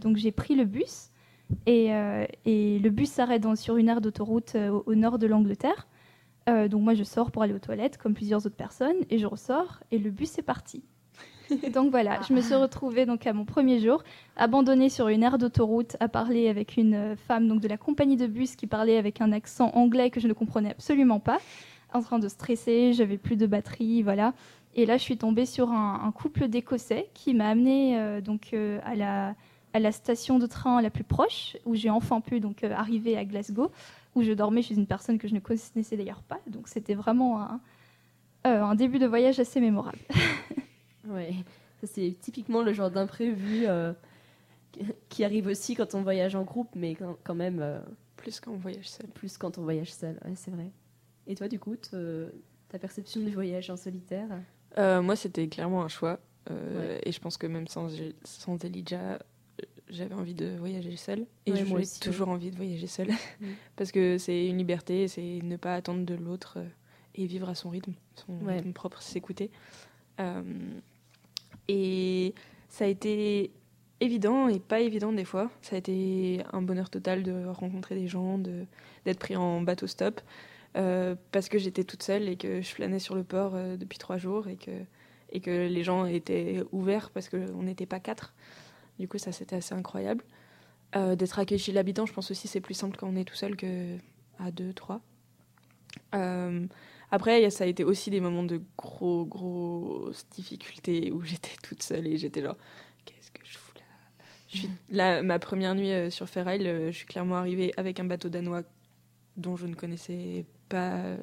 donc 0.00 0.16
j'ai 0.18 0.30
pris 0.30 0.54
le 0.54 0.64
bus. 0.64 1.10
Et, 1.66 1.88
le 1.88 2.88
bus 2.90 3.10
s'arrête 3.10 3.44
sur 3.56 3.76
une 3.76 3.88
aire 3.88 4.00
d'autoroute 4.00 4.56
au, 4.86 4.94
nord 4.94 5.18
de 5.18 5.26
l'Angleterre. 5.26 5.88
Euh, 6.48 6.68
donc 6.68 6.82
moi 6.82 6.94
je 6.94 7.04
sors 7.04 7.30
pour 7.30 7.42
aller 7.42 7.54
aux 7.54 7.60
toilettes 7.60 7.98
comme 7.98 8.14
plusieurs 8.14 8.46
autres 8.46 8.56
personnes 8.56 8.96
et 9.10 9.18
je 9.18 9.26
ressors 9.26 9.80
et 9.90 9.98
le 9.98 10.10
bus 10.10 10.38
est 10.38 10.42
parti. 10.42 10.82
donc 11.72 11.90
voilà, 11.90 12.20
je 12.28 12.32
me 12.32 12.40
suis 12.40 12.54
retrouvée 12.54 13.06
donc 13.06 13.26
à 13.26 13.32
mon 13.32 13.44
premier 13.44 13.80
jour 13.80 14.02
abandonnée 14.36 14.88
sur 14.88 15.08
une 15.08 15.22
aire 15.22 15.38
d'autoroute 15.38 15.96
à 16.00 16.08
parler 16.08 16.48
avec 16.48 16.76
une 16.76 16.94
euh, 16.94 17.16
femme 17.16 17.48
donc 17.48 17.60
de 17.60 17.68
la 17.68 17.76
compagnie 17.76 18.16
de 18.16 18.26
bus 18.26 18.56
qui 18.56 18.66
parlait 18.66 18.96
avec 18.96 19.20
un 19.20 19.32
accent 19.32 19.70
anglais 19.74 20.10
que 20.10 20.20
je 20.20 20.28
ne 20.28 20.32
comprenais 20.32 20.70
absolument 20.70 21.20
pas, 21.20 21.40
en 21.92 22.00
train 22.00 22.18
de 22.18 22.28
stresser, 22.28 22.92
j'avais 22.92 23.18
plus 23.18 23.36
de 23.36 23.46
batterie, 23.46 24.02
voilà. 24.02 24.34
Et 24.74 24.86
là 24.86 24.96
je 24.96 25.02
suis 25.02 25.18
tombée 25.18 25.46
sur 25.46 25.70
un, 25.70 26.12
couple 26.14 26.48
d'Écossais 26.48 27.08
qui 27.14 27.34
m'a 27.34 27.48
amenée 27.48 27.98
euh, 27.98 28.20
donc 28.20 28.54
à 28.84 28.94
la 28.94 29.34
à 29.74 29.78
la 29.78 29.90
station 29.90 30.38
de 30.38 30.46
train 30.46 30.82
la 30.82 30.90
plus 30.90 31.04
proche 31.04 31.56
où 31.64 31.74
j'ai 31.74 31.88
enfin 31.88 32.20
pu 32.20 32.40
donc 32.40 32.62
arriver 32.62 33.16
à 33.16 33.24
Glasgow 33.24 33.70
où 34.14 34.22
je 34.22 34.32
dormais 34.32 34.62
chez 34.62 34.74
une 34.74 34.86
personne 34.86 35.18
que 35.18 35.28
je 35.28 35.34
ne 35.34 35.40
connaissais 35.40 35.96
d'ailleurs 35.96 36.22
pas. 36.22 36.40
Donc 36.46 36.68
c'était 36.68 36.94
vraiment 36.94 37.42
euh, 38.46 38.62
un, 38.62 38.74
début 38.74 38.98
de 38.98 39.06
voyage 39.06 39.40
assez 39.40 39.60
mémorable. 39.60 39.98
oui, 41.08 41.44
c'est 41.82 42.16
typiquement 42.20 42.62
le 42.62 42.72
genre 42.72 42.90
d'imprévu 42.90 43.66
euh, 43.66 43.92
qui 45.08 45.24
arrive 45.24 45.46
aussi 45.46 45.74
quand 45.74 45.94
on 45.94 46.02
voyage 46.02 46.34
en 46.34 46.42
groupe, 46.42 46.70
mais 46.74 46.96
quand, 47.24 47.34
même... 47.34 47.60
Euh, 47.60 47.80
plus 48.16 48.40
quand 48.40 48.52
on 48.52 48.56
voyage 48.56 48.88
seul. 48.88 49.08
Plus 49.08 49.36
quand 49.38 49.58
on 49.58 49.62
voyage 49.62 49.92
seul, 49.92 50.18
c'est 50.34 50.50
vrai. 50.50 50.70
Et 51.26 51.34
toi, 51.34 51.48
du 51.48 51.58
coup, 51.58 51.76
ta 51.76 52.78
perception 52.78 53.20
du 53.20 53.30
voyage 53.30 53.70
en 53.70 53.76
solitaire? 53.76 54.28
Moi, 54.76 55.16
c'était 55.16 55.48
clairement 55.48 55.82
un 55.82 55.88
choix. 55.88 56.20
Et 57.04 57.12
je 57.12 57.20
pense 57.20 57.36
que 57.36 57.46
même 57.46 57.68
sans, 57.68 57.88
sans 58.24 58.64
Elijah, 58.64 59.18
j'avais 59.92 60.14
envie 60.14 60.34
de 60.34 60.56
voyager 60.56 60.96
seule 60.96 61.26
et 61.46 61.54
j'ai 61.54 61.64
toujours 62.00 62.28
envie 62.28 62.50
de 62.50 62.56
voyager 62.56 62.86
seule 62.86 63.10
mm. 63.40 63.46
parce 63.76 63.92
que 63.92 64.18
c'est 64.18 64.46
une 64.46 64.58
liberté, 64.58 65.06
c'est 65.06 65.40
ne 65.42 65.56
pas 65.56 65.74
attendre 65.74 66.04
de 66.04 66.14
l'autre 66.14 66.54
euh, 66.58 66.68
et 67.14 67.26
vivre 67.26 67.48
à 67.48 67.54
son 67.54 67.68
rythme, 67.68 67.92
son 68.14 68.38
rythme 68.44 68.72
propre, 68.72 69.02
s'écouter. 69.02 69.50
Euh, 70.18 70.42
et 71.68 72.34
ça 72.68 72.84
a 72.84 72.88
été 72.88 73.50
évident 74.00 74.48
et 74.48 74.58
pas 74.58 74.80
évident 74.80 75.12
des 75.12 75.24
fois. 75.24 75.50
Ça 75.62 75.76
a 75.76 75.78
été 75.78 76.42
un 76.52 76.62
bonheur 76.62 76.90
total 76.90 77.22
de 77.22 77.46
rencontrer 77.46 77.94
des 77.94 78.08
gens, 78.08 78.38
de 78.38 78.64
d'être 79.04 79.18
pris 79.18 79.36
en 79.36 79.60
bateau 79.60 79.86
stop 79.86 80.20
euh, 80.76 81.14
parce 81.32 81.48
que 81.48 81.58
j'étais 81.58 81.84
toute 81.84 82.02
seule 82.02 82.28
et 82.28 82.36
que 82.36 82.62
je 82.62 82.68
flânais 82.68 82.98
sur 82.98 83.14
le 83.14 83.24
port 83.24 83.52
depuis 83.78 83.98
trois 83.98 84.18
jours 84.18 84.48
et 84.48 84.56
que 84.56 84.70
et 85.32 85.40
que 85.40 85.66
les 85.68 85.82
gens 85.82 86.04
étaient 86.06 86.62
ouverts 86.72 87.10
parce 87.10 87.28
qu'on 87.28 87.62
n'était 87.62 87.86
pas 87.86 88.00
quatre. 88.00 88.34
Du 88.98 89.08
coup, 89.08 89.18
ça, 89.18 89.32
c'était 89.32 89.56
assez 89.56 89.74
incroyable. 89.74 90.22
Euh, 90.94 91.16
d'être 91.16 91.38
accueilli 91.38 91.58
chez 91.58 91.72
l'habitant, 91.72 92.04
je 92.04 92.12
pense 92.12 92.30
aussi 92.30 92.48
c'est 92.48 92.60
plus 92.60 92.74
simple 92.74 92.96
quand 92.98 93.08
on 93.08 93.16
est 93.16 93.24
tout 93.24 93.34
seul 93.34 93.56
que 93.56 93.96
à 94.38 94.50
deux, 94.50 94.74
trois. 94.74 95.00
Euh, 97.12 97.16
après, 97.16 97.50
ça 97.50 97.64
a 97.64 97.66
été 97.66 97.84
aussi 97.84 98.10
des 98.10 98.20
moments 98.20 98.42
de 98.42 98.60
gros, 98.76 99.24
grosses 99.24 100.26
difficultés 100.30 101.12
où 101.12 101.22
j'étais 101.24 101.56
toute 101.62 101.82
seule 101.82 102.06
et 102.06 102.16
j'étais 102.16 102.40
là, 102.40 102.56
qu'est-ce 103.04 103.30
que 103.30 103.40
je 103.44 103.58
fous 103.58 103.72
là? 103.76 103.82
Je 104.48 104.58
suis, 104.58 104.70
là, 104.90 105.22
ma 105.22 105.38
première 105.38 105.74
nuit 105.74 105.92
euh, 105.92 106.10
sur 106.10 106.28
Ferraille, 106.28 106.64
je 106.64 106.96
suis 106.96 107.06
clairement 107.06 107.36
arrivée 107.36 107.72
avec 107.76 108.00
un 108.00 108.04
bateau 108.04 108.28
danois 108.28 108.62
dont 109.36 109.56
je 109.56 109.66
ne 109.66 109.74
connaissais 109.74 110.44
pas 110.68 111.16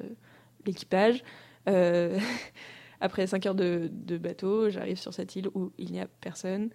l'équipage. 0.66 1.22
après 3.00 3.26
5 3.26 3.46
heures 3.46 3.54
de, 3.54 3.88
de 3.92 4.18
bateau, 4.18 4.70
j'arrive 4.70 4.98
sur 4.98 5.14
cette 5.14 5.36
île 5.36 5.48
où 5.54 5.72
il 5.78 5.92
n'y 5.92 6.00
a 6.00 6.08
personne 6.20 6.70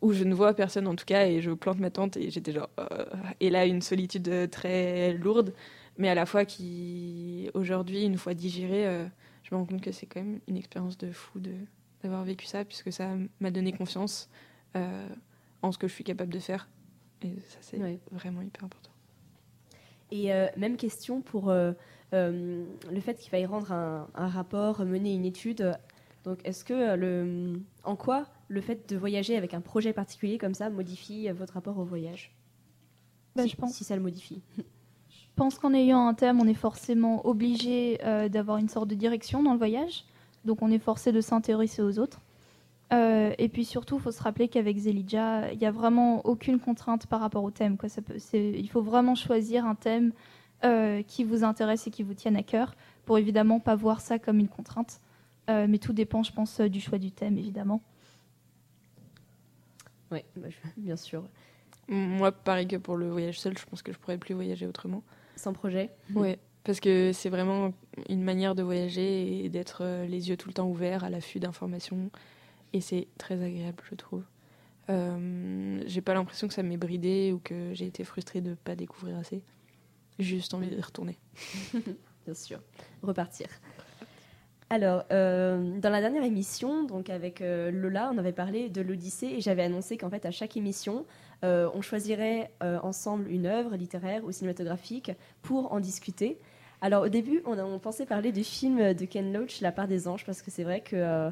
où 0.00 0.12
je 0.12 0.24
ne 0.24 0.34
vois 0.34 0.54
personne 0.54 0.86
en 0.86 0.94
tout 0.94 1.04
cas 1.04 1.26
et 1.26 1.40
je 1.40 1.50
plante 1.50 1.78
ma 1.78 1.90
tente 1.90 2.16
et 2.16 2.30
j'étais 2.30 2.52
genre 2.52 2.70
euh, 2.78 3.04
et 3.40 3.50
là 3.50 3.66
une 3.66 3.82
solitude 3.82 4.48
très 4.50 5.14
lourde 5.14 5.54
mais 5.98 6.08
à 6.08 6.14
la 6.14 6.26
fois 6.26 6.44
qui 6.44 7.50
aujourd'hui 7.54 8.04
une 8.04 8.16
fois 8.16 8.34
digérée 8.34 8.86
euh, 8.86 9.06
je 9.42 9.54
me 9.54 9.60
rends 9.60 9.66
compte 9.66 9.82
que 9.82 9.92
c'est 9.92 10.06
quand 10.06 10.20
même 10.20 10.40
une 10.48 10.56
expérience 10.56 10.96
de 10.98 11.10
fou 11.10 11.40
de 11.40 11.52
d'avoir 12.02 12.24
vécu 12.24 12.46
ça 12.46 12.64
puisque 12.64 12.92
ça 12.92 13.16
m'a 13.40 13.50
donné 13.50 13.72
confiance 13.72 14.30
euh, 14.76 15.08
en 15.62 15.72
ce 15.72 15.78
que 15.78 15.88
je 15.88 15.92
suis 15.92 16.04
capable 16.04 16.32
de 16.32 16.38
faire 16.38 16.68
et 17.22 17.34
ça 17.48 17.58
c'est 17.60 17.80
vraiment 18.12 18.42
hyper 18.42 18.64
important 18.64 18.92
et 20.10 20.30
même 20.56 20.78
question 20.78 21.20
pour 21.20 21.52
le 22.12 23.00
fait 23.00 23.14
qu'il 23.16 23.30
faille 23.30 23.44
rendre 23.44 23.72
un, 23.72 24.08
un, 24.14 24.28
rapport 24.28 24.84
mener 24.86 25.12
une 25.12 25.26
étude 25.26 25.76
Donc, 26.24 26.40
est-ce 26.44 26.64
que 26.64 26.74
euh, 26.74 26.96
le, 26.96 27.60
en 27.84 27.96
quoi 27.96 28.26
le 28.48 28.60
fait 28.60 28.88
de 28.88 28.96
voyager 28.96 29.36
avec 29.36 29.54
un 29.54 29.60
projet 29.60 29.92
particulier 29.92 30.36
comme 30.36 30.54
ça 30.54 30.68
modifie 30.68 31.28
euh, 31.28 31.32
votre 31.32 31.54
rapport 31.54 31.78
au 31.78 31.84
voyage? 31.84 32.34
Bah, 33.36 33.44
si, 33.44 33.50
je 33.50 33.56
pense. 33.56 33.74
si 33.74 33.84
ça 33.84 33.96
le 33.96 34.02
modifie. 34.02 34.42
Je 35.38 35.44
pense 35.44 35.60
qu'en 35.60 35.72
ayant 35.72 36.08
un 36.08 36.14
thème, 36.14 36.40
on 36.40 36.48
est 36.48 36.52
forcément 36.52 37.24
obligé 37.24 38.00
euh, 38.02 38.28
d'avoir 38.28 38.58
une 38.58 38.68
sorte 38.68 38.88
de 38.88 38.96
direction 38.96 39.40
dans 39.40 39.52
le 39.52 39.58
voyage. 39.58 40.04
Donc 40.44 40.62
on 40.62 40.70
est 40.72 40.80
forcé 40.80 41.12
de 41.12 41.20
s'intéresser 41.20 41.80
aux 41.80 42.00
autres. 42.00 42.20
Euh, 42.92 43.32
et 43.38 43.48
puis 43.48 43.64
surtout, 43.64 43.98
il 43.98 44.02
faut 44.02 44.10
se 44.10 44.20
rappeler 44.20 44.48
qu'avec 44.48 44.76
Zelidja, 44.76 45.52
il 45.52 45.58
n'y 45.60 45.66
a 45.66 45.70
vraiment 45.70 46.26
aucune 46.26 46.58
contrainte 46.58 47.06
par 47.06 47.20
rapport 47.20 47.44
au 47.44 47.52
thème. 47.52 47.76
Il 48.32 48.68
faut 48.68 48.82
vraiment 48.82 49.14
choisir 49.14 49.64
un 49.64 49.76
thème 49.76 50.10
euh, 50.64 51.02
qui 51.04 51.22
vous 51.22 51.44
intéresse 51.44 51.86
et 51.86 51.92
qui 51.92 52.02
vous 52.02 52.14
tienne 52.14 52.34
à 52.34 52.42
cœur 52.42 52.74
pour 53.04 53.16
évidemment 53.16 53.60
pas 53.60 53.76
voir 53.76 54.00
ça 54.00 54.18
comme 54.18 54.40
une 54.40 54.48
contrainte. 54.48 55.00
Mais 55.46 55.78
tout 55.78 55.92
dépend, 55.92 56.24
je 56.24 56.32
pense, 56.32 56.60
du 56.60 56.80
choix 56.80 56.98
du 56.98 57.12
thème, 57.12 57.38
évidemment. 57.38 57.80
Oui, 60.10 60.24
bien 60.76 60.96
sûr. 60.96 61.22
Moi, 61.86 62.32
pareil 62.32 62.66
que 62.66 62.76
pour 62.76 62.96
le 62.96 63.08
voyage 63.08 63.38
seul, 63.38 63.56
je 63.56 63.64
pense 63.64 63.82
que 63.82 63.92
je 63.92 63.98
pourrais 63.98 64.18
plus 64.18 64.34
voyager 64.34 64.66
autrement. 64.66 65.04
Sans 65.38 65.52
projet 65.52 65.90
Ouais, 66.14 66.38
parce 66.64 66.80
que 66.80 67.12
c'est 67.12 67.30
vraiment 67.30 67.72
une 68.08 68.22
manière 68.22 68.54
de 68.54 68.62
voyager 68.62 69.44
et 69.44 69.48
d'être 69.48 69.82
euh, 69.82 70.06
les 70.06 70.28
yeux 70.28 70.36
tout 70.36 70.48
le 70.48 70.54
temps 70.54 70.68
ouverts 70.68 71.04
à 71.04 71.10
l'affût 71.10 71.38
d'informations. 71.38 72.10
Et 72.72 72.80
c'est 72.80 73.08
très 73.16 73.42
agréable, 73.42 73.82
je 73.88 73.94
trouve. 73.94 74.24
Euh, 74.90 75.82
j'ai 75.86 76.00
pas 76.00 76.14
l'impression 76.14 76.48
que 76.48 76.54
ça 76.54 76.62
m'ait 76.62 76.76
bridé 76.76 77.32
ou 77.32 77.38
que 77.38 77.72
j'ai 77.72 77.86
été 77.86 78.04
frustrée 78.04 78.40
de 78.40 78.54
pas 78.54 78.74
découvrir 78.74 79.16
assez. 79.16 79.42
J'ai 80.18 80.36
juste 80.36 80.54
envie 80.54 80.68
d'y 80.68 80.80
retourner. 80.80 81.18
bien 82.24 82.34
sûr, 82.34 82.60
repartir. 83.02 83.46
Alors, 84.70 85.04
euh, 85.12 85.78
dans 85.80 85.88
la 85.88 86.02
dernière 86.02 86.24
émission, 86.24 86.82
donc 86.82 87.08
avec 87.08 87.40
euh, 87.40 87.70
Lola, 87.70 88.10
on 88.12 88.18
avait 88.18 88.32
parlé 88.32 88.68
de 88.68 88.82
l'Odyssée 88.82 89.28
et 89.28 89.40
j'avais 89.40 89.62
annoncé 89.62 89.96
qu'en 89.96 90.10
fait, 90.10 90.26
à 90.26 90.30
chaque 90.30 90.58
émission, 90.58 91.06
euh, 91.42 91.70
on 91.72 91.80
choisirait 91.80 92.50
ensemble 92.60 93.30
une 93.30 93.46
œuvre 93.46 93.76
littéraire 93.76 94.24
ou 94.24 94.32
cinématographique 94.32 95.12
pour 95.40 95.72
en 95.72 95.80
discuter. 95.80 96.38
Alors, 96.82 97.04
au 97.04 97.08
début, 97.08 97.42
on, 97.46 97.58
a, 97.58 97.78
pensait 97.78 98.04
parler 98.04 98.30
du 98.30 98.44
film 98.44 98.92
de 98.92 99.04
Ken 99.06 99.32
Loach, 99.32 99.62
La 99.62 99.72
part 99.72 99.88
des 99.88 100.06
anges, 100.06 100.26
parce 100.26 100.42
que 100.42 100.50
c'est 100.50 100.64
vrai 100.64 100.82
que 100.82 101.30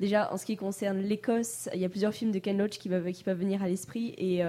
déjà, 0.00 0.32
en 0.32 0.38
ce 0.38 0.46
qui 0.46 0.56
concerne 0.56 1.00
l'Écosse, 1.00 1.68
il 1.74 1.80
y 1.80 1.84
a 1.84 1.88
plusieurs 1.90 2.14
films 2.14 2.32
de 2.32 2.38
Ken 2.38 2.56
Loach 2.56 2.78
qui 2.78 2.88
peuvent, 2.88 3.04
venir 3.36 3.62
à 3.62 3.68
l'esprit 3.68 4.14
et, 4.16 4.42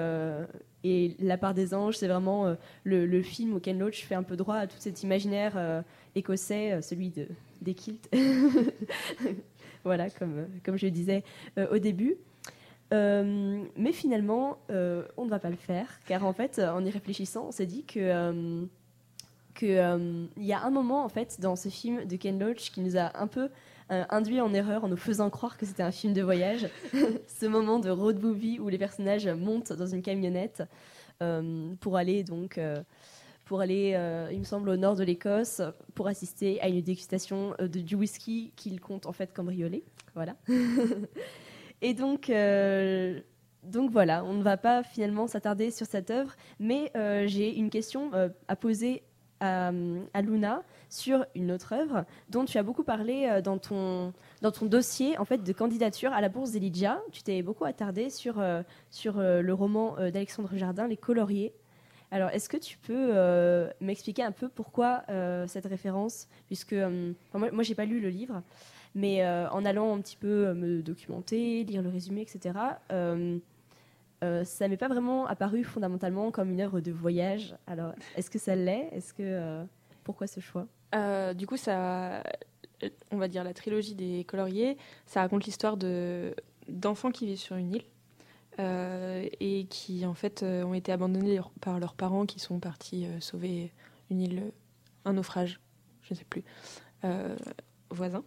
La 1.20 1.38
part 1.38 1.54
des 1.54 1.74
anges, 1.74 1.98
c'est 1.98 2.08
vraiment 2.08 2.56
le, 2.86 3.22
film 3.22 3.54
où 3.56 3.60
Ken 3.60 3.78
Loach 3.78 4.06
fait 4.06 4.16
un 4.16 4.24
peu 4.24 4.38
droit 4.38 4.56
à 4.56 4.68
tout 4.68 4.78
cet 4.80 5.04
imaginaire 5.04 5.84
écossais, 6.16 6.82
celui 6.82 7.10
de, 7.10 7.28
des 7.62 7.74
kilts. 7.74 8.10
voilà, 9.84 10.10
comme, 10.10 10.48
comme 10.64 10.78
je 10.78 10.86
le 10.86 10.92
disais 10.92 11.24
euh, 11.58 11.68
au 11.72 11.78
début. 11.78 12.16
Euh, 12.94 13.64
mais 13.78 13.94
finalement, 13.94 14.58
euh, 14.70 15.04
on 15.16 15.26
ne 15.26 15.30
va 15.30 15.40
pas 15.40 15.50
le 15.50 15.56
faire, 15.56 15.88
car 16.08 16.26
en 16.26 16.34
fait, 16.34 16.60
en 16.60 16.84
y 16.84 16.90
réfléchissant, 16.90 17.46
on 17.48 17.52
s'est 17.52 17.66
dit 17.66 17.86
que 17.86 18.00
euh, 18.00 18.66
que, 19.54 19.66
euh, 19.66 20.26
il 20.38 20.46
y 20.46 20.54
a 20.54 20.62
un 20.64 20.70
moment 20.70 21.04
en 21.04 21.10
fait 21.10 21.40
dans 21.40 21.56
ce 21.56 21.70
film 21.70 22.06
de 22.06 22.16
Ken 22.16 22.40
Loach 22.40 22.72
qui 22.72 22.82
nous 22.82 22.98
a 22.98 23.12
un 23.20 23.28
peu 23.28 23.50
euh, 23.92 24.04
induit 24.10 24.40
en 24.42 24.54
erreur 24.54 24.84
en 24.84 24.88
nous 24.88 24.98
faisant 24.98 25.30
croire 25.30 25.58
que 25.58 25.66
c'était 25.66 25.84
un 25.84 25.92
film 25.92 26.14
de 26.14 26.22
voyage. 26.22 26.68
ce 27.28 27.46
moment 27.46 27.80
de 27.80 27.90
road 27.90 28.22
movie 28.22 28.60
où 28.60 28.70
les 28.70 28.78
personnages 28.78 29.28
montent 29.28 29.74
dans 29.74 29.88
une 29.88 30.02
camionnette 30.02 30.64
euh, 31.22 31.74
pour 31.80 31.98
aller 31.98 32.24
donc 32.24 32.58
euh, 32.58 32.82
pour 33.46 33.62
aller, 33.62 33.94
euh, 33.96 34.30
il 34.32 34.40
me 34.40 34.44
semble, 34.44 34.70
au 34.70 34.78
nord 34.78 34.96
de 34.96 35.04
l'Écosse 35.04 35.62
pour 35.96 36.08
assister 36.08 36.62
à 36.62 36.68
une 36.68 36.82
dégustation 36.82 37.54
euh, 37.60 37.68
de, 37.68 37.80
du 37.80 37.96
whisky 37.96 38.54
qu'ils 38.56 38.80
comptent 38.80 39.06
en 39.06 39.12
fait 39.12 39.34
cambrioler. 39.34 39.84
Voilà. 40.16 40.36
Et 41.82 41.94
donc, 41.94 42.30
euh, 42.30 43.20
donc 43.64 43.92
voilà, 43.92 44.24
on 44.24 44.34
ne 44.34 44.44
va 44.44 44.58
pas 44.58 44.84
finalement 44.84 45.28
s'attarder 45.28 45.72
sur 45.72 45.86
cette 45.86 46.12
œuvre, 46.12 46.36
mais 46.60 46.92
j'ai 47.28 47.56
une 47.56 47.70
question 47.70 48.12
à 48.48 48.56
poser 48.56 49.04
à, 49.40 49.72
à 50.14 50.22
Luna 50.22 50.64
sur 50.90 51.26
une 51.34 51.52
autre 51.52 51.74
œuvre 51.74 52.06
dont 52.30 52.46
tu 52.46 52.60
as 52.60 52.64
beaucoup 52.64 52.84
parlé 52.84 53.42
dans 53.44 53.58
ton, 53.58 54.14
dans 54.42 54.52
ton 54.52 54.68
dossier 54.68 55.18
en 55.18 55.26
fait, 55.26 55.40
de 55.44 55.54
candidature 55.54 56.14
à 56.14 56.22
la 56.22 56.30
bourse 56.30 56.52
d'Elydia. 56.52 57.02
Tu 57.12 57.24
t'es 57.24 57.42
beaucoup 57.42 57.66
attardé 57.66 58.12
sur, 58.12 58.44
sur 58.92 59.18
le 59.18 59.54
roman 59.54 59.96
d'Alexandre 59.98 60.52
Jardin, 60.56 60.88
Les 60.88 60.98
Coloriers. 60.98 61.54
Alors, 62.12 62.30
est-ce 62.32 62.50
que 62.50 62.58
tu 62.58 62.78
peux 62.78 63.12
euh, 63.14 63.70
m'expliquer 63.80 64.22
un 64.24 64.34
peu 64.34 64.50
pourquoi 64.50 65.04
euh, 65.10 65.48
cette 65.48 65.66
référence? 65.66 66.28
Puisque 66.48 66.74
euh, 66.74 67.14
moi, 67.34 67.50
moi 67.52 67.64
j'ai 67.64 67.74
pas 67.74 67.86
lu 67.86 68.02
le 68.02 68.10
livre, 68.10 68.44
mais 68.96 69.26
en 69.26 69.64
allant 69.64 69.96
un 69.96 70.02
petit 70.02 70.18
peu 70.18 70.54
me 70.54 70.82
documenter, 70.82 71.64
lire 71.64 71.82
le 71.82 71.90
résumé, 71.90 72.22
etc., 72.22 72.54
ça 74.44 74.68
m'est 74.68 74.78
pas 74.78 74.90
vraiment 74.90 75.26
apparu 75.26 75.64
fondamentalement 75.64 76.30
comme 76.30 76.52
une 76.52 76.62
œuvre 76.62 76.82
de 76.82 76.92
voyage. 76.92 77.56
Alors, 77.68 77.94
est-ce 78.18 78.30
que 78.30 78.38
ça 78.38 78.54
l'est? 78.56 78.90
Est-ce 78.92 79.14
que 79.14 79.64
pourquoi 80.04 80.28
ce 80.28 80.42
choix? 80.42 80.68
Du 81.36 81.48
coup, 81.48 81.56
ça, 81.56 82.22
on 83.12 83.18
va 83.18 83.30
dire 83.30 83.46
la 83.46 83.54
trilogie 83.54 83.96
des 83.96 84.26
coloriers, 84.26 84.78
ça 85.06 85.22
raconte 85.22 85.46
l'histoire 85.46 85.78
de 85.78 86.36
d'enfants 86.68 87.12
qui 87.12 87.26
vivent 87.26 87.40
sur 87.40 87.56
une 87.56 87.74
île 87.76 87.84
et 89.40 89.66
qui 89.70 90.06
en 90.06 90.14
fait 90.14 90.44
euh, 90.44 90.64
ont 90.64 90.74
été 90.74 90.92
abandonnés 90.92 91.40
par 91.62 91.80
leurs 91.80 91.96
parents 91.96 92.26
qui 92.26 92.40
sont 92.40 92.60
partis 92.60 93.06
euh, 93.06 93.20
sauver 93.20 93.72
une 94.10 94.22
île, 94.22 94.52
un 95.06 95.14
naufrage, 95.14 95.60
je 96.04 96.14
ne 96.14 96.20
sais 96.20 96.26
plus, 96.26 96.44
euh, 97.04 97.36
voisin. 97.90 98.24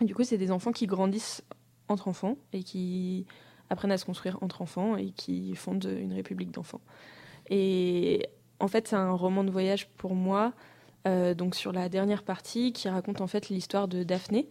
Du 0.00 0.14
coup, 0.14 0.24
c'est 0.24 0.38
des 0.38 0.50
enfants 0.50 0.72
qui 0.72 0.86
grandissent 0.86 1.42
entre 1.88 2.08
enfants 2.08 2.36
et 2.52 2.62
qui 2.62 3.26
apprennent 3.68 3.92
à 3.92 3.98
se 3.98 4.04
construire 4.04 4.38
entre 4.42 4.62
enfants 4.62 4.96
et 4.96 5.10
qui 5.10 5.54
fondent 5.56 5.96
une 6.00 6.12
république 6.12 6.50
d'enfants. 6.50 6.80
Et 7.48 8.28
en 8.60 8.68
fait, 8.68 8.88
c'est 8.88 8.96
un 8.96 9.12
roman 9.12 9.44
de 9.44 9.50
voyage 9.50 9.88
pour 9.96 10.14
moi 10.14 10.52
euh, 11.06 11.34
donc 11.34 11.54
sur 11.54 11.72
la 11.72 11.88
dernière 11.88 12.22
partie 12.22 12.72
qui 12.72 12.88
raconte 12.88 13.22
en 13.22 13.26
fait 13.26 13.48
l'histoire 13.48 13.88
de 13.88 14.02
Daphné 14.02 14.48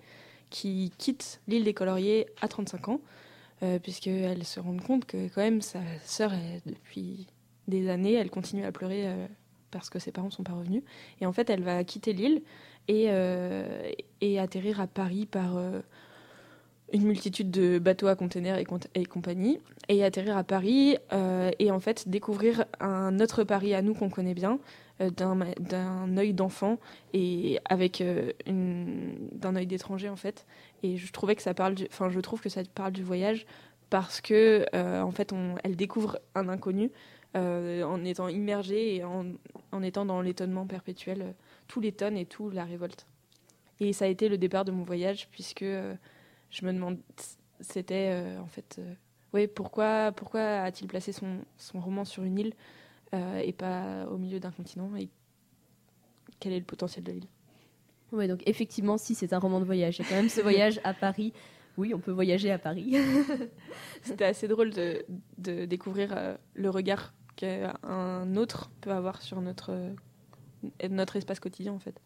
qui 0.50 0.92
quitte 0.98 1.42
l'île 1.48 1.64
des 1.64 1.76
coloriers 1.76 2.26
à 2.42 2.48
35 2.48 2.90
ans 2.90 3.02
euh, 3.62 3.78
puisqu'elle 3.78 4.46
se 4.46 4.60
rend 4.60 4.78
compte 4.78 5.06
que 5.06 5.28
quand 5.28 5.42
même 5.42 5.62
sa 5.62 5.82
sœur 6.04 6.32
depuis 6.66 7.28
des 7.68 7.90
années 7.90 8.14
elle 8.14 8.30
continue 8.30 8.64
à 8.64 8.72
pleurer 8.72 9.08
euh, 9.08 9.28
parce 9.70 9.90
que 9.90 10.00
ses 10.00 10.12
parents 10.12 10.30
sont 10.30 10.44
pas 10.44 10.54
revenus. 10.54 10.84
Et 11.20 11.26
en 11.26 11.34
fait 11.34 11.50
elle 11.50 11.64
va 11.64 11.84
quitter 11.84 12.14
l'île 12.14 12.42
et, 12.88 13.08
euh, 13.10 13.92
et 14.22 14.40
atterrir 14.40 14.80
à 14.80 14.88
Paris 14.88 15.26
par 15.26 15.58
une 16.94 17.04
multitude 17.04 17.52
de 17.52 17.80
bateaux 17.80 18.08
à 18.08 18.16
containers 18.16 18.58
et, 18.96 19.06
compagnie 19.06 19.60
et 19.90 20.04
atterrir 20.04 20.38
à 20.38 20.44
Paris 20.44 20.98
et 21.60 21.72
en 21.72 21.80
fait 21.80 22.10
découvrir 22.10 22.66
un 22.80 23.20
autre 23.20 23.44
Paris 23.44 23.76
à 23.76 23.82
nous 23.82 23.94
qu'on 23.94 24.10
connaît 24.10 24.34
bien 24.34 24.60
d'un 25.00 25.36
ma- 25.36 25.54
d'un 25.56 26.18
œil 26.18 26.34
d'enfant 26.34 26.78
et 27.14 27.60
avec 27.66 28.02
euh, 28.02 28.32
d'un 28.48 29.56
œil 29.56 29.68
d'étranger 29.68 30.10
en 30.10 30.16
fait. 30.16 30.46
Et 30.84 30.98
je 30.98 31.12
trouvais 31.12 31.36
que 31.36 31.42
ça 31.42 31.54
parle 31.54 31.76
enfin 31.90 32.10
je 32.10 32.20
trouve 32.20 32.42
que 32.42 32.50
ça 32.50 32.62
parle 32.76 32.92
du 32.92 33.04
voyage 33.04 33.46
parce 33.90 34.22
que 34.22 34.66
euh, 34.76 35.02
en 35.02 35.12
fait 35.12 35.34
elle 35.64 35.76
découvre 35.76 36.20
un 36.36 36.50
inconnu 36.50 36.92
euh, 37.36 37.84
en 37.84 38.04
étant 38.06 38.28
immergée 38.28 38.96
et 38.96 39.04
en, 39.04 39.26
étant 39.84 40.06
dans 40.06 40.22
l'étonnement 40.22 40.66
perpétuel 40.66 41.22
euh, 41.22 41.32
tout 41.68 41.80
l'étonne 41.80 42.18
et 42.18 42.26
tout 42.26 42.50
la 42.50 42.66
révolte. 42.66 43.06
Et 43.80 43.94
ça 43.94 44.06
a 44.06 44.08
été 44.08 44.30
le 44.30 44.38
départ 44.38 44.66
de 44.66 44.72
mon 44.72 44.84
voyage 44.84 45.30
puisque 45.32 45.62
euh, 45.64 45.96
je 46.50 46.66
me 46.66 46.74
demande 46.74 46.98
c'était 47.62 48.10
euh, 48.12 48.40
en 48.42 48.48
fait 48.48 48.78
euh, 48.80 48.94
ouais 49.34 49.48
pourquoi 49.48 50.12
pourquoi 50.12 50.42
a-t-il 50.62 50.88
placé 50.88 51.12
son, 51.12 51.40
son 51.58 51.80
roman 51.80 52.06
sur 52.06 52.24
une 52.24 52.40
île 52.40 52.54
euh, 53.14 53.40
et 53.40 53.54
pas 53.54 54.06
au 54.12 54.18
milieu 54.18 54.40
d'un 54.40 54.52
continent 54.52 54.96
et 54.96 55.10
quel 56.40 56.54
est 56.54 56.60
le 56.60 56.66
potentiel 56.66 57.04
de 57.04 57.12
l'île 57.12 57.28
Oui, 58.12 58.28
donc 58.28 58.44
effectivement, 58.46 58.98
si 58.98 59.16
c'est 59.16 59.34
un 59.34 59.40
roman 59.40 59.60
de 59.60 59.66
voyage, 59.66 59.98
il 59.98 60.04
y 60.04 60.06
a 60.06 60.10
quand 60.10 60.16
même 60.16 60.30
ce 60.30 60.42
voyage 60.42 60.80
à 60.84 60.94
Paris. 60.94 61.34
Oui, 61.78 61.94
on 61.94 62.00
peut 62.00 62.12
voyager 62.12 62.52
à 62.52 62.60
Paris. 62.60 62.96
C'était 64.04 64.26
assez 64.26 64.48
drôle 64.48 64.72
de, 64.72 65.06
de 65.38 65.66
découvrir 65.66 66.16
euh, 66.16 66.36
le 66.54 66.70
regard 66.70 67.14
qu'un 67.36 68.36
autre 68.36 68.70
peut 68.82 68.92
avoir 68.92 69.22
sur 69.22 69.42
notre, 69.42 69.72
euh, 69.72 70.88
notre 70.90 71.16
espace 71.16 71.40
quotidien 71.40 71.74
en 71.74 71.80
fait. 71.80 72.00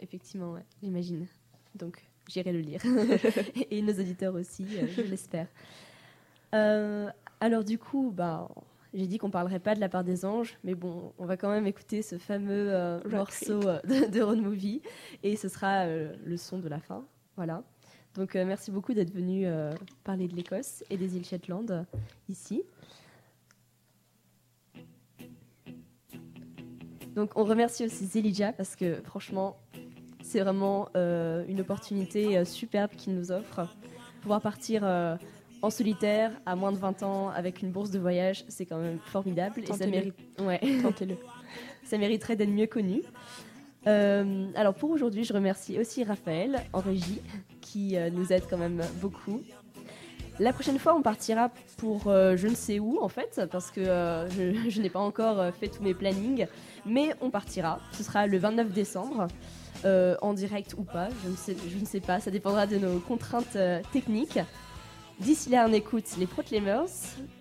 effectivement, 0.00 0.52
ouais, 0.54 0.64
j'imagine. 0.82 1.26
Donc, 1.74 2.02
j'irai 2.26 2.52
le 2.52 2.60
lire. 2.60 2.80
Et 3.70 3.82
nos 3.82 3.92
auditeurs 3.92 4.34
aussi, 4.34 4.66
je 4.66 5.02
l'espère. 5.02 5.46
Alors 7.40 7.62
du 7.64 7.78
coup, 7.78 8.12
bah, 8.14 8.48
j'ai 8.94 9.06
dit 9.06 9.18
qu'on 9.18 9.30
parlerait 9.30 9.60
pas 9.60 9.74
de 9.74 9.80
la 9.80 9.88
part 9.88 10.04
des 10.04 10.24
anges, 10.24 10.56
mais 10.64 10.74
bon, 10.74 11.12
on 11.18 11.26
va 11.26 11.36
quand 11.36 11.50
même 11.50 11.66
écouter 11.66 12.02
ce 12.02 12.18
fameux 12.18 12.72
euh, 12.72 13.00
morceau 13.08 13.60
euh, 13.66 13.80
de, 13.84 14.10
de 14.10 14.22
road 14.22 14.40
movie, 14.40 14.80
et 15.22 15.36
ce 15.36 15.48
sera 15.48 15.86
euh, 15.86 16.14
le 16.24 16.36
son 16.36 16.58
de 16.58 16.68
la 16.68 16.80
fin. 16.80 17.04
Voilà. 17.36 17.62
Donc 18.14 18.34
euh, 18.34 18.44
merci 18.44 18.70
beaucoup 18.70 18.94
d'être 18.94 19.12
venu 19.12 19.46
parler 20.04 20.26
de 20.26 20.34
l'Écosse 20.34 20.82
et 20.90 20.96
des 20.96 21.16
îles 21.16 21.24
Shetland 21.24 21.86
ici. 22.28 22.62
Donc 27.14 27.32
on 27.36 27.44
remercie 27.44 27.84
aussi 27.84 28.06
Zelidja 28.06 28.52
parce 28.52 28.74
que 28.76 29.02
franchement, 29.02 29.56
C'est 30.28 30.40
vraiment 30.40 30.90
une 30.94 31.60
opportunité 31.60 32.44
superbe 32.44 32.90
qu'il 32.90 33.14
nous 33.14 33.32
offre. 33.32 33.66
Pouvoir 34.20 34.42
partir 34.42 34.82
en 35.62 35.70
solitaire 35.70 36.32
à 36.46 36.56
moins 36.56 36.72
de 36.72 36.78
20 36.78 37.02
ans 37.02 37.30
avec 37.30 37.62
une 37.62 37.70
bourse 37.70 37.90
de 37.90 37.98
voyage, 37.98 38.44
c'est 38.48 38.66
quand 38.66 38.78
même 38.78 38.98
formidable. 38.98 39.60
Et 39.62 39.66
ça, 39.66 39.86
mérite... 39.86 40.14
ouais. 40.40 40.60
Tentez-le. 40.82 41.16
ça 41.84 41.98
mériterait 41.98 42.36
d'être 42.36 42.50
mieux 42.50 42.66
connu. 42.66 43.02
Euh, 43.86 44.46
alors 44.54 44.74
pour 44.74 44.90
aujourd'hui, 44.90 45.24
je 45.24 45.32
remercie 45.32 45.78
aussi 45.78 46.04
Raphaël 46.04 46.62
en 46.72 46.80
régie 46.80 47.20
qui 47.60 47.96
euh, 47.96 48.10
nous 48.10 48.32
aide 48.32 48.44
quand 48.48 48.58
même 48.58 48.82
beaucoup. 49.00 49.40
La 50.40 50.52
prochaine 50.52 50.78
fois, 50.78 50.94
on 50.94 51.02
partira 51.02 51.50
pour 51.78 52.06
euh, 52.06 52.36
je 52.36 52.46
ne 52.46 52.54
sais 52.54 52.78
où 52.78 53.02
en 53.02 53.08
fait, 53.08 53.40
parce 53.50 53.70
que 53.70 53.82
je, 53.84 54.68
je 54.68 54.82
n'ai 54.82 54.90
pas 54.90 55.00
encore 55.00 55.52
fait 55.54 55.68
tous 55.68 55.82
mes 55.82 55.94
plannings, 55.94 56.46
mais 56.86 57.10
on 57.20 57.30
partira. 57.30 57.80
Ce 57.92 58.02
sera 58.02 58.26
le 58.26 58.38
29 58.38 58.72
décembre, 58.72 59.28
en 59.84 60.34
direct 60.34 60.74
ou 60.76 60.82
pas, 60.82 61.08
je 61.24 61.30
ne, 61.30 61.36
sais, 61.36 61.56
je 61.68 61.78
ne 61.78 61.84
sais 61.84 62.00
pas, 62.00 62.18
ça 62.20 62.30
dépendra 62.30 62.66
de 62.66 62.78
nos 62.78 62.98
contraintes 62.98 63.56
techniques. 63.92 64.40
D'ici 65.20 65.50
là, 65.50 65.66
on 65.68 65.72
écoute 65.72 66.04
les 66.16 66.26
Proclaimers. 66.26 66.86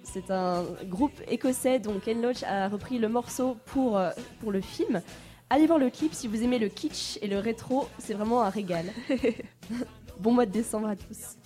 C'est 0.03 0.31
un 0.31 0.63
groupe 0.85 1.13
écossais 1.27 1.77
dont 1.79 1.99
Ken 1.99 2.21
Loach 2.21 2.41
a 2.43 2.69
repris 2.69 2.97
le 2.97 3.07
morceau 3.07 3.55
pour, 3.67 3.97
euh, 3.97 4.09
pour 4.39 4.51
le 4.51 4.61
film. 4.61 5.01
Allez 5.49 5.67
voir 5.67 5.77
le 5.77 5.91
clip 5.91 6.13
si 6.13 6.27
vous 6.27 6.43
aimez 6.43 6.57
le 6.57 6.69
kitsch 6.69 7.19
et 7.21 7.27
le 7.27 7.37
rétro, 7.37 7.87
c'est 7.99 8.13
vraiment 8.13 8.41
un 8.41 8.49
régal. 8.49 8.85
bon 10.19 10.33
mois 10.33 10.47
de 10.47 10.51
décembre 10.51 10.87
à 10.87 10.95
tous. 10.95 11.37